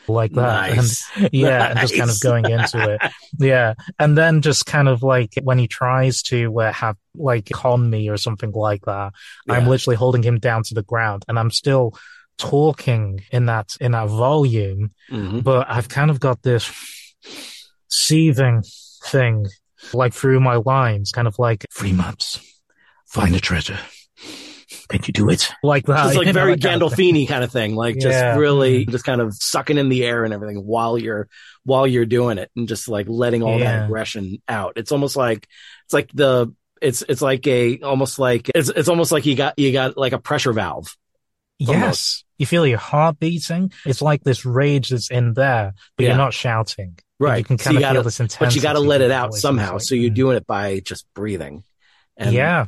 like 0.09 0.31
that. 0.33 0.75
Nice. 0.75 1.05
And 1.15 1.29
yeah, 1.33 1.69
and 1.69 1.79
just 1.79 1.97
kind 1.97 2.09
of 2.09 2.19
going 2.21 2.49
into 2.49 2.93
it. 2.93 3.11
Yeah. 3.39 3.73
And 3.99 4.17
then 4.17 4.41
just 4.41 4.65
kind 4.65 4.87
of 4.87 5.03
like 5.03 5.33
when 5.43 5.59
he 5.59 5.67
tries 5.67 6.21
to 6.23 6.59
uh, 6.61 6.71
have 6.73 6.97
like 7.15 7.49
con 7.49 7.89
me 7.89 8.09
or 8.09 8.17
something 8.17 8.51
like 8.51 8.85
that, 8.85 9.13
I'm 9.49 9.67
literally 9.67 9.97
holding 9.97 10.23
him 10.23 10.39
down 10.39 10.63
to 10.63 10.73
the 10.73 10.83
ground 10.83 11.25
and 11.27 11.37
I'm 11.37 11.51
still 11.51 11.97
talking 12.37 13.21
in 13.31 13.45
that, 13.47 13.75
in 13.79 13.91
that 13.93 14.09
volume, 14.09 14.91
Mhm. 15.11 15.43
but 15.43 15.67
I've 15.69 15.89
kind 15.89 16.09
of 16.11 16.19
got 16.19 16.41
this 16.43 16.69
seething 17.89 18.63
thing 19.05 19.47
like 19.93 20.13
through 20.13 20.39
my 20.39 20.55
lines, 20.55 21.11
kind 21.11 21.27
of 21.27 21.37
like 21.39 21.65
three 21.73 21.93
months, 21.93 22.39
find 23.05 23.35
a 23.35 23.39
treasure. 23.39 23.79
Can 24.89 25.01
you 25.05 25.13
do 25.13 25.29
it? 25.29 25.49
Like 25.63 25.85
that. 25.85 26.07
It's 26.07 26.15
like 26.17 26.33
very 26.33 26.55
that 26.55 26.61
kind 26.61 26.81
of 26.81 26.93
thing. 26.93 27.13
Gandolfini 27.13 27.27
kind 27.27 27.43
of 27.43 27.51
thing, 27.51 27.75
like 27.75 27.95
just 27.95 28.13
Yeah. 28.13 28.35
really 28.37 28.85
just 28.85 29.05
kind 29.05 29.21
of 29.21 29.33
sucking 29.33 29.77
in 29.77 29.89
the 29.89 30.03
air 30.05 30.23
and 30.25 30.33
everything 30.33 30.57
while 30.65 30.97
you're 30.97 31.27
while 31.63 31.85
you're 31.87 32.05
doing 32.05 32.37
it 32.37 32.49
and 32.55 32.67
just 32.67 32.87
like 32.87 33.05
letting 33.09 33.43
all 33.43 33.59
that 33.59 33.85
aggression 33.85 34.41
out. 34.47 34.73
It's 34.77 34.91
almost 34.91 35.15
like 35.15 35.47
it's 35.85 35.93
like 35.93 36.09
the 36.13 36.53
it's 36.81 37.01
it's 37.07 37.21
like 37.21 37.45
a 37.47 37.79
almost 37.79 38.19
like 38.19 38.49
it's 38.55 38.69
it's 38.69 38.87
almost 38.89 39.11
like 39.11 39.25
you 39.25 39.35
got 39.35 39.57
you 39.57 39.71
got 39.71 39.97
like 39.97 40.13
a 40.13 40.19
pressure 40.19 40.53
valve. 40.53 40.95
Yes. 41.59 42.23
You 42.37 42.45
feel 42.45 42.65
your 42.67 42.77
heart 42.77 43.19
beating. 43.19 43.71
It's 43.85 44.01
like 44.01 44.23
this 44.23 44.45
rage 44.45 44.89
that's 44.89 45.09
in 45.09 45.33
there, 45.33 45.73
but 45.95 46.03
Yeah. 46.03 46.09
you're 46.09 46.17
not 46.17 46.33
shouting. 46.33 46.97
Right. 47.19 47.39
You 47.39 47.43
can 47.43 47.57
So 47.57 47.65
kind 47.65 47.73
you 47.73 47.77
of 47.79 47.81
gotta- 47.81 47.95
feel 47.95 48.03
this 48.03 48.19
intensity. 48.19 48.45
But 48.45 48.55
you 48.55 48.61
got 48.61 48.73
to 48.73 48.79
let 48.79 49.01
it 49.01 49.11
out 49.11 49.33
somehow. 49.33 49.79
So 49.79 49.95
you're 49.95 50.11
mm. 50.11 50.15
doing 50.15 50.37
it 50.37 50.45
by 50.45 50.79
just 50.79 51.05
breathing. 51.15 51.63
yeah. 52.19 52.65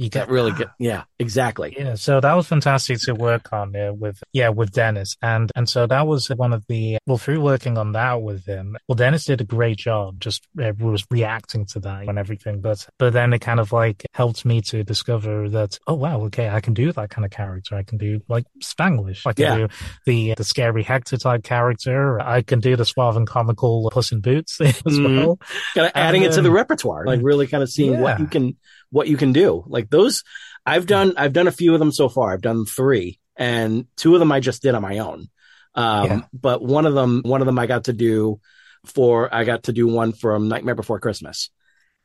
You 0.00 0.08
That 0.08 0.20
get 0.20 0.28
really 0.30 0.52
good. 0.52 0.70
Yeah, 0.78 1.02
exactly. 1.18 1.76
Yeah, 1.78 1.94
so 1.94 2.20
that 2.20 2.32
was 2.32 2.46
fantastic 2.46 3.00
to 3.02 3.14
work 3.14 3.52
on 3.52 3.76
uh, 3.76 3.92
with 3.92 4.22
yeah 4.32 4.48
with 4.48 4.72
Dennis, 4.72 5.14
and 5.20 5.52
and 5.54 5.68
so 5.68 5.86
that 5.86 6.06
was 6.06 6.28
one 6.28 6.54
of 6.54 6.64
the 6.68 6.96
well 7.06 7.18
through 7.18 7.42
working 7.42 7.76
on 7.76 7.92
that 7.92 8.22
with 8.22 8.46
him. 8.46 8.78
Well, 8.88 8.96
Dennis 8.96 9.26
did 9.26 9.42
a 9.42 9.44
great 9.44 9.76
job, 9.76 10.18
just 10.18 10.48
uh, 10.58 10.72
was 10.78 11.04
reacting 11.10 11.66
to 11.66 11.80
that 11.80 12.08
and 12.08 12.18
everything, 12.18 12.62
but 12.62 12.88
but 12.98 13.12
then 13.12 13.34
it 13.34 13.40
kind 13.40 13.60
of 13.60 13.72
like 13.72 14.06
helped 14.14 14.46
me 14.46 14.62
to 14.62 14.82
discover 14.84 15.50
that 15.50 15.78
oh 15.86 15.94
wow 15.94 16.22
okay 16.22 16.48
I 16.48 16.60
can 16.60 16.72
do 16.72 16.92
that 16.92 17.10
kind 17.10 17.26
of 17.26 17.30
character. 17.30 17.76
I 17.76 17.82
can 17.82 17.98
do 17.98 18.22
like 18.26 18.46
Spanglish. 18.64 19.26
I 19.26 19.34
can 19.34 19.44
Yeah. 19.44 19.56
do 19.56 19.68
the 20.06 20.34
the 20.36 20.44
scary 20.44 20.82
Hector 20.82 21.18
type 21.18 21.44
character. 21.44 22.18
I 22.22 22.40
can 22.40 22.60
do 22.60 22.74
the 22.74 22.86
suave 22.86 23.16
and 23.18 23.26
comical 23.26 23.90
Puss 23.92 24.12
in 24.12 24.20
Boots 24.22 24.58
as 24.62 24.80
Mhm. 24.82 25.26
well. 25.26 25.38
kind 25.74 25.86
of 25.88 25.92
adding 25.94 26.24
And, 26.24 26.32
it 26.32 26.36
to 26.36 26.42
the 26.42 26.50
repertoire, 26.50 27.04
like 27.04 27.20
really 27.22 27.46
kind 27.46 27.62
of 27.62 27.68
seeing 27.68 28.00
what 28.00 28.18
you 28.18 28.26
can, 28.26 28.56
what 28.90 29.08
you 29.08 29.16
can 29.16 29.32
do. 29.32 29.64
Like 29.66 29.90
those, 29.90 30.22
I've 30.66 30.86
done, 30.86 31.14
I've 31.16 31.32
done 31.32 31.48
a 31.48 31.52
few 31.52 31.72
of 31.74 31.78
them 31.78 31.92
so 31.92 32.08
far. 32.08 32.32
I've 32.32 32.42
done 32.42 32.64
three 32.66 33.18
and 33.36 33.86
two 33.96 34.14
of 34.14 34.20
them 34.20 34.32
I 34.32 34.40
just 34.40 34.62
did 34.62 34.74
on 34.74 34.82
my 34.82 34.98
own. 34.98 35.28
Um, 35.74 36.06
Yeah. 36.06 36.20
but 36.32 36.62
one 36.62 36.86
of 36.86 36.94
them, 36.94 37.22
one 37.24 37.40
of 37.40 37.46
them 37.46 37.58
I 37.58 37.66
got 37.66 37.84
to 37.84 37.92
do 37.92 38.40
for, 38.86 39.32
I 39.34 39.44
got 39.44 39.64
to 39.64 39.72
do 39.72 39.86
one 39.86 40.12
from 40.12 40.48
Nightmare 40.48 40.74
Before 40.74 40.98
Christmas. 41.00 41.50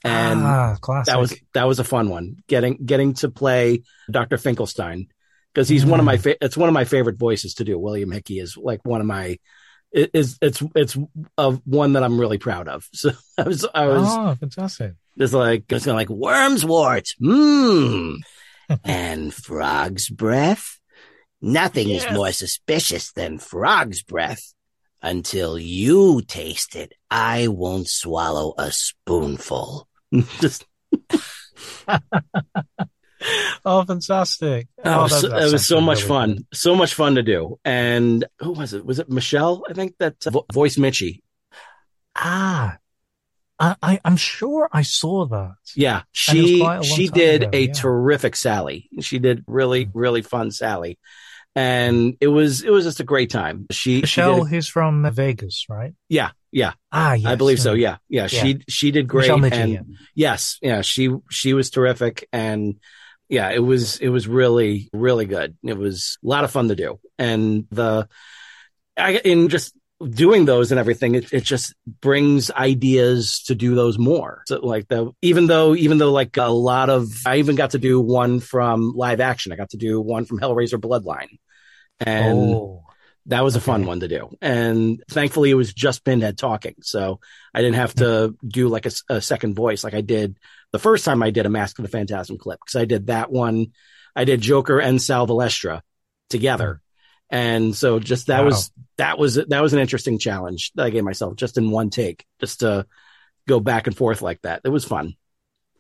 And 0.04 0.42
ah, 0.44 0.78
that 1.08 1.18
was, 1.20 1.36
that 1.54 1.64
was 1.68 1.80
a 1.80 1.84
fun 1.84 2.10
one. 2.10 2.38
Getting, 2.48 2.78
getting 2.86 3.14
to 3.16 3.30
play 3.30 3.82
Dr. 4.12 4.38
Finkelstein 4.38 5.08
because 5.54 5.68
he's 5.68 5.86
one 5.86 6.00
of 6.00 6.04
Mm. 6.04 6.08
my, 6.08 6.18
fa- 6.18 6.44
it's 6.46 6.58
one 6.58 6.70
of 6.70 6.74
my 6.74 6.84
favorite 6.86 7.18
voices 7.18 7.56
to 7.56 7.64
do. 7.64 7.80
William 7.80 8.12
Hickey 8.12 8.40
is 8.40 8.56
like 8.56 8.82
one 8.86 9.02
of 9.02 9.08
my, 9.08 9.40
is 9.96 10.38
it's 10.42 10.62
it's 10.76 10.98
of 11.38 11.62
one 11.66 11.94
that 11.94 12.04
I'm 12.04 12.20
really 12.20 12.38
proud 12.38 12.68
of. 12.68 12.88
So 12.94 13.12
I 13.38 13.44
was 13.44 13.66
I 13.74 13.88
was 13.88 14.08
oh 14.10 14.36
fantastic. 14.40 14.94
just 15.18 15.34
like 15.34 15.72
it's 15.72 15.88
like 15.88 16.10
worm's 16.10 16.66
wart, 16.66 17.08
mmm, 17.22 18.18
and 18.84 19.34
frog's 19.34 20.10
breath. 20.10 20.80
Nothing 21.42 21.90
is 21.90 22.08
more 22.12 22.32
suspicious 22.32 23.12
than 23.12 23.38
frog's 23.38 24.02
breath. 24.02 24.54
Until 25.02 25.60
you 25.60 26.22
taste 26.22 26.76
it, 26.76 26.94
I 27.12 27.48
won't 27.48 27.88
swallow 27.88 28.56
a 28.58 28.72
spoonful. 28.72 29.88
just 30.40 30.66
Oh, 33.68 33.84
fantastic! 33.84 34.68
Oh, 34.84 34.92
Oh, 34.92 35.00
it 35.00 35.02
was, 35.04 35.22
that- 35.24 35.30
that 35.32 35.48
it 35.48 35.52
was 35.52 35.66
so 35.66 35.82
much 35.82 36.00
really 36.04 36.08
fun, 36.08 36.48
so 36.54 36.76
much 36.76 36.94
fun 36.94 37.16
to 37.16 37.24
do. 37.24 37.60
And 37.66 38.26
who 38.40 38.52
was 38.52 38.74
it? 38.74 38.86
Was 38.86 39.00
it 39.00 39.10
Michelle? 39.10 39.64
I 39.70 39.74
think 39.74 39.96
that 40.00 40.16
uh, 40.28 40.30
vo- 40.32 40.46
voice 40.54 40.76
Mitchie. 40.78 41.22
Ah, 42.16 42.78
I, 43.60 43.76
I, 43.82 44.00
I'm 44.06 44.18
sure 44.18 44.70
I 44.72 44.84
saw 44.84 45.26
that. 45.28 45.56
Yeah, 45.76 46.04
And 46.30 46.38
it 46.38 46.42
was 46.42 46.50
she 46.50 46.64
a 46.66 46.84
she 46.96 47.08
did 47.10 47.44
ago, 47.44 47.50
a 47.54 47.60
yeah. 47.62 47.68
Mm. 47.72 47.76
terrific 47.76 48.36
Sally. 48.36 48.90
She 49.02 49.20
did 49.20 49.44
really 49.48 49.90
really 49.94 50.22
fun 50.22 50.52
Sally, 50.52 51.00
and 51.56 52.16
it 52.22 52.28
was 52.28 52.62
it 52.64 52.70
was 52.70 52.86
just 52.86 53.00
a 53.00 53.04
great 53.04 53.32
time. 53.32 53.66
She 53.72 53.96
she 53.98 54.02
Michelle, 54.02 54.44
did- 54.44 54.50
who's 54.52 54.68
from 54.68 55.10
Vegas, 55.12 55.66
right? 55.70 55.94
yeah 56.10 56.32
Yeah. 56.52 56.74
Ah, 56.92 57.14
yes. 57.14 57.26
I 57.26 57.36
believe 57.36 57.60
so. 57.60 57.74
Yeah. 57.74 57.98
Yeah. 58.10 58.24
Yeah. 58.24 58.28
She, 58.28 58.62
she 58.70 58.92
did 58.92 59.08
great. 59.08 59.30
Michelle 59.40 59.60
and 59.62 59.96
yes, 60.14 60.58
yeah, 60.62 60.82
she, 60.82 61.10
she 61.30 61.54
was 61.54 61.70
terrific. 61.70 62.28
And 62.32 62.76
yeah, 63.30 63.50
it 63.52 63.60
was, 63.60 63.98
it 63.98 64.10
was 64.10 64.28
really, 64.28 64.90
really 64.94 65.26
good. 65.26 65.58
It 65.64 65.78
was 65.78 66.18
a 66.24 66.28
lot 66.28 66.44
of 66.44 66.52
fun 66.52 66.70
to 66.70 66.76
do. 66.76 67.00
And 67.18 67.66
the, 67.72 68.08
I, 68.98 69.18
in 69.18 69.50
just 69.50 69.74
doing 70.02 70.46
those 70.46 70.72
and 70.72 70.80
everything, 70.80 71.16
it, 71.16 71.34
it 71.34 71.44
just 71.44 71.74
brings 72.02 72.52
ideas 72.52 73.44
to 73.48 73.56
do 73.56 73.76
those 73.76 73.98
more. 73.98 74.44
So 74.48 74.60
like 74.60 74.88
the, 74.88 75.12
even 75.22 75.48
though, 75.48 75.76
even 75.76 75.98
though 75.98 76.12
like 76.12 76.38
a 76.38 76.46
lot 76.46 76.90
of, 76.90 77.08
I 77.26 77.38
even 77.38 77.56
got 77.56 77.72
to 77.72 77.80
do 77.80 78.00
one 78.00 78.40
from 78.40 78.94
live 78.96 79.22
action. 79.22 79.52
I 79.52 79.56
got 79.56 79.72
to 79.72 79.78
do 79.78 80.00
one 80.00 80.26
from 80.26 80.40
Hellraiser 80.40 80.80
Bloodline. 80.80 81.40
And 82.00 82.38
oh, 82.38 82.84
that 83.28 83.44
was 83.44 83.56
a 83.56 83.62
fun 83.62 83.82
Okay. 83.82 83.88
one 83.88 84.00
to 84.02 84.08
do. 84.08 84.36
And 84.42 85.04
thankfully 85.10 85.50
it 85.50 85.56
was 85.56 85.74
just 85.74 86.04
Pinhead 86.04 86.38
talking. 86.38 86.76
So 86.82 87.20
I 87.54 87.62
didn't 87.62 87.76
have 87.78 87.96
to 87.96 88.36
do 88.46 88.68
like 88.68 88.86
a 89.10 89.22
second 89.22 89.56
voice 89.56 89.84
like 89.84 89.96
I 89.96 90.02
did 90.02 90.38
the 90.72 90.80
first 90.80 91.06
time 91.06 91.24
I 91.24 91.32
did 91.32 91.46
a 91.46 91.50
Mask 91.50 91.80
of 91.80 91.84
the 91.84 91.90
Phantasm 91.90 92.38
clip 92.38 92.60
because 92.60 92.76
I 92.80 92.86
did 92.86 93.08
that 93.08 93.32
one. 93.32 93.68
I 94.16 94.26
did 94.26 94.42
Joker 94.42 94.80
and 94.80 95.02
Sal 95.02 95.28
Valestra 95.28 95.82
together. 96.30 96.82
And 97.30 97.76
so 97.76 98.00
just 98.00 98.28
that 98.28 98.42
Wow. 98.42 98.46
was, 98.46 98.72
that 98.98 99.18
was, 99.18 99.36
that 99.36 99.62
was 99.62 99.74
an 99.74 99.80
interesting 99.80 100.20
challenge 100.20 100.72
that 100.76 100.86
I 100.86 100.90
gave 100.92 101.04
myself 101.04 101.36
just 101.36 101.58
in 101.58 101.72
one 101.72 101.90
take, 101.90 102.26
just 102.40 102.60
to 102.60 102.86
go 103.48 103.60
back 103.60 103.88
and 103.88 103.98
forth 103.98 104.22
like 104.22 104.42
that. 104.44 104.62
It 104.64 104.70
was 104.70 104.86
fun. 104.86 105.16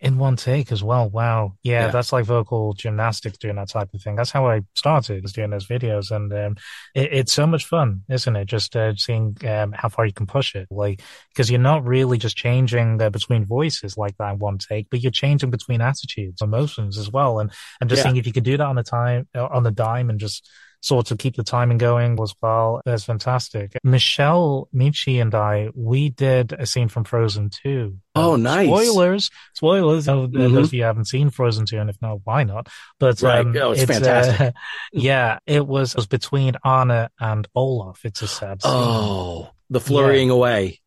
In 0.01 0.17
one 0.17 0.35
take 0.35 0.71
as 0.71 0.83
well. 0.83 1.09
Wow. 1.09 1.53
Yeah, 1.63 1.85
Yeah. 1.85 1.91
that's 1.91 2.11
like 2.11 2.25
vocal 2.25 2.73
gymnastics 2.73 3.37
doing 3.37 3.55
that 3.55 3.69
type 3.69 3.93
of 3.93 4.01
thing. 4.01 4.15
That's 4.15 4.29
how 4.31 4.47
I 4.47 4.61
started 4.75 5.23
was 5.23 5.33
doing 5.33 5.49
those 5.49 5.67
videos. 5.67 6.11
And 6.11 6.31
um, 6.33 6.55
it, 6.93 7.13
it's 7.13 7.33
so 7.33 7.47
much 7.47 7.65
fun, 7.65 8.03
isn't 8.09 8.35
it? 8.35 8.45
Just 8.45 8.75
uh, 8.75 8.93
seeing 8.95 9.37
um, 9.47 9.71
how 9.71 9.89
far 9.89 10.05
you 10.05 10.13
can 10.13 10.27
push 10.27 10.53
it. 10.53 10.67
Like, 10.69 11.01
because 11.29 11.49
you're 11.49 11.59
not 11.59 11.85
really 11.85 12.17
just 12.17 12.35
changing 12.35 13.01
uh, 13.01 13.09
between 13.09 13.45
voices 13.45 13.97
like 13.97 14.17
that 14.17 14.33
in 14.33 14.39
one 14.39 14.57
take, 14.57 14.89
but 14.89 15.01
you're 15.01 15.11
changing 15.11 15.49
between 15.49 15.81
attitudes, 15.81 16.41
emotions 16.41 16.97
as 16.97 17.09
well. 17.09 17.39
And, 17.39 17.51
and 17.79 17.89
just 17.89 18.01
Yeah. 18.01 18.03
seeing 18.03 18.17
if 18.17 18.27
you 18.27 18.33
could 18.33 18.43
do 18.43 18.57
that 18.57 18.67
on 18.67 18.75
the 18.75 18.83
time, 18.83 19.27
uh, 19.33 19.45
on 19.47 19.63
the 19.63 19.71
dime 19.71 20.09
and 20.09 20.19
just 20.19 20.47
sort 20.85 21.09
of 21.09 21.17
keep 21.17 21.35
the 21.35 21.43
timing 21.43 21.79
going 21.79 22.15
as 22.21 22.35
well. 22.43 22.79
That's 22.85 23.03
fantastic. 23.03 23.75
Michelle 23.83 24.69
Michi 24.73 25.19
and 25.19 25.33
I, 25.33 25.69
we 25.73 26.09
did 26.09 26.53
a 26.53 26.67
scene 26.67 26.89
from 26.89 27.05
Frozen 27.05 27.49
2. 27.63 27.97
Oh, 28.13 28.35
nice. 28.35 28.67
Spoilers, 28.67 29.31
spoilers. 29.55 30.07
Oh, 30.07 30.27
Mhm. 30.27 30.53
Those 30.53 30.67
of 30.67 30.73
you 30.75 30.83
haven't 30.83 31.05
seen 31.05 31.31
Frozen 31.31 31.65
2, 31.65 31.79
and 31.79 31.89
if 31.89 31.99
not, 32.03 32.19
why 32.23 32.43
not? 32.43 32.69
But 32.99 33.19
Right. 33.23 33.39
um, 33.39 33.55
Oh, 33.57 33.71
it's 33.71 33.83
fantastic. 33.83 34.39
uh, 34.39 34.51
yeah, 34.93 35.39
it 35.47 35.65
was, 35.65 35.93
it 35.93 35.97
was 35.97 36.05
between 36.07 36.55
Anna 36.63 37.09
and 37.19 37.47
Olaf. 37.55 38.05
It's 38.05 38.21
a 38.21 38.27
sad 38.27 38.61
scene. 38.61 38.71
Oh, 38.71 39.49
the 39.71 39.79
flurrying 39.79 40.29
away. 40.29 40.81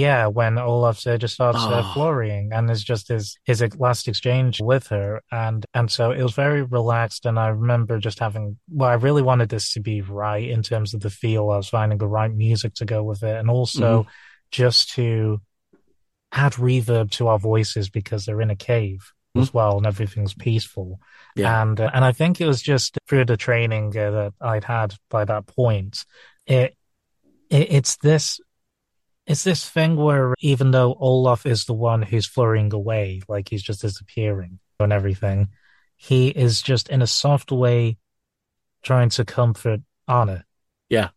Yeah, 0.00 0.26
when 0.28 0.58
Olaf 0.58 1.06
uh, 1.06 1.18
just 1.18 1.34
starts 1.34 1.58
uh, 1.58 1.82
Oh. 1.84 1.92
flurrying, 1.94 2.52
and 2.52 2.70
it's 2.70 2.82
just 2.82 3.08
his 3.08 3.36
his 3.44 3.62
last 3.76 4.08
exchange 4.08 4.60
with 4.60 4.86
her, 4.88 5.20
and 5.30 5.64
and 5.74 5.90
so 5.90 6.10
it 6.10 6.22
was 6.22 6.34
very 6.34 6.62
relaxed. 6.62 7.26
And 7.26 7.38
I 7.38 7.48
remember 7.48 7.98
just 7.98 8.18
having, 8.18 8.58
well, 8.68 8.90
I 8.90 8.94
really 8.94 9.22
wanted 9.22 9.48
this 9.48 9.72
to 9.74 9.80
be 9.80 10.00
right 10.00 10.48
in 10.48 10.62
terms 10.62 10.94
of 10.94 11.00
the 11.00 11.10
feel. 11.10 11.50
I 11.50 11.56
was 11.56 11.68
finding 11.68 11.98
the 11.98 12.06
right 12.18 12.32
music 12.32 12.74
to 12.74 12.84
go 12.84 13.02
with 13.02 13.22
it, 13.22 13.36
and 13.36 13.50
also 13.50 14.06
just 14.50 14.90
to 14.94 15.40
add 16.32 16.52
reverb 16.54 17.10
to 17.10 17.28
our 17.28 17.38
voices 17.38 17.90
because 17.90 18.24
they're 18.24 18.40
in 18.40 18.50
a 18.50 18.56
cave 18.56 19.12
as 19.36 19.54
well, 19.54 19.76
and 19.76 19.86
everything's 19.86 20.34
peaceful. 20.34 20.98
Yeah. 21.36 21.62
And 21.62 21.78
uh, 21.80 21.90
and 21.94 22.04
I 22.04 22.12
think 22.12 22.40
it 22.40 22.46
was 22.46 22.62
just 22.62 22.98
through 23.08 23.26
the 23.26 23.36
training 23.36 23.96
uh, 23.96 24.10
that 24.10 24.32
I'd 24.40 24.64
had 24.64 24.94
by 25.08 25.24
that 25.24 25.46
point. 25.46 26.04
It, 26.46 26.74
it 27.48 27.72
it's 27.72 27.96
this 27.98 28.40
it's 29.30 29.44
this 29.44 29.68
thing 29.68 29.96
where 29.96 30.34
even 30.40 30.70
though 30.72 30.94
Olaf 30.98 31.46
is 31.46 31.64
the 31.64 31.72
one 31.74 32.02
who's 32.02 32.26
flurrying 32.26 32.72
away, 32.72 33.22
like 33.28 33.48
he's 33.48 33.62
just 33.62 33.82
disappearing 33.82 34.58
and 34.78 34.92
everything, 34.92 35.48
he 35.96 36.28
is 36.28 36.62
just 36.62 36.88
in 36.88 37.02
a 37.02 37.06
soft 37.06 37.52
way 37.52 37.96
trying 38.82 39.10
to 39.10 39.24
comfort 39.24 39.80
Anna. 40.08 40.44
Yeah. 40.88 41.10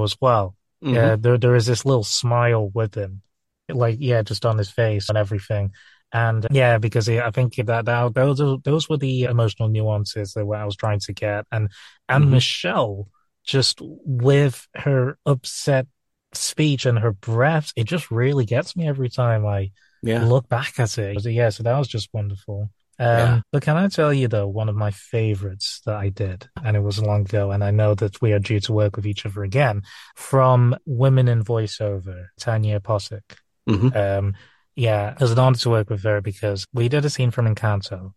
As 0.00 0.16
well. 0.20 0.56
Mhm. 0.82 0.94
Yeah, 0.94 1.16
there 1.16 1.38
there 1.38 1.56
is 1.56 1.66
this 1.66 1.84
little 1.84 2.04
smile 2.04 2.70
with 2.72 2.94
him, 2.94 3.22
like 3.68 3.96
yeah, 3.98 4.22
just 4.22 4.46
on 4.46 4.56
his 4.56 4.70
face 4.70 5.08
and 5.08 5.18
everything. 5.18 5.72
And 6.12 6.46
yeah, 6.50 6.78
because 6.78 7.06
he, 7.06 7.18
I 7.20 7.30
think 7.32 7.56
that, 7.56 7.84
that 7.84 8.14
those 8.14 8.40
those 8.62 8.88
were 8.88 8.96
the 8.96 9.24
emotional 9.24 9.68
nuances 9.68 10.32
that 10.32 10.46
I 10.46 10.64
was 10.64 10.76
trying 10.76 11.00
to 11.00 11.12
get, 11.12 11.46
and 11.50 11.68
and 12.08 12.24
Mhm. 12.24 12.30
Michelle 12.30 13.08
just 13.44 13.80
with 13.82 14.68
her 14.74 15.18
upset 15.26 15.86
speech 16.32 16.86
and 16.86 16.98
her 16.98 17.12
breath, 17.12 17.72
it 17.76 17.84
just 17.84 18.10
really 18.10 18.44
gets 18.44 18.76
me 18.76 18.86
every 18.86 19.08
time 19.08 19.46
I 19.46 19.70
Yeah. 20.02 20.24
look 20.24 20.48
back 20.48 20.78
at 20.78 20.96
it. 20.98 21.24
Yeah, 21.24 21.48
so 21.50 21.62
that 21.62 21.78
was 21.78 21.88
just 21.88 22.08
wonderful. 22.12 22.70
Um, 23.00 23.06
Yeah. 23.06 23.40
But 23.52 23.62
can 23.62 23.76
I 23.76 23.88
tell 23.88 24.12
you 24.12 24.28
though, 24.28 24.48
one 24.48 24.68
of 24.68 24.74
my 24.76 24.90
favorites 24.90 25.80
that 25.86 25.94
I 25.96 26.08
did, 26.08 26.48
and 26.62 26.76
it 26.76 26.80
was 26.80 27.00
long 27.00 27.22
ago, 27.22 27.52
and 27.52 27.62
I 27.62 27.70
know 27.70 27.94
that 27.94 28.20
we 28.20 28.32
are 28.32 28.38
due 28.40 28.60
to 28.60 28.72
work 28.72 28.96
with 28.96 29.06
each 29.06 29.24
other 29.24 29.42
again, 29.44 29.82
from 30.16 30.76
Women 30.84 31.28
in 31.28 31.44
Voiceover, 31.44 32.26
Tanya 32.38 32.80
Posick. 32.80 33.36
Mhm. 33.68 33.94
Um, 33.94 34.34
yeah, 34.74 35.12
it 35.12 35.20
was 35.20 35.32
an 35.32 35.38
honor 35.38 35.56
to 35.58 35.70
work 35.70 35.90
with 35.90 36.02
her 36.04 36.20
because 36.20 36.66
we 36.72 36.88
did 36.88 37.04
a 37.04 37.10
scene 37.10 37.30
from 37.30 37.46
Encanto 37.52 38.14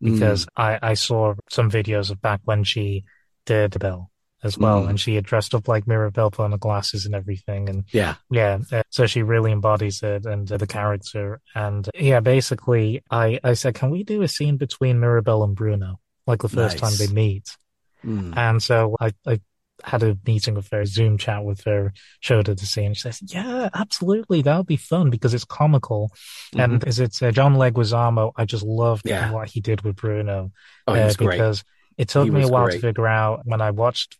because 0.00 0.46
I, 0.56 0.78
I 0.82 0.94
saw 0.94 1.34
some 1.48 1.70
videos 1.70 2.10
of 2.10 2.20
back 2.20 2.40
when 2.44 2.64
she 2.64 3.04
did 3.46 3.78
Belle 3.78 4.10
as 4.44 4.56
well, 4.58 4.82
Mm. 4.84 4.90
and 4.90 5.00
she 5.00 5.14
had 5.16 5.24
dressed 5.24 5.54
up 5.54 5.66
like 5.66 5.86
Mirabelle, 5.88 6.30
put 6.30 6.44
on 6.44 6.50
the 6.52 6.58
glasses 6.58 7.06
and 7.06 7.14
everything, 7.14 7.68
and 7.68 7.84
Yeah. 7.92 8.14
yeah, 8.30 8.58
uh, 8.70 8.82
so 8.90 9.06
she 9.06 9.22
really 9.22 9.50
embodies 9.50 10.02
it 10.02 10.26
and 10.26 10.50
uh, 10.52 10.56
the 10.58 10.66
character. 10.66 11.40
And 11.54 11.88
yeah, 11.94 12.20
basically, 12.20 13.02
I, 13.10 13.40
I 13.42 13.54
said, 13.54 13.74
can 13.74 13.90
we 13.90 14.04
do 14.04 14.22
a 14.22 14.28
scene 14.28 14.56
between 14.58 15.00
Mirabelle 15.00 15.42
and 15.42 15.56
Bruno, 15.56 15.98
like 16.26 16.42
the 16.42 16.48
first 16.48 16.80
Nice. 16.80 16.98
time 16.98 17.06
they 17.08 17.12
meet? 17.12 17.56
Mm. 18.04 18.36
And 18.36 18.62
so 18.62 18.96
I, 19.00 19.12
I 19.26 19.40
had 19.82 20.02
a 20.02 20.16
meeting 20.26 20.54
with 20.54 20.68
her, 20.70 20.84
Zoom 20.84 21.18
chat 21.18 21.42
with 21.44 21.64
her, 21.64 21.92
showed 22.20 22.46
her 22.46 22.54
the 22.54 22.66
scene. 22.66 22.94
She 22.94 23.00
says, 23.00 23.20
yeah, 23.22 23.70
absolutely. 23.74 24.40
That 24.42 24.56
would 24.58 24.66
be 24.66 24.76
fun 24.76 25.10
because 25.10 25.34
it's 25.34 25.44
comical. 25.44 26.12
And 26.56 26.86
is 26.86 27.00
it 27.00 27.20
uh, 27.22 27.32
John 27.32 27.54
Leguizamo? 27.56 28.32
I 28.36 28.44
just 28.44 28.62
loved 28.62 29.04
Mm-hmm. 29.04 29.08
Yeah. 29.08 29.32
what 29.32 29.48
he 29.50 29.60
did 29.60 29.80
with 29.82 29.96
Bruno. 29.96 30.52
Oh, 30.86 30.94
uh, 30.94 31.12
because 31.18 31.64
it 31.96 32.08
took 32.08 32.28
me 32.28 32.42
a 32.42 32.48
while 32.48 32.64
great. 32.66 32.74
to 32.74 32.80
figure 32.80 33.06
out 33.06 33.40
when 33.44 33.60
I 33.60 33.70
watched 33.72 34.16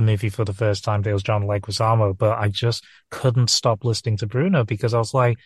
the 0.00 0.06
movie 0.06 0.28
for 0.28 0.44
the 0.44 0.52
first 0.52 0.84
time, 0.84 1.02
there 1.02 1.12
was 1.12 1.22
John 1.22 1.42
Leguizamo, 1.44 2.16
but 2.16 2.38
I 2.38 2.48
just 2.48 2.84
couldn't 3.10 3.50
stop 3.50 3.84
listening 3.84 4.16
to 4.18 4.26
Bruno 4.26 4.64
because 4.64 4.94
I 4.94 4.98
was 4.98 5.14
like, 5.14 5.38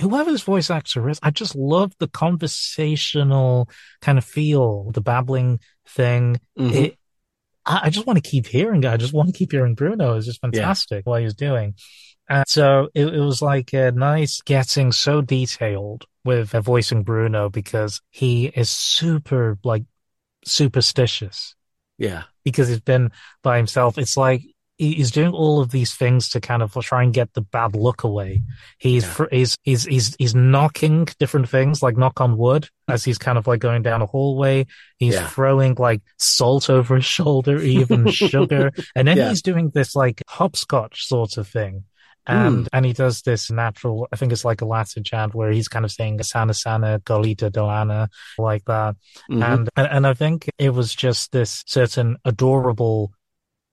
whoever 0.00 0.30
this 0.30 0.42
voice 0.42 0.70
actor 0.70 1.08
is, 1.08 1.18
I 1.22 1.30
just 1.30 1.56
love 1.56 1.92
the 1.98 2.08
conversational 2.08 3.68
kind 4.00 4.18
of 4.18 4.24
feel, 4.24 4.90
the 4.92 5.00
babbling 5.00 5.60
thing. 5.86 6.40
Mhm. 6.58 6.74
It, 6.74 6.98
I, 7.66 7.80
I 7.84 7.90
just 7.90 8.06
want 8.06 8.22
to 8.22 8.30
keep 8.30 8.46
hearing 8.46 8.84
it. 8.84 8.90
I 8.90 8.96
just 8.96 9.12
want 9.12 9.28
to 9.28 9.38
keep 9.38 9.52
hearing 9.52 9.74
Bruno. 9.74 10.16
It's 10.16 10.26
just 10.26 10.40
fantastic 10.40 11.06
what 11.06 11.20
he 11.20 11.24
was 11.24 11.34
doing. 11.34 11.74
And 12.28 12.44
so 12.46 12.88
it, 12.94 13.06
it 13.06 13.20
was 13.20 13.40
like 13.40 13.72
a 13.72 13.90
nice 13.90 14.42
getting 14.42 14.92
so 14.92 15.22
detailed 15.22 16.04
with 16.24 16.54
uh, 16.54 16.60
voicing 16.60 17.02
Bruno 17.02 17.48
because 17.48 18.00
he 18.10 18.46
is 18.46 18.68
super 18.70 19.58
like 19.64 19.84
superstitious 20.44 21.54
Yeah. 21.98 22.24
Because 22.48 22.68
he's 22.68 22.80
been 22.80 23.10
by 23.42 23.56
himself. 23.56 23.98
It's 23.98 24.16
like 24.16 24.42
he's 24.76 25.10
doing 25.10 25.32
all 25.32 25.60
of 25.60 25.72
these 25.72 25.92
things 25.96 26.28
to 26.28 26.40
kind 26.40 26.62
of 26.62 26.72
try 26.82 27.02
and 27.02 27.12
get 27.12 27.32
the 27.34 27.40
bad 27.40 27.74
luck 27.74 28.04
away. 28.04 28.42
He's 28.78 29.02
Yeah. 29.04 29.10
fr- 29.10 29.24
he's 29.32 29.56
he's 29.64 29.84
he's 29.84 30.14
he's 30.20 30.34
knocking 30.36 31.08
different 31.18 31.48
things 31.48 31.82
like 31.82 31.96
knock 31.96 32.20
on 32.20 32.36
wood 32.38 32.68
as 32.86 33.02
he's 33.04 33.18
kind 33.18 33.38
of 33.38 33.48
like 33.48 33.58
going 33.60 33.82
down 33.82 34.02
a 34.02 34.06
hallway. 34.06 34.66
He's 34.98 35.14
Yeah. 35.14 35.26
throwing 35.26 35.74
like 35.78 36.00
salt 36.16 36.70
over 36.70 36.94
his 36.94 37.04
shoulder, 37.04 37.60
even 37.60 38.08
sugar, 38.12 38.70
and 38.94 39.08
then 39.08 39.16
Yeah. 39.16 39.30
he's 39.30 39.42
doing 39.42 39.70
this 39.74 39.96
like 39.96 40.22
hopscotch 40.28 41.06
sort 41.06 41.38
of 41.38 41.48
thing. 41.48 41.82
And 42.28 42.68
and 42.72 42.84
he 42.84 42.92
does 42.92 43.22
this 43.22 43.50
natural, 43.50 44.06
I 44.12 44.16
think 44.16 44.32
it's 44.32 44.44
like 44.44 44.60
a 44.60 44.66
Latin 44.66 45.02
chant 45.02 45.34
where 45.34 45.50
he's 45.50 45.68
kind 45.68 45.84
of 45.84 45.90
saying 45.90 46.22
Sana 46.22 46.52
Sana 46.52 47.00
colita 47.00 47.50
de 47.50 47.62
rana 47.62 48.08
like 48.36 48.64
that. 48.66 48.96
Mhm. 49.30 49.42
And, 49.42 49.68
and 49.76 49.88
and 49.88 50.06
I 50.06 50.14
think 50.14 50.48
it 50.58 50.70
was 50.70 50.94
just 50.94 51.32
this 51.32 51.64
certain 51.66 52.18
adorable 52.24 53.12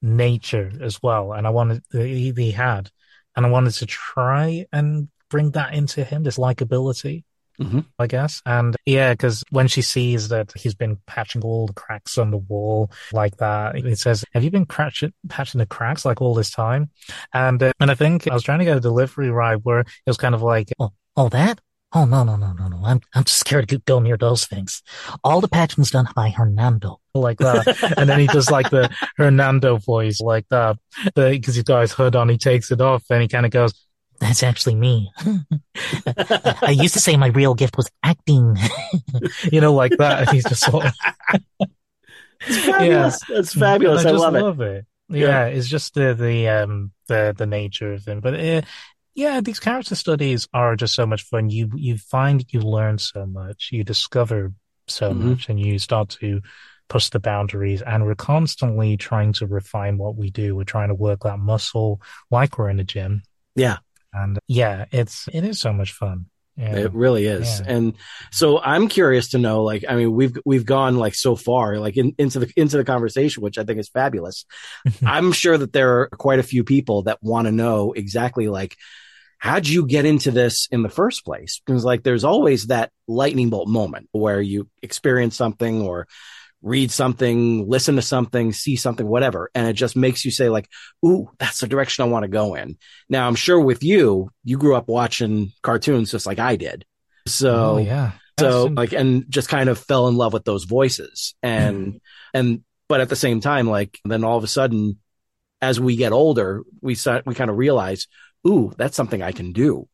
nature 0.01 0.71
as 0.81 1.03
well. 1.03 1.33
And 1.33 1.45
I 1.45 1.49
wanted 1.49 1.83
he, 1.91 2.31
he 2.35 2.51
had, 2.51 2.89
and 3.35 3.45
I 3.45 3.49
wanted 3.49 3.73
to 3.75 3.85
try 3.85 4.65
and 4.71 5.09
bring 5.29 5.51
that 5.51 5.73
into 5.73 6.03
him, 6.03 6.23
this 6.23 6.37
likability. 6.37 7.24
Mhm. 7.59 7.85
I 7.97 8.07
guess. 8.07 8.41
And 8.45 8.75
yeah, 8.85 9.13
because 9.13 9.43
when 9.49 9.67
she 9.67 9.81
sees 9.81 10.29
that 10.29 10.51
he's 10.55 10.75
been 10.75 10.97
patching 11.07 11.41
all 11.41 11.67
the 11.67 11.73
cracks 11.73 12.17
on 12.17 12.31
the 12.31 12.37
wall 12.37 12.91
like 13.13 13.37
that, 13.37 13.75
it 13.77 13.97
says, 13.99 14.25
"Have 14.33 14.43
you 14.43 14.51
been 14.51 14.65
patching 14.65 15.13
patching 15.29 15.59
the 15.59 15.65
cracks 15.65 16.05
like 16.05 16.21
all 16.21 16.33
this 16.33 16.51
time?" 16.51 16.89
And 17.33 17.61
uh, 17.63 17.71
and 17.79 17.89
I 17.91 17.95
think 17.95 18.27
I 18.27 18.33
was 18.33 18.43
trying 18.43 18.59
to 18.59 18.65
get 18.65 18.77
a 18.77 18.81
delivery 18.81 19.29
ride 19.29 19.59
where 19.63 19.79
it 19.79 19.87
was 20.07 20.17
kind 20.17 20.35
of 20.35 20.41
like, 20.41 20.69
"Oh, 20.79 20.91
oh 21.15 21.29
that." 21.29 21.59
Oh 21.93 22.03
no 22.03 22.25
no 22.25 22.35
no 22.35 22.51
no 22.51 22.67
no! 22.67 22.81
I'm 22.83 22.99
I'm 23.13 23.23
just 23.23 23.39
scared 23.39 23.69
to 23.69 23.77
go 23.79 23.99
near 24.01 24.17
those 24.17 24.45
things. 24.45 24.81
All 25.23 25.39
the 25.39 25.47
patching's 25.47 25.91
done 25.91 26.07
by 26.13 26.29
Hernando, 26.29 26.99
like 27.13 27.37
that, 27.37 27.93
and 27.97 28.09
then 28.09 28.19
he 28.19 28.27
does 28.27 28.51
like 28.51 28.69
the 28.69 28.89
Hernando 29.15 29.77
voice, 29.77 30.19
like 30.19 30.45
that, 30.49 30.77
because 31.15 31.55
he's 31.55 31.63
got 31.63 31.81
his 31.81 31.93
hood 31.93 32.17
on. 32.17 32.27
He 32.27 32.37
takes 32.37 32.69
it 32.71 32.81
off, 32.81 33.03
and 33.09 33.21
he 33.21 33.29
kind 33.29 33.45
of 33.45 33.51
goes, 33.53 33.73
that's 34.20 34.43
actually 34.43 34.76
me. 34.76 35.11
I 36.66 36.72
used 36.72 36.93
to 36.93 36.99
say 36.99 37.18
my 37.18 37.28
real 37.28 37.53
gift 37.53 37.78
was 37.78 37.89
acting, 38.03 38.55
you 39.51 39.61
know, 39.61 39.74
like 39.74 39.97
that. 39.97 40.22
And 40.22 40.30
he's 40.30 40.45
just 40.45 40.63
sort 40.63 40.86
of, 40.86 40.93
It's 42.47 42.57
fabulous. 42.57 43.22
That's 43.28 43.53
fabulous. 43.53 44.01
And 44.01 44.09
I, 44.09 44.11
just 44.11 44.22
love, 44.24 44.34
love 44.34 44.61
it. 44.61 44.86
it. 45.09 45.18
Yeah, 45.18 45.45
it's 45.45 45.68
just 45.68 45.93
the 45.93 46.13
the 46.13 46.47
um 46.49 46.91
the 47.07 47.34
the 47.38 47.45
nature 47.45 47.93
of 47.93 48.05
them. 48.05 48.20
But 48.22 48.39
uh, 48.39 48.61
yeah, 49.13 49.41
these 49.41 49.59
character 49.59 49.95
studies 49.95 50.47
are 50.53 50.76
just 50.76 50.95
so 50.95 51.05
much 51.05 51.24
fun. 51.24 51.49
You 51.49 51.70
you 51.76 51.97
find 51.97 52.43
you 52.51 52.61
learn 52.61 52.97
so 52.97 53.26
much, 53.26 53.70
you 53.72 53.84
discover 53.84 54.53
so 54.88 55.13
Mhm. 55.13 55.30
much, 55.30 55.49
and 55.49 55.59
you 55.59 55.80
start 55.80 56.09
to 56.22 56.41
push 56.88 57.09
the 57.09 57.20
boundaries. 57.20 57.82
And 57.82 58.05
we're 58.05 58.16
constantly 58.16 58.97
trying 58.97 59.34
to 59.34 59.47
refine 59.47 59.97
what 59.97 60.16
we 60.16 60.30
do. 60.30 60.55
We're 60.55 60.63
trying 60.66 60.89
to 60.89 60.95
work 60.95 61.22
that 61.24 61.39
muscle 61.39 62.01
like 62.30 62.57
we're 62.57 62.70
in 62.70 62.80
a 62.80 62.84
gym. 62.84 63.24
Yeah. 63.55 63.78
And 64.16 64.39
yeah, 64.47 64.86
it's 64.91 65.28
it 65.34 65.43
is 65.43 65.59
so 65.59 65.74
much 65.74 65.91
fun. 65.91 66.28
Yeah. 66.57 66.76
It 66.78 66.93
really 66.93 67.26
is. 67.26 67.59
Yeah. 67.59 67.74
And 67.74 67.93
so 68.32 68.61
I'm 68.61 68.88
curious 68.88 69.32
to 69.32 69.38
know, 69.38 69.63
like, 69.63 69.84
I 69.88 69.95
mean, 69.95 70.13
we've, 70.13 70.38
we've 70.45 70.66
gone 70.66 70.97
like 70.97 71.13
so 71.13 71.36
far, 71.36 71.80
like 71.80 71.97
in, 71.97 72.16
into 72.18 72.39
the, 72.39 72.53
into 72.55 72.78
the 72.78 72.86
conversation, 72.86 73.43
which 73.43 73.57
I 73.57 73.66
think 73.66 73.78
is 73.78 73.89
fabulous. 73.89 74.45
I'm 75.05 75.34
sure 75.34 75.57
that 75.57 75.74
there 75.74 75.99
are 75.99 76.07
quite 76.07 76.39
a 76.39 76.43
few 76.43 76.63
people 76.63 77.03
that 77.03 77.22
want 77.22 77.47
to 77.47 77.51
know 77.51 77.91
exactly 77.91 78.47
like, 78.47 78.78
how'd 79.38 79.68
you 79.68 79.86
get 79.86 80.05
into 80.05 80.32
this 80.32 80.70
in 80.72 80.82
the 80.82 80.89
first 80.89 81.26
place? 81.26 81.61
Because 81.66 81.84
like, 81.84 82.03
there's 82.03 82.24
always 82.24 82.68
that 82.68 82.91
lightning 83.05 83.49
bolt 83.49 83.68
moment 83.68 84.07
where 84.13 84.39
you 84.39 84.70
experience 84.82 85.36
something 85.36 85.82
or 85.82 86.07
read 86.61 86.91
something, 86.91 87.69
listen 87.69 87.95
to 87.95 88.01
something, 88.01 88.51
see 88.51 88.75
something, 88.75 89.05
whatever. 89.05 89.51
And 89.53 89.67
it 89.67 89.73
just 89.73 89.95
makes 89.95 90.25
you 90.25 90.31
say 90.31 90.49
like, 90.49 90.69
Ooh, 91.05 91.29
that's 91.37 91.59
the 91.59 91.67
direction 91.67 92.03
I 92.03 92.07
want 92.07 92.23
to 92.23 92.29
go 92.29 92.55
in. 92.55 92.77
Now 93.09 93.27
I'm 93.27 93.35
sure 93.35 93.59
with 93.59 93.83
you, 93.83 94.31
you 94.43 94.57
grew 94.57 94.75
up 94.75 94.87
watching 94.87 95.51
cartoons 95.61 96.11
just 96.11 96.25
like 96.25 96.39
I 96.39 96.55
did. 96.55 96.85
So 97.27 97.75
oh 97.75 97.77
yeah. 97.77 98.11
so 98.39 98.65
like 98.65 98.93
and 98.93 99.25
just 99.29 99.49
kind 99.49 99.69
of 99.69 99.79
fell 99.79 100.07
in 100.07 100.15
love 100.15 100.33
with 100.33 100.45
those 100.45 100.65
voices 100.65 101.33
and 101.41 101.87
mm-hmm. 101.87 101.97
and 102.33 102.63
but 102.87 103.01
at 103.01 103.09
the 103.09 103.15
same 103.15 103.41
time 103.41 103.67
like 103.67 103.99
then 104.05 104.23
all 104.23 104.37
of 104.37 104.43
a 104.43 104.47
sudden 104.47 104.99
as 105.61 105.79
we 105.79 105.95
get 105.95 106.11
older 106.11 106.63
we 106.81 106.93
start 106.93 107.25
we 107.25 107.33
kind 107.33 107.49
of 107.49 107.57
realize 107.57 108.07
ooh 108.47 108.71
that's 108.77 108.95
something 108.95 109.23
i 109.23 109.31
can 109.31 109.53
do 109.53 109.87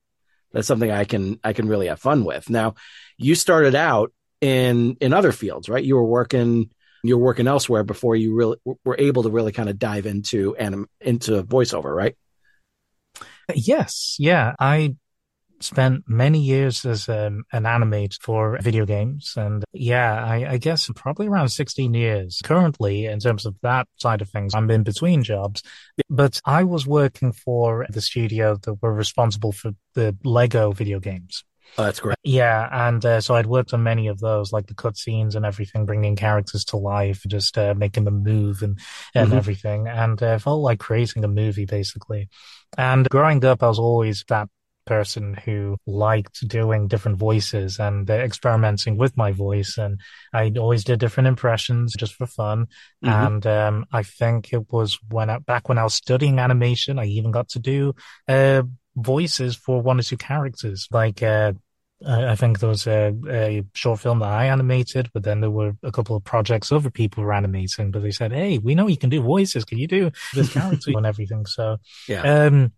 that's 0.51 0.67
something 0.67 0.91
i 0.91 1.05
can 1.05 1.39
i 1.43 1.53
can 1.53 1.69
really 1.69 1.87
have 1.87 2.01
fun 2.01 2.25
with 2.25 2.49
now 2.49 2.75
you 3.17 3.35
started 3.35 3.75
out 3.75 4.11
in 4.41 4.97
in 4.99 5.13
other 5.13 5.31
fields 5.31 5.69
right 5.69 5.83
you 5.83 5.95
were 5.95 6.03
working 6.03 6.69
you 7.03 7.17
were 7.17 7.23
working 7.23 7.47
elsewhere 7.47 7.83
before 7.83 8.15
you 8.15 8.35
really 8.35 8.57
were 8.83 8.95
able 8.99 9.23
to 9.23 9.29
really 9.29 9.51
kind 9.51 9.69
of 9.69 9.79
dive 9.79 10.05
into 10.05 10.55
anim 10.57 10.87
into 10.99 11.43
voiceover 11.43 11.95
right 11.95 12.15
Yes, 13.55 14.15
yeah. 14.19 14.53
I 14.59 14.95
spent 15.59 16.03
many 16.07 16.41
years 16.41 16.85
as 16.85 17.07
um, 17.07 17.43
an 17.51 17.63
animator 17.63 18.19
for 18.19 18.57
video 18.61 18.85
games. 18.85 19.33
And 19.37 19.63
yeah, 19.73 20.23
I, 20.23 20.53
I 20.53 20.57
guess 20.57 20.89
probably 20.95 21.27
around 21.27 21.49
16 21.49 21.93
years 21.93 22.39
currently 22.43 23.05
in 23.05 23.19
terms 23.19 23.45
of 23.45 23.55
that 23.61 23.87
side 23.97 24.21
of 24.21 24.29
things. 24.29 24.55
I'm 24.55 24.71
in 24.71 24.83
between 24.83 25.23
jobs, 25.23 25.61
but 26.09 26.41
I 26.45 26.63
was 26.63 26.87
working 26.87 27.31
for 27.31 27.85
the 27.89 28.01
studio 28.01 28.57
that 28.63 28.81
were 28.81 28.93
responsible 28.93 29.51
for 29.51 29.73
the 29.93 30.15
Lego 30.23 30.71
video 30.71 30.99
games. 30.99 31.43
Oh 31.77 31.83
that's 31.83 31.99
great 31.99 32.17
Yeah, 32.23 32.69
and 32.71 33.03
uh, 33.03 33.19
so 33.21 33.35
I'd 33.35 33.47
worked 33.47 33.73
on 33.73 33.81
many 33.81 34.07
of 34.07 34.19
those, 34.19 34.51
like 34.53 34.67
the 34.67 34.75
cutscenes 34.75 35.35
and 35.35 35.43
everything, 35.45 35.85
bringing 35.87 36.15
characters 36.15 36.63
to 36.65 36.77
life, 36.77 37.23
just 37.27 37.57
uh, 37.57 37.73
making 37.75 38.05
them 38.05 38.23
move 38.23 38.61
and 38.61 38.77
and 39.15 39.33
Mhm. 39.33 39.37
everything, 39.37 39.87
and 39.87 40.21
uh, 40.21 40.37
felt 40.37 40.61
like 40.61 40.79
creating 40.79 41.23
a 41.23 41.27
movie 41.27 41.65
basically. 41.65 42.29
And 42.77 43.09
growing 43.09 43.43
up, 43.45 43.63
I 43.63 43.67
was 43.67 43.79
always 43.79 44.23
that 44.29 44.49
person 44.85 45.35
who 45.45 45.77
liked 45.87 46.47
doing 46.47 46.87
different 46.87 47.17
voices 47.17 47.79
and 47.79 48.09
uh, 48.09 48.13
experimenting 48.13 48.97
with 48.97 49.17
my 49.17 49.31
voice, 49.31 49.77
and 49.79 49.99
I 50.33 50.51
always 50.59 50.83
did 50.83 50.99
different 50.99 51.27
impressions 51.27 51.93
just 51.97 52.13
for 52.15 52.27
fun. 52.27 52.67
Mhm. 53.01 53.31
And 53.31 53.45
um, 53.47 53.85
I 53.91 54.03
think 54.03 54.53
it 54.53 54.71
was 54.71 54.97
when 55.09 55.29
I, 55.31 55.39
back 55.39 55.69
when 55.69 55.77
I 55.79 55.83
was 55.83 55.95
studying 55.95 56.39
animation, 56.39 56.99
I 56.99 57.05
even 57.05 57.31
got 57.31 57.49
to 57.49 57.59
do 57.59 57.93
uh, 58.27 58.63
voices 58.95 59.55
for 59.55 59.81
one 59.81 59.99
or 59.99 60.03
two 60.03 60.17
characters, 60.17 60.87
like. 60.91 61.21
Uh, 61.23 61.53
I 62.03 62.35
think 62.35 62.57
there 62.57 62.69
was 62.69 62.87
a, 62.87 63.13
a 63.29 63.63
short 63.75 63.99
film 63.99 64.19
that 64.19 64.29
I 64.29 64.47
animated, 64.47 65.11
but 65.13 65.21
then 65.21 65.39
there 65.39 65.51
were 65.51 65.73
a 65.83 65.91
couple 65.91 66.15
of 66.15 66.23
projects 66.23 66.71
other 66.71 66.89
people 66.89 67.23
were 67.23 67.31
animating, 67.31 67.91
but 67.91 68.01
they 68.01 68.09
said, 68.09 68.31
Hey, 68.31 68.57
we 68.57 68.73
know 68.73 68.87
you 68.87 68.97
can 68.97 69.11
do 69.11 69.21
voices. 69.21 69.65
Can 69.65 69.77
you 69.77 69.85
do 69.87 70.09
this 70.33 70.51
character 70.51 70.91
and 70.95 71.05
everything? 71.05 71.45
So, 71.45 71.77
yeah 72.07 72.21
um, 72.23 72.71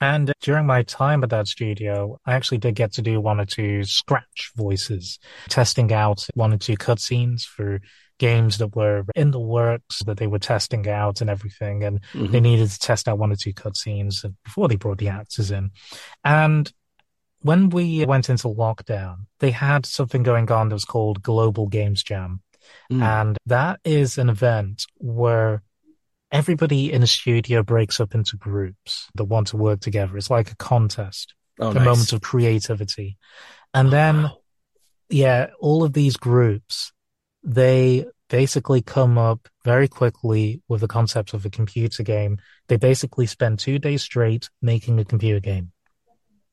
and 0.00 0.32
during 0.42 0.66
my 0.66 0.82
time 0.82 1.22
at 1.24 1.30
that 1.30 1.48
studio, 1.48 2.18
I 2.26 2.34
actually 2.34 2.58
did 2.58 2.74
get 2.74 2.92
to 2.94 3.02
do 3.02 3.20
one 3.20 3.40
or 3.40 3.46
two 3.46 3.84
scratch 3.84 4.52
voices, 4.54 5.18
testing 5.48 5.92
out 5.92 6.26
one 6.34 6.52
or 6.52 6.58
two 6.58 6.76
cutscenes 6.76 7.42
for 7.42 7.80
games 8.18 8.58
that 8.58 8.76
were 8.76 9.04
in 9.14 9.30
the 9.32 9.40
works 9.40 10.00
that 10.06 10.18
they 10.18 10.26
were 10.26 10.38
testing 10.38 10.88
out 10.88 11.20
and 11.20 11.28
everything. 11.28 11.82
And 11.82 12.00
Mhm. 12.12 12.30
they 12.30 12.40
needed 12.40 12.70
to 12.70 12.78
test 12.78 13.08
out 13.08 13.18
one 13.18 13.32
or 13.32 13.36
two 13.36 13.52
cutscenes 13.52 14.24
before 14.44 14.68
they 14.68 14.76
brought 14.76 14.98
the 14.98 15.08
actors 15.08 15.50
in. 15.50 15.70
And 16.24 16.72
when 17.40 17.70
we 17.70 18.06
went 18.06 18.30
into 18.30 18.48
lockdown, 18.48 19.26
they 19.40 19.50
had 19.50 19.84
something 19.84 20.22
going 20.22 20.50
on 20.50 20.68
that 20.68 20.74
was 20.74 20.84
called 20.84 21.22
Global 21.22 21.66
Games 21.66 22.02
Jam. 22.02 22.40
Mm. 22.90 23.02
And 23.02 23.38
that 23.46 23.80
is 23.84 24.16
an 24.16 24.30
event 24.30 24.86
where 24.96 25.62
everybody 26.32 26.90
in 26.90 27.02
a 27.02 27.06
studio 27.06 27.62
breaks 27.62 28.00
up 28.00 28.14
into 28.14 28.36
groups 28.36 29.08
that 29.14 29.24
want 29.24 29.48
to 29.48 29.56
work 29.56 29.80
together. 29.80 30.16
It's 30.16 30.30
like 30.30 30.50
a 30.50 30.56
contest, 30.56 31.34
oh 31.60 31.70
a 31.70 31.74
nice. 31.74 31.84
moment 31.84 32.12
of 32.12 32.22
creativity. 32.22 33.18
And 33.74 33.92
then, 33.92 34.22
wow. 34.22 34.38
yeah, 35.10 35.50
all 35.60 35.84
of 35.84 35.92
these 35.92 36.16
groups, 36.16 36.92
they 37.44 38.06
basically 38.28 38.82
come 38.82 39.18
up 39.18 39.48
very 39.64 39.86
quickly 39.86 40.62
with 40.68 40.80
the 40.80 40.88
concept 40.88 41.34
of 41.34 41.44
a 41.44 41.50
computer 41.50 42.02
game. 42.02 42.38
They 42.68 42.76
basically 42.76 43.26
spend 43.26 43.58
two 43.58 43.78
days 43.78 44.02
straight 44.02 44.48
making 44.62 44.98
a 44.98 45.04
computer 45.04 45.40
game. 45.40 45.72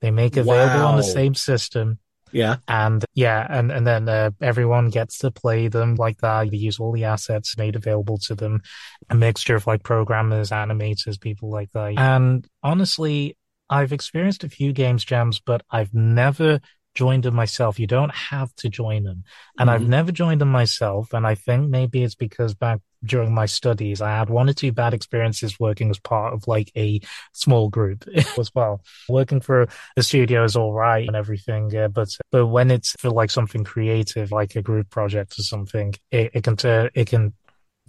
They 0.01 0.11
make 0.11 0.35
it 0.35 0.41
available 0.41 0.85
on 0.85 0.97
the 0.97 1.03
same 1.03 1.33
system. 1.33 1.99
yeah 2.31 2.57
And 2.67 3.05
yeah, 3.13 3.45
and, 3.49 3.71
and 3.71 3.85
then 3.85 4.09
uh, 4.09 4.31
everyone 4.41 4.89
gets 4.89 5.19
to 5.19 5.31
play 5.31 5.67
them 5.67 5.95
like 5.95 6.17
that. 6.17 6.49
They 6.49 6.57
use 6.57 6.79
all 6.79 6.91
the 6.91 7.05
assets 7.05 7.57
made 7.57 7.75
available 7.75 8.17
to 8.19 8.35
them, 8.35 8.61
a 9.09 9.15
mixture 9.15 9.55
of 9.55 9.67
like 9.67 9.83
programmers, 9.83 10.49
animators, 10.49 11.19
people 11.19 11.49
like 11.49 11.71
that. 11.73 11.93
And 11.97 12.47
honestly, 12.63 13.37
I've 13.69 13.93
experienced 13.93 14.43
a 14.43 14.49
few 14.49 14.73
games 14.73 15.05
jams, 15.05 15.39
but 15.39 15.63
I've 15.69 15.93
never 15.93 16.59
joined 16.95 17.23
them 17.23 17.35
myself. 17.35 17.79
You 17.79 17.87
don't 17.87 18.13
have 18.13 18.53
to 18.57 18.69
join 18.69 19.03
them. 19.03 19.23
And 19.57 19.69
I've 19.69 19.81
Mhm. 19.83 19.87
never 19.87 20.11
joined 20.11 20.41
them 20.41 20.51
myself. 20.51 21.13
And 21.13 21.25
I 21.25 21.35
think 21.35 21.69
maybe 21.69 22.03
it's 22.03 22.15
because 22.15 22.53
back 22.53 22.79
during 23.03 23.33
my 23.33 23.45
studies, 23.47 24.01
I 24.01 24.09
had 24.09 24.29
one 24.29 24.49
or 24.49 24.53
two 24.53 24.71
bad 24.71 24.93
experiences 24.93 25.59
working 25.59 25.89
as 25.89 25.99
part 25.99 26.33
of 26.33 26.47
like 26.47 26.71
a 26.77 26.99
small 27.33 27.69
group 27.69 28.05
as 28.37 28.51
well. 28.53 28.81
Working 29.09 29.41
for 29.41 29.67
a 29.97 30.03
studio 30.03 30.43
is 30.43 30.55
all 30.55 30.73
right 30.73 31.07
and 31.07 31.15
everything, 31.15 31.75
uh, 31.75 31.87
but 31.87 32.09
but 32.31 32.47
when 32.47 32.69
it's 32.69 32.95
for 32.99 33.09
like 33.09 33.31
something 33.31 33.63
creative, 33.63 34.31
like 34.31 34.55
a 34.55 34.61
group 34.61 34.89
project 34.89 35.39
or 35.39 35.43
something, 35.43 35.95
it, 36.11 36.31
it 36.35 36.43
can 36.43 36.57
it 36.93 37.07
can 37.07 37.33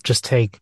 just 0.02 0.24
take 0.24 0.60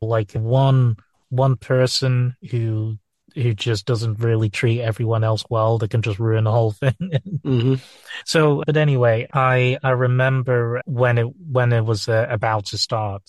like 0.00 0.32
one 0.32 0.96
one 1.28 1.56
person 1.56 2.36
who 2.50 2.98
who 3.34 3.54
just 3.54 3.86
doesn't 3.86 4.20
really 4.20 4.50
treat 4.50 4.80
everyone 4.80 5.24
else 5.24 5.44
well 5.50 5.78
that 5.78 5.90
can 5.90 6.02
just 6.02 6.18
ruin 6.18 6.44
the 6.44 6.50
whole 6.50 6.72
thing. 6.72 6.94
hmm 7.44 7.74
so, 8.24 8.62
but 8.66 8.76
anyway, 8.76 9.28
I 9.32 9.78
I 9.82 9.90
remember 9.90 10.82
when 10.84 11.18
it 11.18 11.26
when 11.50 11.72
it 11.72 11.84
was 11.84 12.08
uh, 12.08 12.26
about 12.28 12.66
to 12.66 12.78
start, 12.78 13.22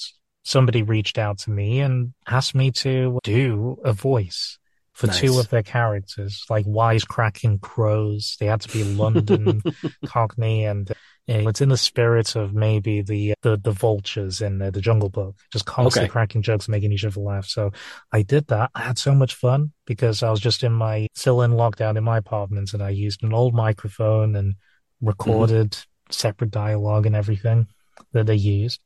somebody 0.44 0.84
reached 0.84 1.18
out 1.18 1.38
to 1.40 1.52
me 1.52 1.80
and 1.82 2.14
asked 2.28 2.56
me 2.56 2.72
to 2.72 3.20
do 3.24 3.78
a 3.84 3.94
voice 3.94 4.58
for 4.94 5.08
Nice. 5.08 5.20
two 5.20 5.40
of 5.40 5.50
their 5.50 5.64
characters, 5.64 6.44
like 6.50 6.66
wisecracking 6.66 7.62
crows. 7.62 8.38
They 8.40 8.48
had 8.48 8.62
to 8.62 8.70
be 8.70 8.84
London 8.98 9.62
Cockney, 10.06 10.66
and 10.66 10.92
uh, 11.32 11.50
it's 11.50 11.62
in 11.62 11.70
the 11.70 11.78
spirit 11.78 12.36
of 12.36 12.54
maybe 12.54 13.02
the 13.02 13.34
the, 13.42 13.58
the 13.58 13.72
vultures 13.72 14.42
in 14.42 14.62
uh, 14.62 14.70
the 14.72 14.82
Jungle 14.82 15.10
Book, 15.10 15.36
just 15.52 15.66
constantly 15.66 16.06
Okay. 16.08 16.12
cracking 16.12 16.42
jokes, 16.42 16.68
making 16.68 16.92
each 16.92 17.06
other 17.06 17.20
laugh. 17.22 17.46
So 17.46 17.72
I 18.12 18.22
did 18.22 18.48
that. 18.48 18.72
I 18.76 18.82
had 18.82 18.98
so 18.98 19.14
much 19.16 19.36
fun 19.36 19.72
because 19.86 20.24
I 20.24 20.30
was 20.30 20.40
just 20.40 20.64
in 20.64 20.72
my 20.74 21.08
still 21.16 21.42
in 21.42 21.52
lockdown 21.52 21.98
in 21.98 22.04
my 22.04 22.18
apartment, 22.18 22.74
and 22.74 22.84
I 22.84 22.90
used 22.90 23.24
an 23.24 23.34
old 23.34 23.54
microphone 23.54 24.36
and 24.36 24.56
recorded 25.02 25.78
separate 26.10 26.52
dialogue 26.52 27.06
and 27.06 27.16
everything 27.16 27.68
that 28.14 28.26
they 28.26 28.36
used. 28.36 28.82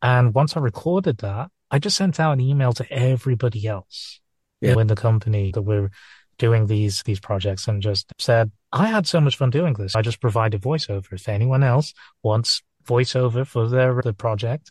And 0.00 0.32
once 0.34 0.56
I 0.56 0.60
recorded 0.60 1.18
that, 1.18 1.50
I 1.70 1.78
just 1.78 1.96
sent 1.96 2.20
out 2.20 2.32
an 2.32 2.40
email 2.40 2.72
to 2.74 2.90
everybody 2.92 3.66
else 3.66 4.20
Yeah. 4.60 4.76
in 4.78 4.86
the 4.86 4.94
company 4.94 5.50
that 5.52 5.62
we're 5.62 5.90
doing 6.38 6.66
these 6.66 7.02
these 7.02 7.20
projects 7.20 7.68
and 7.68 7.82
just 7.82 8.12
said, 8.18 8.50
I 8.72 8.86
had 8.86 9.06
so 9.06 9.20
much 9.20 9.36
fun 9.36 9.50
doing 9.50 9.74
this. 9.74 9.94
I 9.94 10.02
just 10.02 10.20
provided 10.20 10.62
voiceover. 10.62 11.12
If 11.12 11.28
anyone 11.28 11.62
else 11.62 11.92
wants 12.22 12.62
voiceover 12.86 13.46
for 13.46 13.68
their 13.68 14.00
the 14.02 14.12
project, 14.12 14.70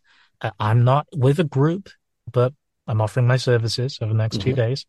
I'm 0.59 0.84
not 0.84 1.07
with 1.15 1.39
a 1.39 1.43
group, 1.43 1.89
but 2.32 2.53
I'm 2.88 3.01
offering 3.01 3.28
my 3.28 3.38
services 3.38 3.99
over 4.01 4.13
the 4.13 4.18
next 4.18 4.41
two 4.41 4.53
Mhm. 4.53 4.55
days. 4.55 4.86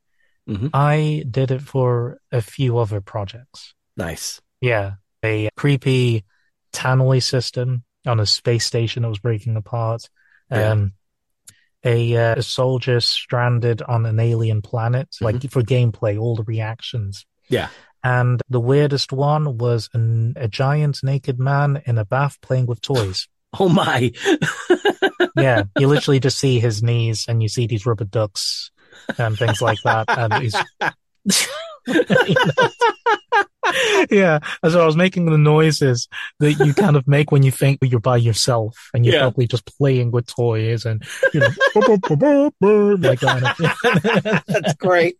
Mhm. 0.48 0.70
I 0.72 1.24
did 1.28 1.50
it 1.50 1.62
for 1.62 2.20
a 2.32 2.40
few 2.40 2.78
other 2.78 3.00
projects. 3.00 3.74
Nice. 3.96 4.40
Yeah, 4.60 4.94
a 5.24 5.48
creepy 5.56 6.24
tannoy 6.72 7.22
system 7.22 7.84
on 8.06 8.20
a 8.20 8.26
space 8.26 8.64
station 8.64 9.02
that 9.02 9.08
was 9.08 9.18
breaking 9.18 9.56
apart. 9.56 10.08
Yeah. 10.50 10.70
Um, 10.70 10.92
a, 11.84 12.16
uh, 12.16 12.34
a 12.36 12.42
soldier 12.42 13.00
stranded 13.00 13.82
on 13.82 14.06
an 14.06 14.18
alien 14.20 14.62
planet, 14.62 15.08
like 15.20 15.48
for 15.50 15.62
gameplay, 15.62 16.20
all 16.20 16.36
the 16.36 16.42
reactions. 16.44 17.26
Yeah. 17.48 17.68
And 18.02 18.40
the 18.48 18.60
weirdest 18.60 19.12
one 19.12 19.58
was 19.58 19.88
an, 19.92 20.34
a 20.36 20.48
giant 20.48 21.00
naked 21.02 21.38
man 21.38 21.82
in 21.86 21.98
a 21.98 22.04
bath 22.04 22.40
playing 22.40 22.66
with 22.66 22.80
toys. 22.80 23.28
Oh 23.58 23.70
my. 23.70 24.12
yeah, 25.36 25.62
you 25.78 25.88
literally 25.88 26.20
just 26.20 26.38
see 26.38 26.60
his 26.60 26.82
knees 26.82 27.24
and 27.26 27.42
you 27.42 27.48
see 27.48 27.66
these 27.66 27.86
rubber 27.86 28.04
ducks 28.04 28.70
and 29.16 29.38
things 29.38 29.62
like 29.62 29.78
that. 29.84 30.04
And 30.06 30.34
he's, 30.34 30.54
You 31.88 32.34
know? 32.34 33.44
yeah. 34.10 34.38
And 34.62 34.72
so 34.72 34.82
I 34.82 34.86
was 34.86 34.96
making 34.96 35.26
the 35.26 35.38
noises 35.38 36.08
that 36.40 36.52
you 36.54 36.74
kind 36.74 36.96
of 36.96 37.06
make 37.08 37.30
when 37.32 37.42
you 37.42 37.50
think 37.50 37.78
you're 37.82 38.00
by 38.00 38.16
yourself 38.16 38.90
and 38.94 39.04
you're 39.04 39.14
Yeah. 39.14 39.20
probably 39.22 39.46
just 39.46 39.66
playing 39.78 40.10
with 40.10 40.26
toys 40.26 40.84
and, 40.84 41.02
you 41.34 41.40
know, 41.40 41.48
like 41.80 43.20
that. 43.20 44.42
That's 44.48 44.74
great. 44.74 45.16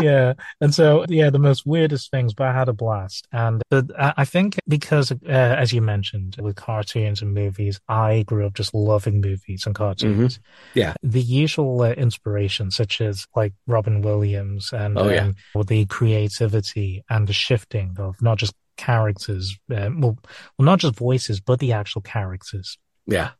yeah. 0.00 0.34
And 0.60 0.74
so, 0.74 1.04
yeah, 1.08 1.30
the 1.30 1.38
most 1.38 1.66
weirdest 1.66 2.10
things, 2.10 2.34
but 2.34 2.48
I 2.48 2.52
had 2.52 2.68
a 2.68 2.72
blast. 2.72 3.26
And 3.32 3.62
I 3.98 4.24
think 4.24 4.58
because, 4.68 5.12
uh, 5.12 5.16
as 5.26 5.72
you 5.72 5.82
mentioned, 5.82 6.36
with 6.40 6.56
cartoons 6.56 7.22
and 7.22 7.34
movies, 7.34 7.80
I 7.88 8.22
grew 8.24 8.46
up 8.46 8.54
just 8.54 8.74
loving 8.74 9.20
movies 9.20 9.64
and 9.66 9.74
cartoons. 9.74 10.40
Yeah. 10.74 10.94
The 11.02 11.20
usual 11.20 11.82
uh, 11.82 11.90
inspirations, 11.92 12.76
such 12.76 13.00
as 13.00 13.26
like 13.34 13.52
Robin 13.66 14.02
Williams 14.02 14.72
and 14.72 14.98
Oh, 14.98 15.08
yeah. 15.08 15.32
um, 15.54 15.64
the 15.66 15.86
creativity 15.86 17.02
and 17.10 17.26
the 17.26 17.32
shifting 17.42 17.96
of 17.98 18.20
not 18.22 18.38
just 18.38 18.54
characters, 18.76 19.58
uh, 19.70 19.90
well, 20.02 20.18
well, 20.56 20.66
not 20.70 20.80
just 20.80 20.94
voices, 20.96 21.40
but 21.40 21.58
the 21.58 21.72
actual 21.72 22.02
characters 22.02 22.78
Yeah. 23.06 23.30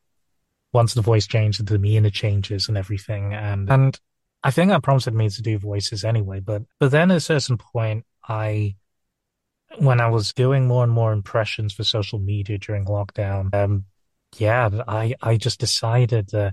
once 0.72 0.94
the 0.94 1.02
voice 1.02 1.26
changes, 1.26 1.58
the 1.58 1.76
demeanor 1.78 2.10
changes 2.10 2.68
and 2.68 2.76
everything. 2.76 3.34
And, 3.34 3.70
and 3.70 4.00
I 4.42 4.50
think 4.50 4.70
that 4.70 4.82
prompted 4.82 5.14
me 5.14 5.28
to 5.28 5.42
do 5.42 5.58
voices 5.58 6.04
anyway. 6.04 6.40
But, 6.40 6.62
but 6.80 6.90
then 6.90 7.10
at 7.10 7.16
a 7.18 7.20
certain 7.20 7.58
point, 7.58 8.04
I, 8.28 8.76
when 9.78 10.00
I 10.00 10.08
was 10.08 10.32
doing 10.32 10.66
more 10.66 10.84
and 10.84 10.92
more 10.92 11.12
impressions 11.12 11.72
for 11.72 11.84
social 11.84 12.18
media 12.18 12.58
during 12.58 12.84
lockdown, 12.86 13.54
um, 13.54 13.84
yeah, 14.38 14.68
I, 14.88 15.14
I 15.22 15.36
just 15.36 15.60
decided, 15.60 16.34
uh, 16.34 16.52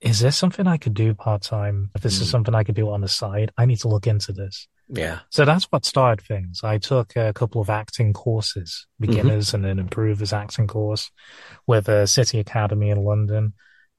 is 0.00 0.18
this 0.20 0.36
something 0.36 0.66
I 0.66 0.78
could 0.78 0.94
do 0.94 1.14
part 1.14 1.42
time? 1.42 1.90
If 1.94 2.02
this 2.02 2.20
is 2.20 2.28
Mm. 2.28 2.30
something 2.30 2.54
I 2.54 2.64
could 2.64 2.74
do 2.74 2.90
on 2.90 3.00
the 3.00 3.08
side, 3.08 3.52
I 3.56 3.66
need 3.66 3.78
to 3.80 3.88
look 3.88 4.06
into 4.06 4.32
this. 4.32 4.68
Yeah. 4.94 5.20
So 5.30 5.46
that's 5.46 5.64
what 5.72 5.86
started 5.86 6.24
things. 6.26 6.60
I 6.62 6.76
took 6.76 7.16
a 7.16 7.32
couple 7.32 7.62
of 7.62 7.70
acting 7.70 8.12
courses, 8.12 8.86
beginners 9.00 9.54
and 9.54 9.64
an 9.64 9.78
improvers 9.78 10.34
acting 10.34 10.66
course 10.66 11.10
with 11.66 11.88
a 11.88 12.06
City 12.06 12.38
Academy 12.38 12.90
in 12.90 13.02
London. 13.02 13.54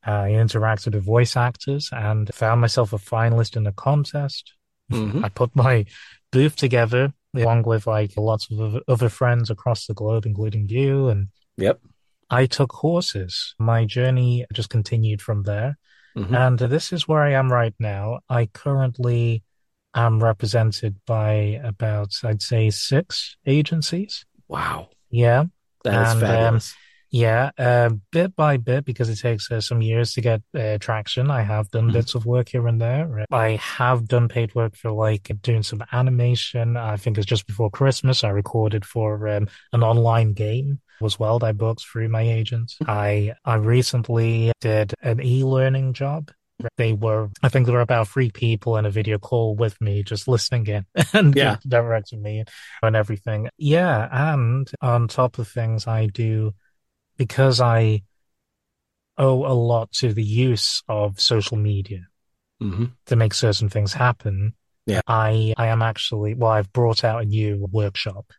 I 0.05 0.29
interacted 0.29 0.93
with 0.93 1.03
voice 1.03 1.35
actors 1.35 1.89
and 1.91 2.31
found 2.33 2.61
myself 2.61 2.93
a 2.93 2.97
finalist 2.97 3.55
in 3.57 3.65
a 3.65 3.71
contest. 3.71 4.53
Mhm. 4.91 5.23
I 5.23 5.29
put 5.29 5.55
my 5.55 5.85
booth 6.31 6.55
together 6.55 7.13
along 7.35 7.63
with 7.63 7.87
like 7.87 8.11
lots 8.15 8.51
of 8.51 8.83
other- 8.87 9.09
friends 9.09 9.49
across 9.49 9.87
the 9.87 9.95
globe, 9.95 10.27
including 10.27 10.69
you. 10.69 11.07
And 11.07 11.29
Yep. 11.57 11.79
I 12.29 12.45
took 12.45 12.69
courses. 12.69 13.55
My 13.57 13.85
journey 13.85 14.45
just 14.53 14.69
continued 14.69 15.21
from 15.23 15.43
there. 15.43 15.77
Mhm. 16.15 16.37
And 16.37 16.59
this 16.59 16.93
is 16.93 17.07
where 17.07 17.23
I 17.23 17.31
am 17.31 17.51
right 17.51 17.73
now. 17.79 18.19
I 18.29 18.45
currently 18.45 19.43
am 19.95 20.23
represented 20.23 20.95
by 21.05 21.59
about, 21.63 22.11
I'd 22.23 22.41
say, 22.41 22.69
six 22.69 23.37
agencies. 23.45 24.25
Wow. 24.47 24.89
Yeah. 25.09 25.45
That 25.83 26.07
is 26.07 26.13
And, 26.13 26.23
um, 26.23 26.29
fabulous. 26.29 26.75
Yeah, 27.15 27.51
uh, 27.59 27.91
bit 28.11 28.35
by 28.35 28.57
bit, 28.57 28.85
because 28.85 29.07
it 29.07 29.17
takes 29.19 29.51
uh, 29.51 29.61
some 29.61 29.83
years 29.83 30.13
to 30.13 30.21
get 30.21 30.41
uh, 30.57 30.79
traction. 30.79 31.29
I 31.29 31.43
have 31.43 31.69
done 31.69 31.89
Mhm. 31.89 31.93
bits 31.93 32.15
of 32.15 32.25
work 32.25 32.49
here 32.49 32.67
and 32.67 32.81
there. 32.81 33.25
I 33.31 33.57
have 33.57 34.07
done 34.07 34.27
paid 34.27 34.55
work 34.55 34.75
for 34.75 34.89
like 34.91 35.31
doing 35.43 35.61
some 35.61 35.83
animation. 35.91 36.75
I 36.75 36.97
think 36.97 37.19
it's 37.19 37.27
just 37.27 37.45
before 37.45 37.69
Christmas. 37.69 38.23
I 38.23 38.29
recorded 38.29 38.83
for 38.83 39.27
um, 39.27 39.47
an 39.73 39.83
online 39.83 40.33
game 40.33 40.79
as 41.03 41.19
well 41.19 41.37
I 41.43 41.51
booked 41.51 41.83
through 41.85 42.07
my 42.09 42.21
agent. 42.21 42.73
I 42.87 43.33
I 43.45 43.55
recently 43.55 44.51
did 44.61 44.95
an 45.03 45.21
e-learning 45.21 45.93
job. 45.93 46.31
They 46.77 46.93
were, 46.93 47.29
I 47.41 47.49
think 47.49 47.65
there 47.65 47.75
were 47.75 47.81
about 47.81 48.07
three 48.07 48.31
people 48.31 48.77
in 48.77 48.85
a 48.85 48.89
video 48.89 49.17
call 49.17 49.55
with 49.55 49.79
me, 49.81 50.03
just 50.03 50.27
listening 50.27 50.67
in 50.67 50.85
and 51.13 51.35
Yeah. 51.35 51.57
directing 51.67 52.21
me 52.21 52.43
and 52.81 52.95
everything. 52.95 53.49
Yeah, 53.57 54.07
and 54.11 54.69
on 54.81 55.07
top 55.07 55.39
of 55.39 55.47
things, 55.47 55.87
I 55.87 56.07
do 56.07 56.53
because 57.17 57.61
I 57.61 58.03
owe 59.17 59.45
a 59.45 59.53
lot 59.53 59.91
to 59.91 60.13
the 60.13 60.23
use 60.23 60.83
of 60.87 61.19
social 61.19 61.57
media 61.57 62.07
hmm 62.59 62.85
to 63.07 63.15
make 63.15 63.33
certain 63.33 63.69
things 63.69 63.93
happen. 63.93 64.53
Yeah. 64.85 65.01
I 65.07 65.53
I 65.57 65.67
am 65.67 65.81
actually 65.81 66.33
well, 66.35 66.51
I've 66.51 66.71
brought 66.73 67.03
out 67.03 67.21
a 67.21 67.25
new 67.25 67.67
workshop 67.71 68.31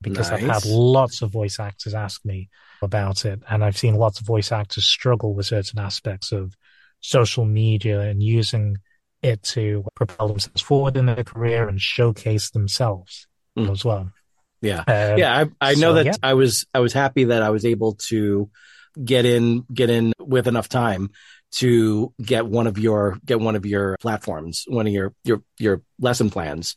because 0.00 0.32
I've 0.32 0.40
had 0.40 0.64
lots 0.66 1.22
of 1.22 1.30
voice 1.30 1.60
actors 1.60 1.94
ask 1.94 2.24
me 2.24 2.48
about 2.82 3.24
it, 3.24 3.40
and 3.48 3.64
I've 3.64 3.78
seen 3.78 3.94
lots 3.94 4.20
of 4.20 4.26
voice 4.26 4.52
actors 4.52 4.86
struggle 4.86 5.34
with 5.34 5.46
certain 5.46 5.78
aspects 5.78 6.32
of 6.32 6.54
social 7.02 7.44
media 7.44 8.00
and 8.00 8.22
using 8.22 8.78
it 9.22 9.42
to 9.42 9.84
propel 9.94 10.28
themselves 10.28 10.62
forward 10.62 10.96
in 10.96 11.06
their 11.06 11.22
career 11.22 11.68
and 11.68 11.78
showcase 11.80 12.50
themselves 12.50 13.26
Mm. 13.58 13.70
as 13.70 13.84
well. 13.84 14.10
Yeah. 14.62 14.78
Um, 14.78 15.18
yeah. 15.18 15.44
I, 15.60 15.72
I 15.72 15.74
know 15.74 15.90
so, 15.90 15.94
that 15.94 16.06
yeah. 16.06 16.12
I 16.22 16.32
was, 16.32 16.64
I 16.72 16.80
was 16.80 16.94
happy 16.94 17.24
that 17.24 17.42
I 17.42 17.50
was 17.50 17.66
able 17.66 17.96
to 18.08 18.48
get 19.04 19.26
in, 19.26 19.66
get 19.72 19.90
in 19.90 20.14
with 20.18 20.46
enough 20.46 20.70
time 20.70 21.10
to 21.52 22.14
get 22.22 22.46
one 22.46 22.66
of 22.66 22.78
your, 22.78 23.18
get 23.26 23.40
one 23.40 23.56
of 23.56 23.66
your 23.66 23.98
platforms, 24.00 24.64
one 24.66 24.86
of 24.86 24.92
your, 24.94 25.12
your, 25.24 25.42
your 25.58 25.82
lesson 26.00 26.30
plans 26.30 26.76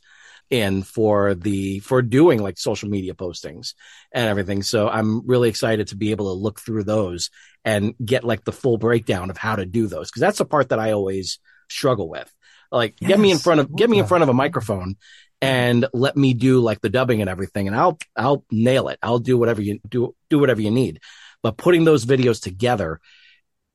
in 0.50 0.84
for 0.84 1.34
the, 1.34 1.80
for 1.80 2.02
doing 2.02 2.42
like 2.42 2.58
social 2.58 2.90
media 2.90 3.14
postings 3.14 3.74
and 4.12 4.28
everything. 4.28 4.64
So 4.64 4.90
I'm 4.90 5.26
really 5.26 5.48
excited 5.48 5.88
to 5.88 5.96
be 5.96 6.12
able 6.12 6.26
to 6.26 6.42
look 6.42 6.60
through 6.60 6.84
those 6.84 7.30
and 7.66 7.96
get 8.04 8.24
like 8.24 8.46
the 8.46 8.54
full 8.54 8.78
breakdown 8.78 9.30
of 9.30 9.38
how 9.38 9.56
to 9.58 9.66
do 9.66 9.88
those. 9.88 10.12
Cause 10.12 10.22
that's 10.22 10.38
the 10.38 10.46
part 10.46 10.70
that 10.70 10.80
I 10.80 10.94
always 10.94 11.40
struggle 11.70 12.10
with. 12.10 12.32
Like 12.72 12.96
get 12.98 13.20
me 13.20 13.32
in 13.32 13.40
front 13.40 13.60
of, 13.60 13.76
get 13.76 13.90
me 13.90 14.00
in 14.00 14.06
front 14.06 14.24
of 14.24 14.30
a 14.30 14.34
microphone 14.34 14.96
and 15.42 15.86
let 15.94 16.16
me 16.16 16.34
do 16.34 16.60
like 16.60 16.82
the 16.82 16.90
dubbing 16.90 17.22
and 17.22 17.30
everything 17.30 17.68
and 17.68 17.76
I'll 17.76 17.98
I'll 18.16 18.46
nail 18.52 18.88
it. 18.90 19.00
I'll 19.04 19.20
do 19.20 19.38
whatever 19.38 19.62
you 19.62 19.80
do 19.88 20.16
do 20.30 20.40
whatever 20.40 20.62
you 20.62 20.72
need. 20.72 21.00
But 21.44 21.58
putting 21.58 21.84
those 21.84 22.06
videos 22.06 22.42
together, 22.42 23.00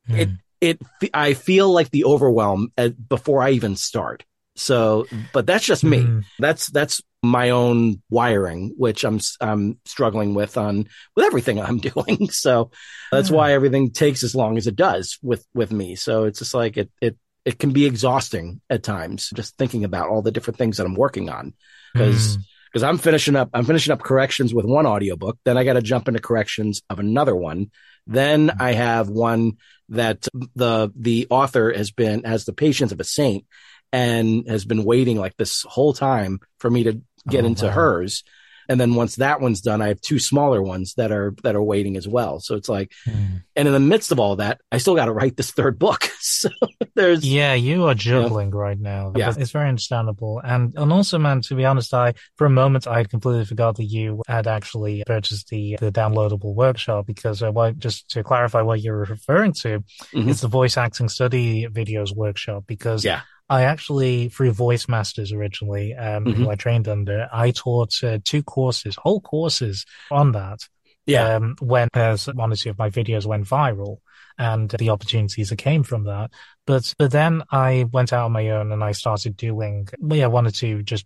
it 0.09 0.29
Hmm. 0.29 0.35
it 0.61 0.81
I 1.15 1.35
feel 1.35 1.71
like 1.73 1.91
the 1.91 2.05
overwhelm 2.05 2.73
uh, 2.77 2.89
before 2.89 3.43
I 3.43 3.51
even 3.51 3.77
start. 3.77 4.25
So, 4.57 5.07
but 5.33 5.47
that's 5.47 5.65
just 5.65 5.85
me. 5.85 5.99
Mm. 5.99 6.25
That's 6.39 6.67
that's 6.69 7.01
my 7.23 7.51
own 7.51 8.03
wiring, 8.11 8.75
which 8.77 9.05
I'm 9.05 9.21
I'm 9.41 9.79
struggling 9.85 10.35
with 10.35 10.57
on 10.59 10.87
with 11.17 11.25
everything 11.25 11.61
I'm 11.61 11.79
doing. 11.91 12.31
So 12.31 12.71
that's 13.13 13.31
Yeah. 13.31 13.37
why 13.37 13.53
everything 13.53 13.91
takes 13.93 14.23
as 14.23 14.35
long 14.35 14.57
as 14.59 14.67
it 14.67 14.77
does 14.77 15.19
with 15.23 15.47
with 15.55 15.73
me. 15.73 15.97
So 15.97 16.25
it's 16.25 16.41
just 16.41 16.55
like 16.55 16.77
it 16.77 16.91
it 17.01 17.17
it 17.45 17.59
can 17.59 17.73
be 17.73 17.87
exhausting 17.87 18.61
at 18.69 18.83
times 18.83 19.31
just 19.35 19.57
thinking 19.57 19.85
about 19.85 20.09
all 20.11 20.21
the 20.23 20.31
different 20.33 20.59
things 20.59 20.77
that 20.77 20.87
I'm 20.87 20.95
working 20.95 21.31
on 21.31 21.55
because 21.95 22.37
Mm. 22.37 22.41
because 22.73 22.83
I'm 22.83 22.99
finishing 22.99 23.37
up 23.37 23.51
I'm 23.55 23.65
finishing 23.65 23.93
up 23.93 24.03
corrections 24.03 24.53
with 24.53 24.65
one 24.67 24.87
audiobook 24.87 25.39
then 25.45 25.57
I 25.57 25.65
got 25.65 25.75
to 25.75 25.83
jump 25.83 26.07
into 26.09 26.21
corrections 26.21 26.83
of 26.91 26.99
another 26.99 27.35
one 27.35 27.71
then 28.07 28.51
I 28.61 28.73
have 28.73 29.09
one 29.09 29.53
that 29.91 30.29
the 30.55 30.93
the 30.97 31.27
author 31.31 31.73
has 31.73 31.91
been 31.93 32.25
has 32.25 32.45
the 32.45 32.53
patience 32.53 32.93
of 32.93 33.01
a 33.01 33.05
saint 33.05 33.45
and 33.93 34.49
has 34.49 34.65
been 34.65 34.85
waiting 34.85 35.19
like 35.19 35.37
this 35.37 35.63
whole 35.69 35.93
time 35.93 36.39
for 36.59 36.71
me 36.71 36.85
to 36.85 37.01
get 37.29 37.45
Oh, 37.45 37.49
into 37.49 37.67
wow. 37.67 37.73
hers 37.73 38.25
and 38.69 38.81
then 38.81 38.95
once 38.95 39.17
that 39.17 39.41
one's 39.41 39.61
done 39.61 39.83
I 39.83 39.89
have 39.89 40.01
two 40.01 40.19
smaller 40.21 40.63
ones 40.63 40.95
that 40.95 41.11
are 41.13 41.35
that 41.43 41.55
are 41.57 41.63
waiting 41.63 41.97
as 41.97 42.07
well 42.09 42.41
so 42.41 42.55
it's 42.55 42.69
like 42.69 42.93
Mm. 43.07 43.43
and 43.57 43.69
in 43.69 43.75
the 43.75 43.81
midst 43.81 44.13
of 44.13 44.21
all 44.21 44.37
that 44.37 44.61
I 44.73 44.79
still 44.79 44.95
got 44.95 45.07
to 45.07 45.13
write 45.13 45.37
this 45.37 45.51
third 45.51 45.79
book 45.79 46.05
so 46.21 46.49
there's 46.95 47.27
Yeah, 47.27 47.55
you 47.55 47.87
are 47.87 47.95
juggling 47.95 48.51
right 48.51 48.79
now. 48.79 49.13
Yeah. 49.17 49.33
It's 49.37 49.51
very 49.53 49.69
understandable. 49.69 50.41
And 50.45 50.75
and 50.77 50.93
also, 50.93 51.19
man, 51.19 51.41
to 51.43 51.55
be 51.55 51.65
honest, 51.65 51.93
I 51.95 52.15
for 52.37 52.47
a 52.47 52.51
moment 52.51 52.87
I 52.87 52.99
had 52.99 53.09
completely 53.11 53.45
forgot 53.45 53.77
that 53.77 53.85
you 53.85 54.23
had 54.29 54.47
actually 54.47 55.03
purchased 55.07 55.49
the 55.49 55.77
the 55.81 55.91
downloadable 55.93 56.55
workshop 56.55 57.07
because 57.07 57.43
uh, 57.43 57.51
what, 57.53 57.79
just 57.79 58.09
to 58.11 58.23
clarify 58.23 58.63
what 58.63 58.81
you're 58.83 58.99
referring 58.99 59.53
to, 59.63 59.83
Mhm. 60.15 60.29
it's 60.31 60.41
the 60.43 60.49
voice 60.49 60.77
acting 60.77 61.09
study 61.09 61.67
videos 61.69 62.15
workshop 62.15 62.65
because 62.67 63.05
yeah 63.05 63.21
I 63.51 63.63
actually, 63.65 64.29
through 64.31 64.53
Voice 64.53 64.87
Masters 64.89 65.33
originally, 65.33 65.95
um, 65.95 66.25
Mhm. 66.25 66.35
who 66.35 66.51
I 66.51 66.55
trained 66.55 66.89
under, 66.89 67.29
I 67.33 67.51
taught 67.51 67.93
uh, 68.03 68.19
two 68.25 68.43
courses, 68.43 68.97
whole 68.97 69.21
courses 69.21 69.85
on 70.11 70.33
that. 70.33 70.61
yeah 71.07 71.35
Um, 71.37 71.57
when 71.61 71.89
uh, 71.95 72.17
one 72.35 72.53
or 72.53 72.57
two 72.57 72.71
of 72.71 72.79
my 72.79 72.91
videos 72.91 73.27
went 73.27 73.47
viral. 73.47 73.97
and 74.39 74.71
the 74.71 74.89
opportunities 74.89 75.51
that 75.51 75.57
came 75.57 75.83
from 75.83 76.05
that. 76.05 76.31
But, 76.67 76.95
but 76.99 77.11
then 77.11 77.43
I 77.51 77.85
went 77.93 78.11
out 78.15 78.25
on 78.25 78.33
my 78.33 78.49
own 78.57 78.73
and 78.73 78.83
I 78.83 78.93
started 78.93 79.37
doing, 79.37 79.87
yeah, 80.09 80.25
I 80.25 80.29
wanted 80.29 80.55
to 80.63 80.83
just 80.83 81.05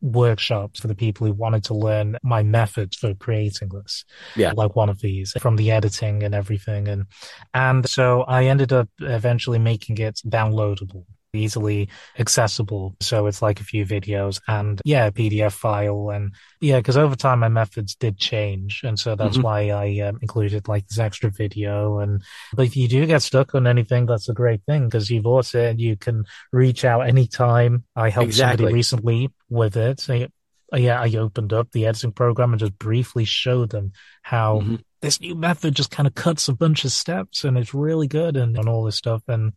workshops 0.00 0.80
for 0.80 0.88
the 0.88 0.94
people 0.94 1.26
who 1.26 1.32
wanted 1.34 1.64
to 1.64 1.74
learn 1.74 2.16
my 2.22 2.42
methods 2.42 2.96
for 2.96 3.12
creating 3.14 3.68
this. 3.68 4.04
Yeah. 4.34 4.52
Like 4.56 4.74
one 4.76 4.88
of 4.88 5.00
these 5.00 5.32
from 5.40 5.56
the 5.56 5.70
editing 5.72 6.22
and 6.22 6.34
everything. 6.34 6.88
And, 6.88 7.04
and 7.52 7.86
so 7.88 8.22
I 8.22 8.44
ended 8.46 8.72
up 8.72 8.88
eventually 9.00 9.58
making 9.58 9.98
it 9.98 10.20
downloadable 10.26 11.04
easily 11.32 11.88
accessible. 12.18 12.96
So 13.00 13.26
it's 13.26 13.42
like 13.42 13.60
a 13.60 13.64
few 13.64 13.84
videos 13.86 14.40
and 14.48 14.80
yeah, 14.84 15.06
a 15.06 15.12
PDF 15.12 15.52
file. 15.52 16.10
And 16.10 16.34
yeah, 16.60 16.78
because 16.78 16.96
over 16.96 17.16
time 17.16 17.40
my 17.40 17.48
methods 17.48 17.94
did 17.94 18.18
change. 18.18 18.80
And 18.84 18.98
so 18.98 19.14
that's 19.14 19.38
Mhm. 19.38 19.42
why 19.42 19.70
I 19.70 20.00
um, 20.08 20.18
included 20.22 20.68
like 20.68 20.86
this 20.88 20.98
extra 20.98 21.30
video. 21.30 21.98
And, 22.00 22.22
but 22.54 22.66
if 22.66 22.76
you 22.76 22.88
do 22.88 23.06
get 23.06 23.22
stuck 23.22 23.54
on 23.54 23.66
anything, 23.66 24.06
that's 24.06 24.28
a 24.28 24.34
great 24.34 24.62
thing 24.64 24.86
because 24.86 25.10
you've 25.10 25.26
also, 25.26 25.60
and 25.60 25.80
you 25.80 25.96
can 25.96 26.24
reach 26.52 26.84
out 26.84 27.02
anytime. 27.08 27.84
I 27.94 28.10
helped 28.10 28.28
Exactly. 28.28 28.64
somebody 28.64 28.74
recently 28.74 29.30
with 29.48 29.76
it. 29.76 30.00
So, 30.00 30.26
yeah, 30.74 31.00
I 31.00 31.08
opened 31.16 31.52
up 31.52 31.70
the 31.72 31.86
editing 31.86 32.12
program 32.12 32.52
and 32.52 32.60
just 32.60 32.78
briefly 32.78 33.24
showed 33.24 33.70
them 33.70 33.92
how 34.22 34.60
Mhm. 34.60 34.80
this 35.02 35.20
new 35.20 35.34
method 35.34 35.74
just 35.74 35.90
kind 35.90 36.06
of 36.06 36.14
cuts 36.14 36.48
a 36.48 36.52
bunch 36.54 36.84
of 36.84 36.92
steps 36.92 37.44
and 37.44 37.56
it's 37.56 37.72
really 37.74 38.06
good 38.06 38.36
and, 38.36 38.56
and 38.56 38.68
all 38.68 38.84
this 38.84 38.96
stuff. 38.96 39.22
And 39.28 39.52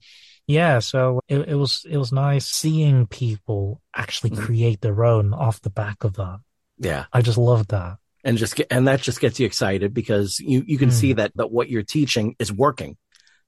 yeah, 0.48 0.80
so 0.80 1.22
it, 1.28 1.48
it 1.50 1.56
was, 1.56 1.86
it 1.89 1.98
was 1.98 2.12
nice 2.12 2.46
seeing 2.46 3.08
people 3.08 3.82
actually 3.96 4.32
Mhm. 4.32 4.39
create 4.46 4.82
their 4.82 5.04
own 5.06 5.34
off 5.34 5.62
the 5.62 5.70
back 5.70 6.04
of 6.04 6.14
that. 6.16 6.39
Yeah. 6.78 7.06
I 7.14 7.22
just 7.22 7.38
loved 7.38 7.70
that. 7.72 7.98
and 8.26 8.38
just 8.38 8.56
get, 8.56 8.68
and 8.72 8.88
that 8.88 9.02
just 9.02 9.20
gets 9.20 9.38
you 9.39 9.46
excited 9.46 9.94
because 9.94 10.39
you 10.39 10.64
you 10.66 10.78
can 10.78 10.89
Mm. 10.89 10.94
see 10.94 11.14
that 11.14 11.34
that 11.36 11.52
what 11.52 11.70
you're 11.70 11.84
teaching 11.84 12.36
is 12.39 12.54
working. 12.54 12.96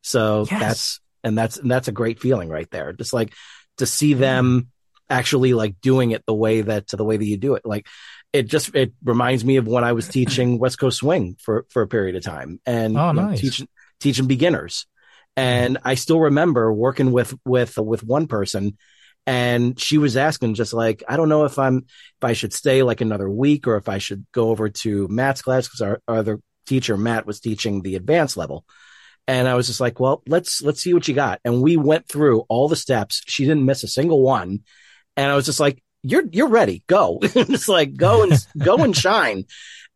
So 0.01 0.45
Yes. 0.51 0.59
that's 0.59 0.99
and 1.23 1.37
that's 1.37 1.55
and 1.57 1.71
that's 1.71 1.87
a 1.87 1.93
great 1.93 2.19
feeling 2.19 2.49
right 2.49 2.69
there. 2.71 2.91
Just 2.91 3.13
like 3.13 3.33
to 3.77 3.85
see 3.85 4.13
them 4.15 4.67
actually 5.09 5.53
like 5.53 5.79
doing 5.81 6.11
it 6.11 6.23
the 6.27 6.33
way 6.33 6.59
that 6.61 6.87
the 6.87 7.05
way 7.05 7.15
that 7.15 7.25
you 7.25 7.37
do 7.37 7.55
it. 7.55 7.65
Like 7.65 7.87
it 8.33 8.49
just 8.49 8.75
it 8.75 8.91
reminds 9.01 9.45
me 9.45 9.55
of 9.55 9.65
when 9.65 9.85
I 9.85 9.93
was 9.93 10.09
teaching 10.09 10.59
West 10.63 10.77
Coast 10.77 10.97
Swing 10.97 11.37
for 11.39 11.65
for 11.69 11.81
a 11.81 11.87
period 11.87 12.17
of 12.17 12.23
time 12.23 12.59
and 12.65 12.97
Oh, 12.97 13.07
you 13.07 13.13
know, 13.13 13.27
nice. 13.29 13.39
teaching 13.39 13.67
teaching 14.01 14.27
beginners. 14.27 14.87
And 15.37 15.79
I 15.83 15.95
still 15.95 16.19
remember 16.19 16.71
working 16.71 17.11
with 17.11 17.33
with 17.45 17.77
with 17.77 18.03
one 18.03 18.27
person 18.27 18.77
and 19.27 19.79
she 19.79 19.97
was 19.97 20.17
asking 20.17 20.53
just 20.53 20.73
like 20.73 21.03
I 21.07 21.17
don't 21.17 21.29
know 21.29 21.45
if 21.45 21.57
I'm 21.57 21.77
if 21.77 22.23
I 22.23 22.33
should 22.33 22.53
stay 22.53 22.83
like 22.83 23.01
another 23.01 23.29
week 23.29 23.67
or 23.67 23.75
if 23.77 23.89
I 23.89 23.97
should 23.97 24.25
go 24.31 24.49
over 24.49 24.69
to 24.69 25.07
Matt's 25.07 25.41
class 25.41 25.67
because 25.67 25.81
our, 25.81 25.99
our 26.07 26.17
other 26.17 26.39
teacher 26.65 26.97
Matt 26.97 27.25
was 27.25 27.39
teaching 27.39 27.81
the 27.81 27.95
advanced 27.95 28.37
level. 28.37 28.65
And 29.27 29.47
I 29.47 29.55
was 29.55 29.65
just 29.65 29.79
like, 29.79 29.99
well, 29.99 30.21
let's 30.27 30.61
let's 30.61 30.81
see 30.81 30.93
what 30.93 31.07
you 31.07 31.15
got. 31.15 31.39
And 31.43 31.61
we 31.61 31.77
went 31.77 32.07
through 32.07 32.41
all 32.41 32.67
the 32.67 32.75
steps. 32.75 33.23
She 33.25 33.45
didn't 33.45 33.65
miss 33.65 33.83
a 33.83 33.87
single 33.87 34.21
one. 34.21 34.59
And 35.17 35.31
I 35.31 35.35
was 35.35 35.45
just 35.45 35.59
like, 35.59 35.81
you're 36.05 36.23
you're 36.31 36.49
ready. 36.49 36.83
Go. 36.87 37.19
just 37.23 37.69
like 37.69 37.95
go 37.95 38.23
and 38.23 38.33
go 38.57 38.77
and 38.77 38.95
shine. 39.05 39.45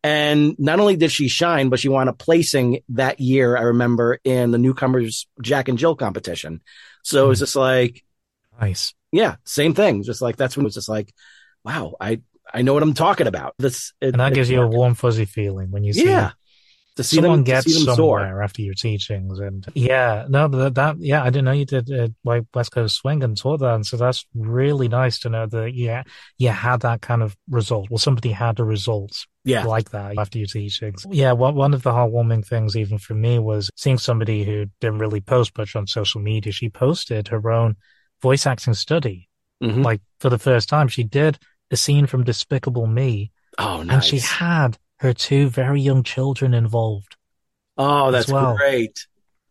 And 0.02 0.58
not 0.58 0.80
only 0.80 0.96
did 0.96 1.12
she 1.12 1.28
shine, 1.28 1.68
but 1.68 1.78
she 1.78 1.88
won 1.88 2.08
a 2.08 2.14
placing 2.14 2.80
that 2.90 3.20
year, 3.20 3.56
I 3.56 3.62
remember, 3.62 4.18
in 4.24 4.50
the 4.50 4.58
newcomers 4.58 5.28
Jack 5.42 5.68
and 5.68 5.76
Jill 5.76 5.94
competition. 5.94 6.62
So 7.02 7.26
it 7.26 7.28
was 7.28 7.38
hmm. 7.38 7.42
just 7.42 7.56
like, 7.56 8.02
Nice. 8.60 8.94
yeah, 9.12 9.36
same 9.44 9.74
thing. 9.74 10.02
Just 10.02 10.22
like 10.22 10.36
that's 10.36 10.56
when 10.56 10.64
it 10.64 10.68
was 10.68 10.74
just 10.74 10.88
like, 10.88 11.12
wow, 11.64 11.94
I 12.00 12.22
I 12.52 12.62
know 12.62 12.74
what 12.74 12.82
I'm 12.82 12.94
talking 12.94 13.26
about. 13.26 13.54
This 13.58 13.92
it, 14.00 14.12
And 14.12 14.20
that 14.20 14.34
gives 14.34 14.50
you 14.50 14.60
a 14.62 14.66
warm, 14.66 14.94
fuzzy 14.94 15.26
feeling 15.26 15.70
when 15.70 15.84
you 15.84 15.92
see 15.92 16.06
yeah 16.06 16.32
to 17.00 17.04
see 17.08 17.16
someone 17.16 17.38
them 17.38 17.44
gets 17.44 17.66
see 17.66 17.84
them 17.84 17.94
soar. 17.96 18.18
somewhere 18.20 18.42
after 18.42 18.62
your 18.62 18.74
teachings 18.74 19.38
and 19.38 19.66
yeah 19.74 20.26
no 20.28 20.48
but 20.48 20.58
that, 20.58 20.74
that 20.74 20.96
yeah 21.00 21.22
i 21.22 21.30
didn't 21.30 21.44
know 21.46 21.52
you 21.52 21.64
did 21.64 21.90
uh, 21.90 22.08
like 22.24 22.44
west 22.54 22.72
coast 22.72 22.96
swing 22.96 23.22
and 23.22 23.36
taught 23.36 23.58
that 23.60 23.74
and 23.74 23.86
so 23.86 23.96
that's 23.96 24.26
really 24.34 24.88
nice 24.88 25.18
to 25.18 25.28
know 25.28 25.46
that 25.46 25.72
yeah 25.74 26.02
you 26.38 26.48
had 26.48 26.80
that 26.80 27.00
kind 27.02 27.22
of 27.22 27.36
result 27.48 27.88
well 27.90 27.98
somebody 27.98 28.30
had 28.32 28.58
a 28.60 28.64
result 28.64 29.26
Yeah, 29.44 29.64
like 29.64 29.90
that 29.90 30.18
after 30.18 30.38
your 30.38 30.46
teachings 30.46 31.06
yeah 31.10 31.32
one, 31.32 31.54
one 31.54 31.74
of 31.74 31.82
the 31.82 31.90
heartwarming 31.90 32.46
things 32.46 32.76
even 32.76 32.98
for 32.98 33.14
me 33.14 33.38
was 33.38 33.70
seeing 33.76 33.98
somebody 33.98 34.44
who 34.44 34.66
didn't 34.80 34.98
really 34.98 35.20
post 35.20 35.56
much 35.58 35.74
on 35.76 35.86
social 35.86 36.20
media 36.20 36.52
she 36.52 36.68
posted 36.68 37.28
her 37.28 37.50
own 37.50 37.76
voice 38.22 38.46
acting 38.46 38.74
study 38.74 39.28
Mhm. 39.62 39.84
like 39.84 40.00
for 40.20 40.30
the 40.30 40.38
first 40.38 40.68
time 40.70 40.88
she 40.88 41.04
did 41.04 41.38
a 41.70 41.76
scene 41.76 42.06
from 42.06 42.24
despicable 42.24 42.86
me 42.86 43.30
oh 43.58 43.82
no. 43.82 43.92
and 43.94 44.02
she 44.04 44.18
had 44.18 44.78
her 45.00 45.12
two 45.12 45.48
very 45.48 45.80
young 45.80 46.02
children 46.02 46.54
involved 46.54 47.16
oh, 47.76 48.10
that's 48.10 48.28
well. 48.28 48.56
great. 48.56 49.06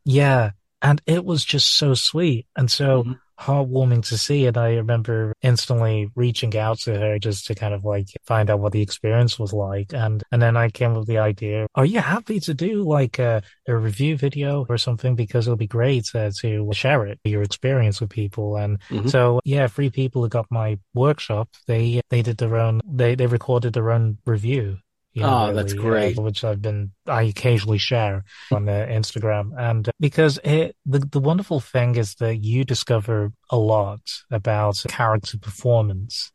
yeah. 0.06 0.52
And 0.82 1.02
it 1.06 1.26
was 1.26 1.44
just 1.44 1.76
so 1.76 1.94
sweet 1.94 2.48
and 2.56 2.72
so 2.72 3.04
Mhm. 3.04 3.20
heartwarming 3.38 4.06
to 4.08 4.18
see. 4.18 4.46
And 4.46 4.56
I 4.58 4.76
remember 4.76 5.34
instantly 5.42 6.10
reaching 6.16 6.56
out 6.58 6.80
to 6.82 6.98
her 6.98 7.20
just 7.20 7.48
to 7.48 7.56
kind 7.56 7.74
of 7.74 7.84
like 7.84 8.08
find 8.26 8.50
out 8.50 8.60
what 8.62 8.72
the 8.72 8.82
experience 8.82 9.38
was 9.38 9.52
like. 9.52 9.92
And, 9.94 10.24
and 10.32 10.42
then 10.42 10.56
I 10.56 10.70
came 10.70 10.92
up 10.92 11.00
with 11.00 11.08
the 11.08 11.18
idea, 11.18 11.68
are 11.76 11.86
you 11.86 12.00
happy 12.00 12.40
to 12.42 12.54
do 12.54 12.84
like 12.84 13.20
a, 13.20 13.42
a 13.68 13.76
review 13.76 14.16
video 14.16 14.66
or 14.70 14.78
something? 14.78 15.16
Because 15.16 15.48
it'll 15.48 15.58
be 15.58 15.68
great 15.68 16.06
uh, 16.16 16.32
to 16.42 16.72
share 16.74 17.06
it, 17.08 17.20
your 17.26 17.42
experience 17.44 18.00
with 18.00 18.10
people. 18.10 18.56
And 18.56 18.80
Mhm. 18.90 19.10
so, 19.10 19.42
yeah, 19.44 19.68
three 19.68 19.90
people 19.90 20.22
who 20.22 20.30
got 20.30 20.46
my 20.50 20.80
workshop, 20.94 21.50
they, 21.68 22.00
they 22.10 22.22
did 22.22 22.38
their 22.38 22.56
own, 22.56 22.80
they, 22.90 23.16
they 23.16 23.28
recorded 23.28 23.74
their 23.74 23.92
own 23.92 24.20
review. 24.26 24.78
You 25.20 25.26
know, 25.26 25.50
Oh, 25.50 25.54
that's 25.54 25.74
uh, 25.74 25.76
great. 25.76 26.18
which 26.18 26.44
I've 26.44 26.62
been, 26.62 26.92
I 27.06 27.24
occasionally 27.24 27.78
share 27.78 28.24
on 28.52 28.68
uh, 28.68 28.88
Instagram. 28.90 29.52
And 29.58 29.88
uh, 29.88 29.92
because 30.00 30.40
it, 30.44 30.76
the, 30.86 31.00
the 31.00 31.20
wonderful 31.20 31.60
thing 31.60 31.96
is 31.96 32.16
that 32.16 32.38
you 32.38 32.64
discover 32.64 33.32
a 33.50 33.58
lot 33.58 34.02
about 34.32 34.84
character 34.88 35.38
performance. 35.38 36.32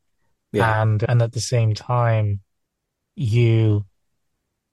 Yeah. 0.52 0.82
And, 0.82 1.02
and 1.08 1.20
at 1.22 1.32
the 1.32 1.40
same 1.40 1.74
time, 1.74 2.40
you, 3.16 3.84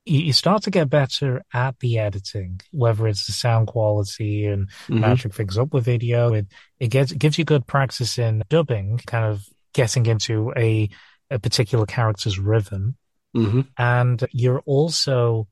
you 0.05 0.33
start 0.33 0.63
to 0.63 0.71
get 0.71 0.89
better 0.89 1.43
at 1.53 1.79
the 1.79 1.99
editing, 1.99 2.59
whether 2.71 3.07
it's 3.07 3.25
the 3.27 3.31
sound 3.33 3.67
quality 3.67 4.45
and 4.45 4.67
Mhm. 4.87 4.99
matching 4.99 5.31
things 5.31 5.57
up 5.57 5.73
with 5.73 5.85
video. 5.85 6.33
It, 6.33 6.47
it 6.79 6.87
gets, 6.89 7.11
it 7.11 7.19
gives 7.19 7.37
you 7.37 7.45
good 7.45 7.67
practice 7.67 8.17
in 8.17 8.43
dubbing, 8.49 8.99
kind 9.05 9.25
of 9.25 9.45
getting 9.73 10.05
into 10.07 10.51
a, 10.57 10.89
a 11.29 11.39
particular 11.39 11.85
character's 11.85 12.37
rhythm 12.39 12.97
Mhm. 13.35 13.67
and 13.77 14.27
you're 14.31 14.59
also 14.65 15.47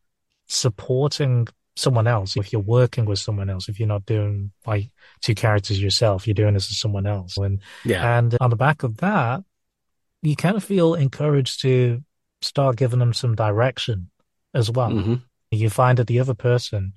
supporting 0.47 1.47
someone 1.75 2.07
else 2.07 2.35
if 2.35 2.51
you're 2.51 2.61
working 2.61 3.05
with 3.05 3.19
someone 3.19 3.49
else 3.49 3.69
if 3.69 3.79
you're 3.79 3.87
not 3.87 4.05
doing 4.05 4.51
like 4.65 4.89
two 5.21 5.33
characters 5.33 5.81
yourself 5.81 6.27
you're 6.27 6.33
doing 6.33 6.53
this 6.55 6.69
as 6.69 6.77
someone 6.79 7.05
else 7.05 7.37
and 7.37 7.61
Yeah. 7.85 8.17
and 8.17 8.35
on 8.41 8.49
the 8.49 8.57
back 8.57 8.83
of 8.83 8.97
that 8.97 9.43
you 10.21 10.35
kind 10.35 10.57
of 10.57 10.63
feel 10.63 10.93
encouraged 10.95 11.61
to 11.61 12.03
start 12.41 12.75
giving 12.75 12.99
them 12.99 13.13
some 13.13 13.33
direction 13.35 14.09
as 14.53 14.69
well 14.69 14.91
Mhm. 14.91 15.21
you 15.51 15.69
find 15.69 15.97
that 15.99 16.07
the 16.07 16.19
other 16.19 16.33
person 16.33 16.91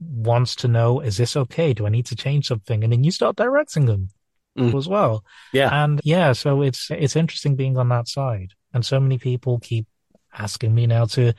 wants 0.00 0.54
to 0.56 0.68
know 0.68 1.00
is 1.00 1.16
this 1.16 1.36
okay 1.36 1.72
do 1.72 1.84
i 1.86 1.88
need 1.88 2.06
to 2.06 2.14
change 2.14 2.46
something 2.46 2.84
and 2.84 2.92
then 2.92 3.02
you 3.02 3.10
start 3.10 3.34
directing 3.34 3.86
them 3.86 4.10
Mm. 4.56 4.76
as 4.76 4.86
well 4.88 5.24
Yeah. 5.52 5.70
and 5.84 6.00
yeah 6.04 6.32
so 6.32 6.62
it's 6.62 6.90
it's 6.90 7.16
interesting 7.16 7.56
being 7.56 7.76
on 7.76 7.88
that 7.88 8.06
side 8.06 8.50
and 8.72 8.84
so 8.86 9.00
many 9.00 9.18
people 9.18 9.58
keep 9.58 9.86
asking 10.38 10.74
me 10.74 10.86
now 10.86 11.04
to 11.06 11.32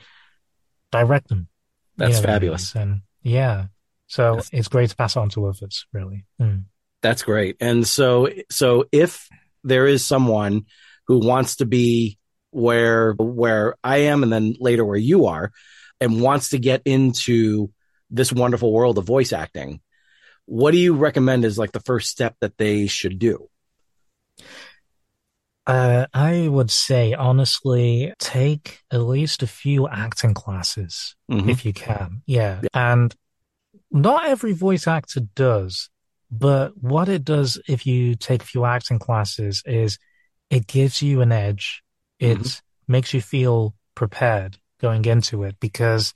direct 0.92 1.28
them 1.28 1.48
you 1.96 2.06
That's 2.06 2.10
know 2.14 2.18
I 2.18 2.20
mean? 2.20 2.26
fabulous. 2.34 2.74
and 2.76 3.00
yeah 3.22 3.66
so 4.06 4.22
That's- 4.36 4.50
it's 4.52 4.68
great 4.68 4.90
to 4.90 4.96
pass 4.96 5.16
on 5.16 5.28
to 5.30 5.46
others 5.46 5.86
really 5.92 6.26
Mm. 6.40 6.64
That's 7.02 7.22
great. 7.22 7.56
And 7.60 7.86
so, 7.88 8.28
so 8.50 8.84
if 8.92 9.26
there 9.64 9.86
is 9.86 10.04
someone 10.04 10.66
who 11.06 11.26
wants 11.26 11.56
to 11.56 11.64
be 11.64 12.18
where, 12.50 13.14
where 13.14 13.74
I 13.82 13.98
am 14.12 14.22
and 14.22 14.30
then 14.30 14.54
later 14.60 14.84
where 14.84 14.98
you 14.98 15.24
are 15.24 15.50
and 15.98 16.20
wants 16.20 16.50
to 16.50 16.58
get 16.58 16.82
into 16.84 17.72
this 18.10 18.30
wonderful 18.30 18.70
world 18.70 18.98
of 18.98 19.06
voice 19.06 19.32
acting, 19.32 19.80
what 20.44 20.72
do 20.72 20.76
you 20.76 20.92
recommend 20.94 21.46
is 21.46 21.56
like 21.56 21.72
the 21.72 21.80
first 21.80 22.10
step 22.10 22.36
that 22.42 22.58
they 22.58 22.86
should 22.86 23.18
do? 23.18 23.48
Uh, 25.66 26.06
I 26.12 26.48
would 26.48 26.70
say 26.70 27.12
honestly, 27.14 28.12
take 28.18 28.80
at 28.90 29.02
least 29.02 29.42
a 29.42 29.46
few 29.46 29.88
acting 29.88 30.34
classes 30.34 31.14
Mhm. 31.30 31.48
if 31.50 31.64
you 31.64 31.72
can. 31.72 32.22
Yeah. 32.26 32.62
And 32.74 33.14
not 33.90 34.26
every 34.26 34.52
voice 34.52 34.86
actor 34.86 35.20
does, 35.34 35.90
but 36.30 36.76
what 36.82 37.08
it 37.08 37.24
does 37.24 37.60
if 37.68 37.86
you 37.86 38.14
take 38.16 38.42
a 38.42 38.46
few 38.46 38.64
acting 38.64 38.98
classes 38.98 39.62
is 39.66 39.98
it 40.48 40.66
gives 40.66 41.02
you 41.02 41.20
an 41.20 41.30
edge. 41.32 41.82
It 42.18 42.38
Mhm. 42.38 42.60
makes 42.88 43.14
you 43.14 43.20
feel 43.20 43.74
prepared 43.94 44.58
going 44.80 45.04
into 45.04 45.44
it 45.44 45.56
because 45.60 46.12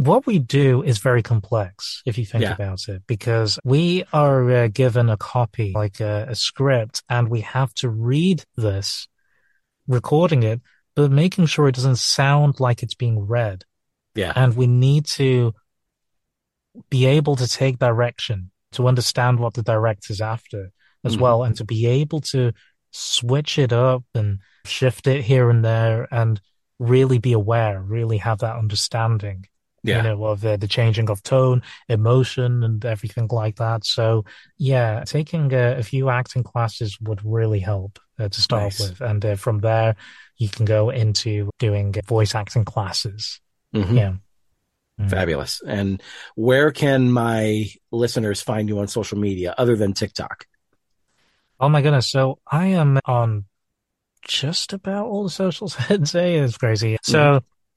what 0.00 0.26
we 0.26 0.38
do 0.38 0.82
is 0.82 0.98
very 0.98 1.22
complex 1.22 2.02
if 2.06 2.16
you 2.16 2.24
think 2.24 2.42
Yeah. 2.42 2.54
about 2.54 2.88
it 2.88 3.02
because 3.06 3.58
we 3.64 4.04
are 4.12 4.50
uh, 4.50 4.68
given 4.68 5.10
a 5.10 5.16
copy 5.16 5.72
like 5.74 6.00
a, 6.00 6.26
a 6.28 6.34
script 6.34 7.02
and 7.08 7.28
we 7.28 7.42
have 7.42 7.74
to 7.74 7.88
read 7.88 8.44
this 8.56 9.08
recording 9.86 10.42
it 10.42 10.60
but 10.94 11.10
making 11.10 11.46
sure 11.46 11.68
it 11.68 11.74
doesn't 11.74 11.98
sound 11.98 12.60
like 12.60 12.82
it's 12.82 12.94
being 12.94 13.18
read 13.20 13.64
Yeah. 14.14 14.32
and 14.34 14.56
we 14.56 14.66
need 14.66 15.06
to 15.20 15.54
be 16.88 17.06
able 17.06 17.36
to 17.36 17.48
take 17.48 17.78
direction, 17.78 18.50
to 18.72 18.86
understand 18.86 19.38
what 19.38 19.54
the 19.54 19.62
director's 19.62 20.20
after 20.20 20.70
as 21.04 21.12
mm-hmm. 21.12 21.22
well, 21.22 21.42
and 21.42 21.56
to 21.56 21.64
be 21.64 21.86
able 21.86 22.20
to 22.20 22.52
switch 22.90 23.58
it 23.58 23.72
up 23.72 24.04
and 24.14 24.38
shift 24.64 25.06
it 25.06 25.22
here 25.22 25.50
and 25.50 25.64
there 25.64 26.06
and 26.10 26.40
really 26.78 27.18
be 27.18 27.32
aware, 27.32 27.80
really 27.80 28.18
have 28.18 28.38
that 28.38 28.56
understanding. 28.56 29.46
Yeah. 29.82 29.98
You 29.98 30.02
know, 30.02 30.24
of 30.26 30.42
the, 30.42 30.56
the 30.58 30.68
changing 30.68 31.08
of 31.08 31.22
tone, 31.22 31.62
emotion, 31.88 32.62
and 32.62 32.84
everything 32.84 33.28
like 33.28 33.56
that. 33.56 33.86
So, 33.86 34.24
yeah, 34.58 35.04
taking 35.06 35.52
a, 35.54 35.78
a 35.78 35.82
few 35.82 36.10
acting 36.10 36.42
classes 36.42 36.98
would 37.00 37.24
really 37.24 37.60
help 37.60 37.98
uh, 38.18 38.28
to 38.28 38.40
start 38.40 38.64
nice. 38.64 38.80
with. 38.80 39.00
And 39.00 39.24
uh, 39.24 39.36
from 39.36 39.60
there, 39.60 39.96
you 40.36 40.48
can 40.48 40.66
go 40.66 40.90
into 40.90 41.50
doing 41.58 41.94
voice 42.06 42.34
acting 42.34 42.64
classes. 42.64 43.40
Mm-hmm. 43.74 43.96
Yeah. 43.96 44.12
Mm-hmm. 45.00 45.08
Fabulous. 45.08 45.62
And 45.66 46.02
where 46.34 46.70
can 46.72 47.10
my 47.10 47.70
listeners 47.90 48.42
find 48.42 48.68
you 48.68 48.80
on 48.80 48.88
social 48.88 49.18
media 49.18 49.54
other 49.56 49.76
than 49.76 49.94
TikTok? 49.94 50.46
Oh 51.58 51.68
my 51.68 51.80
goodness. 51.80 52.06
So 52.06 52.38
I 52.46 52.66
am 52.66 52.98
on 53.06 53.44
just 54.26 54.72
about 54.72 55.06
all 55.06 55.24
the 55.24 55.30
socials, 55.30 55.76
I'd 55.88 56.08
say. 56.08 56.36
It's 56.36 56.58
crazy. 56.58 56.94
Mm-hmm. 56.94 57.10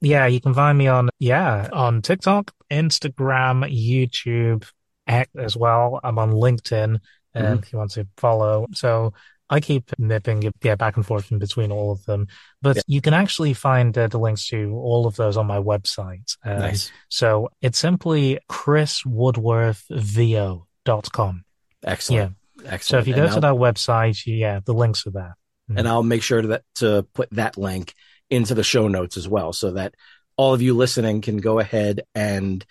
Yeah, 0.04 0.26
you 0.26 0.40
can 0.40 0.54
find 0.54 0.76
me 0.76 0.86
on, 0.86 1.10
yeah, 1.18 1.68
on 1.72 2.02
TikTok, 2.02 2.52
Instagram, 2.70 3.64
YouTube, 3.72 4.68
X 5.06 5.30
as 5.36 5.56
well. 5.56 6.00
I'm 6.02 6.18
on 6.18 6.32
LinkedIn 6.32 6.98
mm-hmm. 7.34 7.58
if 7.58 7.72
you 7.72 7.78
want 7.78 7.92
to 7.92 8.06
follow. 8.16 8.66
So 8.72 9.14
I 9.50 9.60
keep 9.60 9.90
nipping 9.98 10.50
yeah, 10.62 10.74
back 10.74 10.96
and 10.96 11.06
forth 11.06 11.30
in 11.30 11.38
between 11.38 11.70
all 11.70 11.92
of 11.92 12.04
them. 12.06 12.26
But 12.62 12.76
yeah. 12.76 12.82
you 12.86 13.00
can 13.00 13.14
actually 13.14 13.54
find 13.54 13.96
uh, 13.96 14.08
the 14.08 14.18
links 14.18 14.48
to 14.48 14.72
all 14.74 15.06
of 15.06 15.14
those 15.16 15.36
on 15.36 15.46
my 15.46 15.58
website. 15.58 16.36
Um, 16.44 16.58
nice. 16.58 16.90
So 17.08 17.50
it's 17.60 17.78
simply 17.78 18.40
chriswoodworthvo.com. 18.50 21.44
Excellent. 21.86 22.20
Yeah. 22.20 22.30
Excellent. 22.64 22.82
So 22.82 22.98
if 22.98 23.06
you 23.08 23.14
go 23.14 23.24
and 23.24 23.34
to 23.34 23.40
that 23.40 23.54
website, 23.54 24.22
yeah, 24.26 24.60
the 24.64 24.74
links 24.74 25.06
are 25.06 25.10
there. 25.10 25.36
Mm-hmm. 25.70 25.78
And 25.78 25.88
I'll 25.88 26.02
make 26.02 26.22
sure 26.22 26.42
that, 26.42 26.62
to 26.76 27.06
put 27.14 27.30
that 27.32 27.56
link 27.56 27.94
into 28.30 28.54
the 28.54 28.64
show 28.64 28.88
notes 28.88 29.16
as 29.16 29.28
well, 29.28 29.52
so 29.52 29.72
that 29.72 29.94
all 30.36 30.54
of 30.54 30.62
you 30.62 30.74
listening 30.74 31.20
can 31.20 31.38
go 31.38 31.58
ahead 31.58 32.02
and 32.14 32.64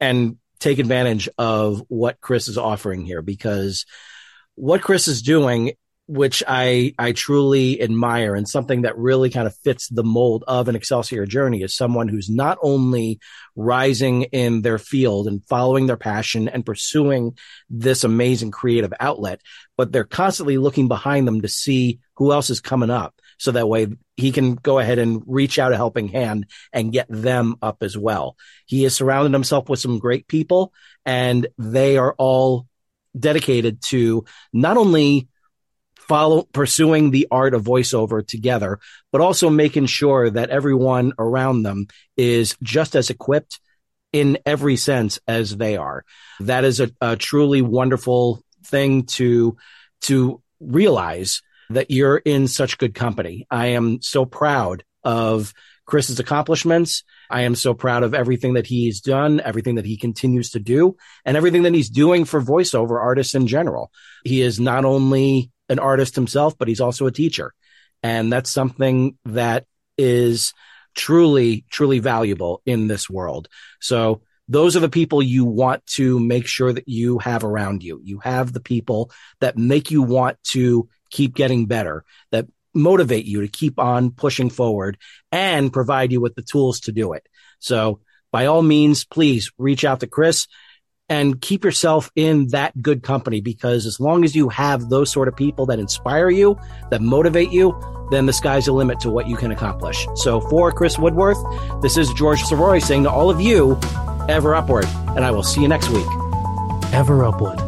and 0.00 0.38
take 0.60 0.78
advantage 0.78 1.28
of 1.38 1.82
what 1.88 2.20
Chris 2.20 2.48
is 2.48 2.58
offering 2.58 3.04
here 3.04 3.22
because 3.22 3.86
what 4.54 4.82
Chris 4.82 5.08
is 5.08 5.22
doing 5.22 5.72
which 6.08 6.42
I 6.48 6.94
I 6.98 7.12
truly 7.12 7.82
admire 7.82 8.34
and 8.34 8.48
something 8.48 8.82
that 8.82 8.96
really 8.96 9.28
kind 9.28 9.46
of 9.46 9.54
fits 9.58 9.88
the 9.88 10.02
mold 10.02 10.42
of 10.48 10.68
an 10.68 10.74
Excelsior 10.74 11.26
journey 11.26 11.62
is 11.62 11.76
someone 11.76 12.08
who's 12.08 12.30
not 12.30 12.56
only 12.62 13.20
rising 13.54 14.22
in 14.22 14.62
their 14.62 14.78
field 14.78 15.28
and 15.28 15.44
following 15.44 15.86
their 15.86 15.98
passion 15.98 16.48
and 16.48 16.64
pursuing 16.64 17.36
this 17.68 18.04
amazing 18.04 18.50
creative 18.50 18.94
outlet, 18.98 19.42
but 19.76 19.92
they're 19.92 20.04
constantly 20.04 20.56
looking 20.56 20.88
behind 20.88 21.28
them 21.28 21.42
to 21.42 21.48
see 21.48 22.00
who 22.14 22.32
else 22.32 22.48
is 22.48 22.62
coming 22.62 22.90
up. 22.90 23.14
So 23.38 23.52
that 23.52 23.68
way 23.68 23.86
he 24.16 24.32
can 24.32 24.54
go 24.56 24.78
ahead 24.78 24.98
and 24.98 25.22
reach 25.26 25.58
out 25.58 25.72
a 25.72 25.76
helping 25.76 26.08
hand 26.08 26.46
and 26.72 26.92
get 26.92 27.06
them 27.08 27.56
up 27.62 27.82
as 27.82 27.96
well. 27.96 28.36
He 28.66 28.82
has 28.82 28.94
surrounded 28.94 29.32
himself 29.32 29.68
with 29.68 29.80
some 29.80 29.98
great 29.98 30.28
people 30.28 30.72
and 31.06 31.46
they 31.56 31.96
are 31.96 32.14
all 32.18 32.66
dedicated 33.18 33.82
to 33.82 34.24
not 34.52 34.76
only 34.76 35.28
follow 36.08 36.42
pursuing 36.52 37.10
the 37.10 37.28
art 37.30 37.54
of 37.54 37.62
voiceover 37.62 38.26
together, 38.26 38.80
but 39.12 39.20
also 39.20 39.50
making 39.50 39.86
sure 39.86 40.30
that 40.30 40.50
everyone 40.50 41.12
around 41.18 41.62
them 41.62 41.86
is 42.16 42.56
just 42.62 42.96
as 42.96 43.10
equipped 43.10 43.60
in 44.12 44.38
every 44.46 44.76
sense 44.76 45.18
as 45.28 45.56
they 45.56 45.76
are. 45.76 46.04
That 46.40 46.64
is 46.64 46.80
a, 46.80 46.90
a 47.00 47.16
truly 47.16 47.60
wonderful 47.62 48.42
thing 48.64 49.04
to 49.04 49.56
to 50.02 50.42
realize 50.60 51.42
that 51.70 51.90
you're 51.90 52.16
in 52.16 52.48
such 52.48 52.78
good 52.78 52.94
company. 52.94 53.46
I 53.50 53.68
am 53.68 54.00
so 54.02 54.24
proud 54.24 54.84
of 55.04 55.52
Chris's 55.86 56.20
accomplishments. 56.20 57.02
I 57.30 57.42
am 57.42 57.54
so 57.54 57.74
proud 57.74 58.02
of 58.02 58.14
everything 58.14 58.54
that 58.54 58.66
he's 58.66 59.00
done, 59.00 59.40
everything 59.40 59.76
that 59.76 59.86
he 59.86 59.96
continues 59.96 60.50
to 60.50 60.60
do, 60.60 60.96
and 61.24 61.36
everything 61.36 61.62
that 61.62 61.74
he's 61.74 61.90
doing 61.90 62.24
for 62.24 62.40
voiceover 62.40 63.00
artists 63.00 63.34
in 63.34 63.46
general. 63.46 63.90
He 64.24 64.42
is 64.42 64.60
not 64.60 64.84
only 64.84 65.50
an 65.68 65.78
artist 65.78 66.14
himself, 66.14 66.56
but 66.58 66.68
he's 66.68 66.80
also 66.80 67.06
a 67.06 67.12
teacher. 67.12 67.54
And 68.02 68.32
that's 68.32 68.50
something 68.50 69.18
that 69.24 69.66
is 69.96 70.52
truly, 70.94 71.64
truly 71.70 71.98
valuable 71.98 72.62
in 72.66 72.86
this 72.86 73.08
world. 73.08 73.48
So 73.80 74.22
those 74.48 74.76
are 74.76 74.80
the 74.80 74.88
people 74.88 75.22
you 75.22 75.44
want 75.44 75.84
to 75.86 76.18
make 76.18 76.46
sure 76.46 76.72
that 76.72 76.88
you 76.88 77.18
have 77.18 77.44
around 77.44 77.82
you. 77.82 78.00
You 78.02 78.18
have 78.20 78.52
the 78.52 78.60
people 78.60 79.10
that 79.40 79.58
make 79.58 79.90
you 79.90 80.02
want 80.02 80.38
to 80.50 80.88
keep 81.10 81.34
getting 81.34 81.66
better, 81.66 82.04
that 82.30 82.46
motivate 82.74 83.24
you 83.24 83.40
to 83.42 83.48
keep 83.48 83.78
on 83.78 84.10
pushing 84.10 84.50
forward 84.50 84.98
and 85.32 85.72
provide 85.72 86.12
you 86.12 86.20
with 86.20 86.34
the 86.34 86.42
tools 86.42 86.80
to 86.80 86.92
do 86.92 87.12
it. 87.12 87.26
So 87.58 88.00
by 88.30 88.46
all 88.46 88.62
means, 88.62 89.04
please 89.04 89.50
reach 89.58 89.84
out 89.84 90.00
to 90.00 90.06
Chris 90.06 90.46
and 91.08 91.40
keep 91.40 91.64
yourself 91.64 92.10
in 92.14 92.48
that 92.48 92.80
good 92.80 93.02
company 93.02 93.40
because 93.40 93.86
as 93.86 93.98
long 93.98 94.24
as 94.24 94.36
you 94.36 94.50
have 94.50 94.88
those 94.88 95.10
sort 95.10 95.28
of 95.28 95.36
people 95.36 95.66
that 95.66 95.78
inspire 95.78 96.28
you, 96.28 96.58
that 96.90 97.00
motivate 97.00 97.50
you, 97.50 97.78
then 98.10 98.26
the 98.26 98.32
sky's 98.32 98.66
the 98.66 98.72
limit 98.72 99.00
to 99.00 99.10
what 99.10 99.28
you 99.28 99.36
can 99.36 99.50
accomplish. 99.50 100.06
So 100.16 100.40
for 100.40 100.70
Chris 100.72 100.98
Woodworth, 100.98 101.38
this 101.82 101.96
is 101.96 102.12
George 102.12 102.42
Sirois 102.42 102.82
saying 102.82 103.04
to 103.04 103.10
all 103.10 103.30
of 103.30 103.40
you, 103.40 103.78
ever 104.28 104.54
upward. 104.54 104.86
And 105.16 105.24
I 105.24 105.30
will 105.30 105.42
see 105.42 105.62
you 105.62 105.68
next 105.68 105.88
week. 105.88 106.06
Ever 106.92 107.24
upward. 107.24 107.67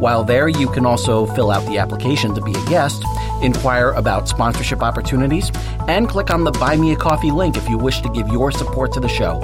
While 0.00 0.24
there, 0.24 0.48
you 0.48 0.66
can 0.66 0.86
also 0.86 1.26
fill 1.26 1.50
out 1.50 1.66
the 1.66 1.76
application 1.76 2.34
to 2.34 2.40
be 2.40 2.52
a 2.52 2.64
guest, 2.70 3.04
inquire 3.42 3.90
about 3.90 4.28
sponsorship 4.28 4.82
opportunities, 4.82 5.52
and 5.88 6.08
click 6.08 6.30
on 6.30 6.44
the 6.44 6.52
Buy 6.52 6.78
Me 6.78 6.92
a 6.92 6.96
Coffee 6.96 7.30
link 7.30 7.58
if 7.58 7.68
you 7.68 7.76
wish 7.76 8.00
to 8.00 8.08
give 8.08 8.26
your 8.28 8.50
support 8.50 8.92
to 8.92 9.00
the 9.00 9.10
show. 9.10 9.42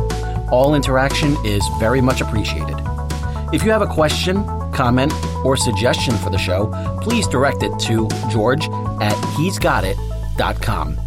All 0.51 0.75
interaction 0.75 1.37
is 1.45 1.63
very 1.79 2.01
much 2.01 2.23
appreciated. 2.23 2.77
If 3.53 3.65
you 3.65 3.71
have 3.71 3.83
a 3.83 3.87
question, 3.87 4.47
comment, 4.73 5.13
or 5.45 5.59
suggestion 5.59 6.15
for 6.17 6.31
the 6.31 6.39
show, 6.39 6.71
please 7.03 7.29
direct 7.29 7.63
it 7.63 7.79
to 7.81 8.09
george 8.31 8.67
at 9.03 9.15
he'sgotit.com. 9.37 11.06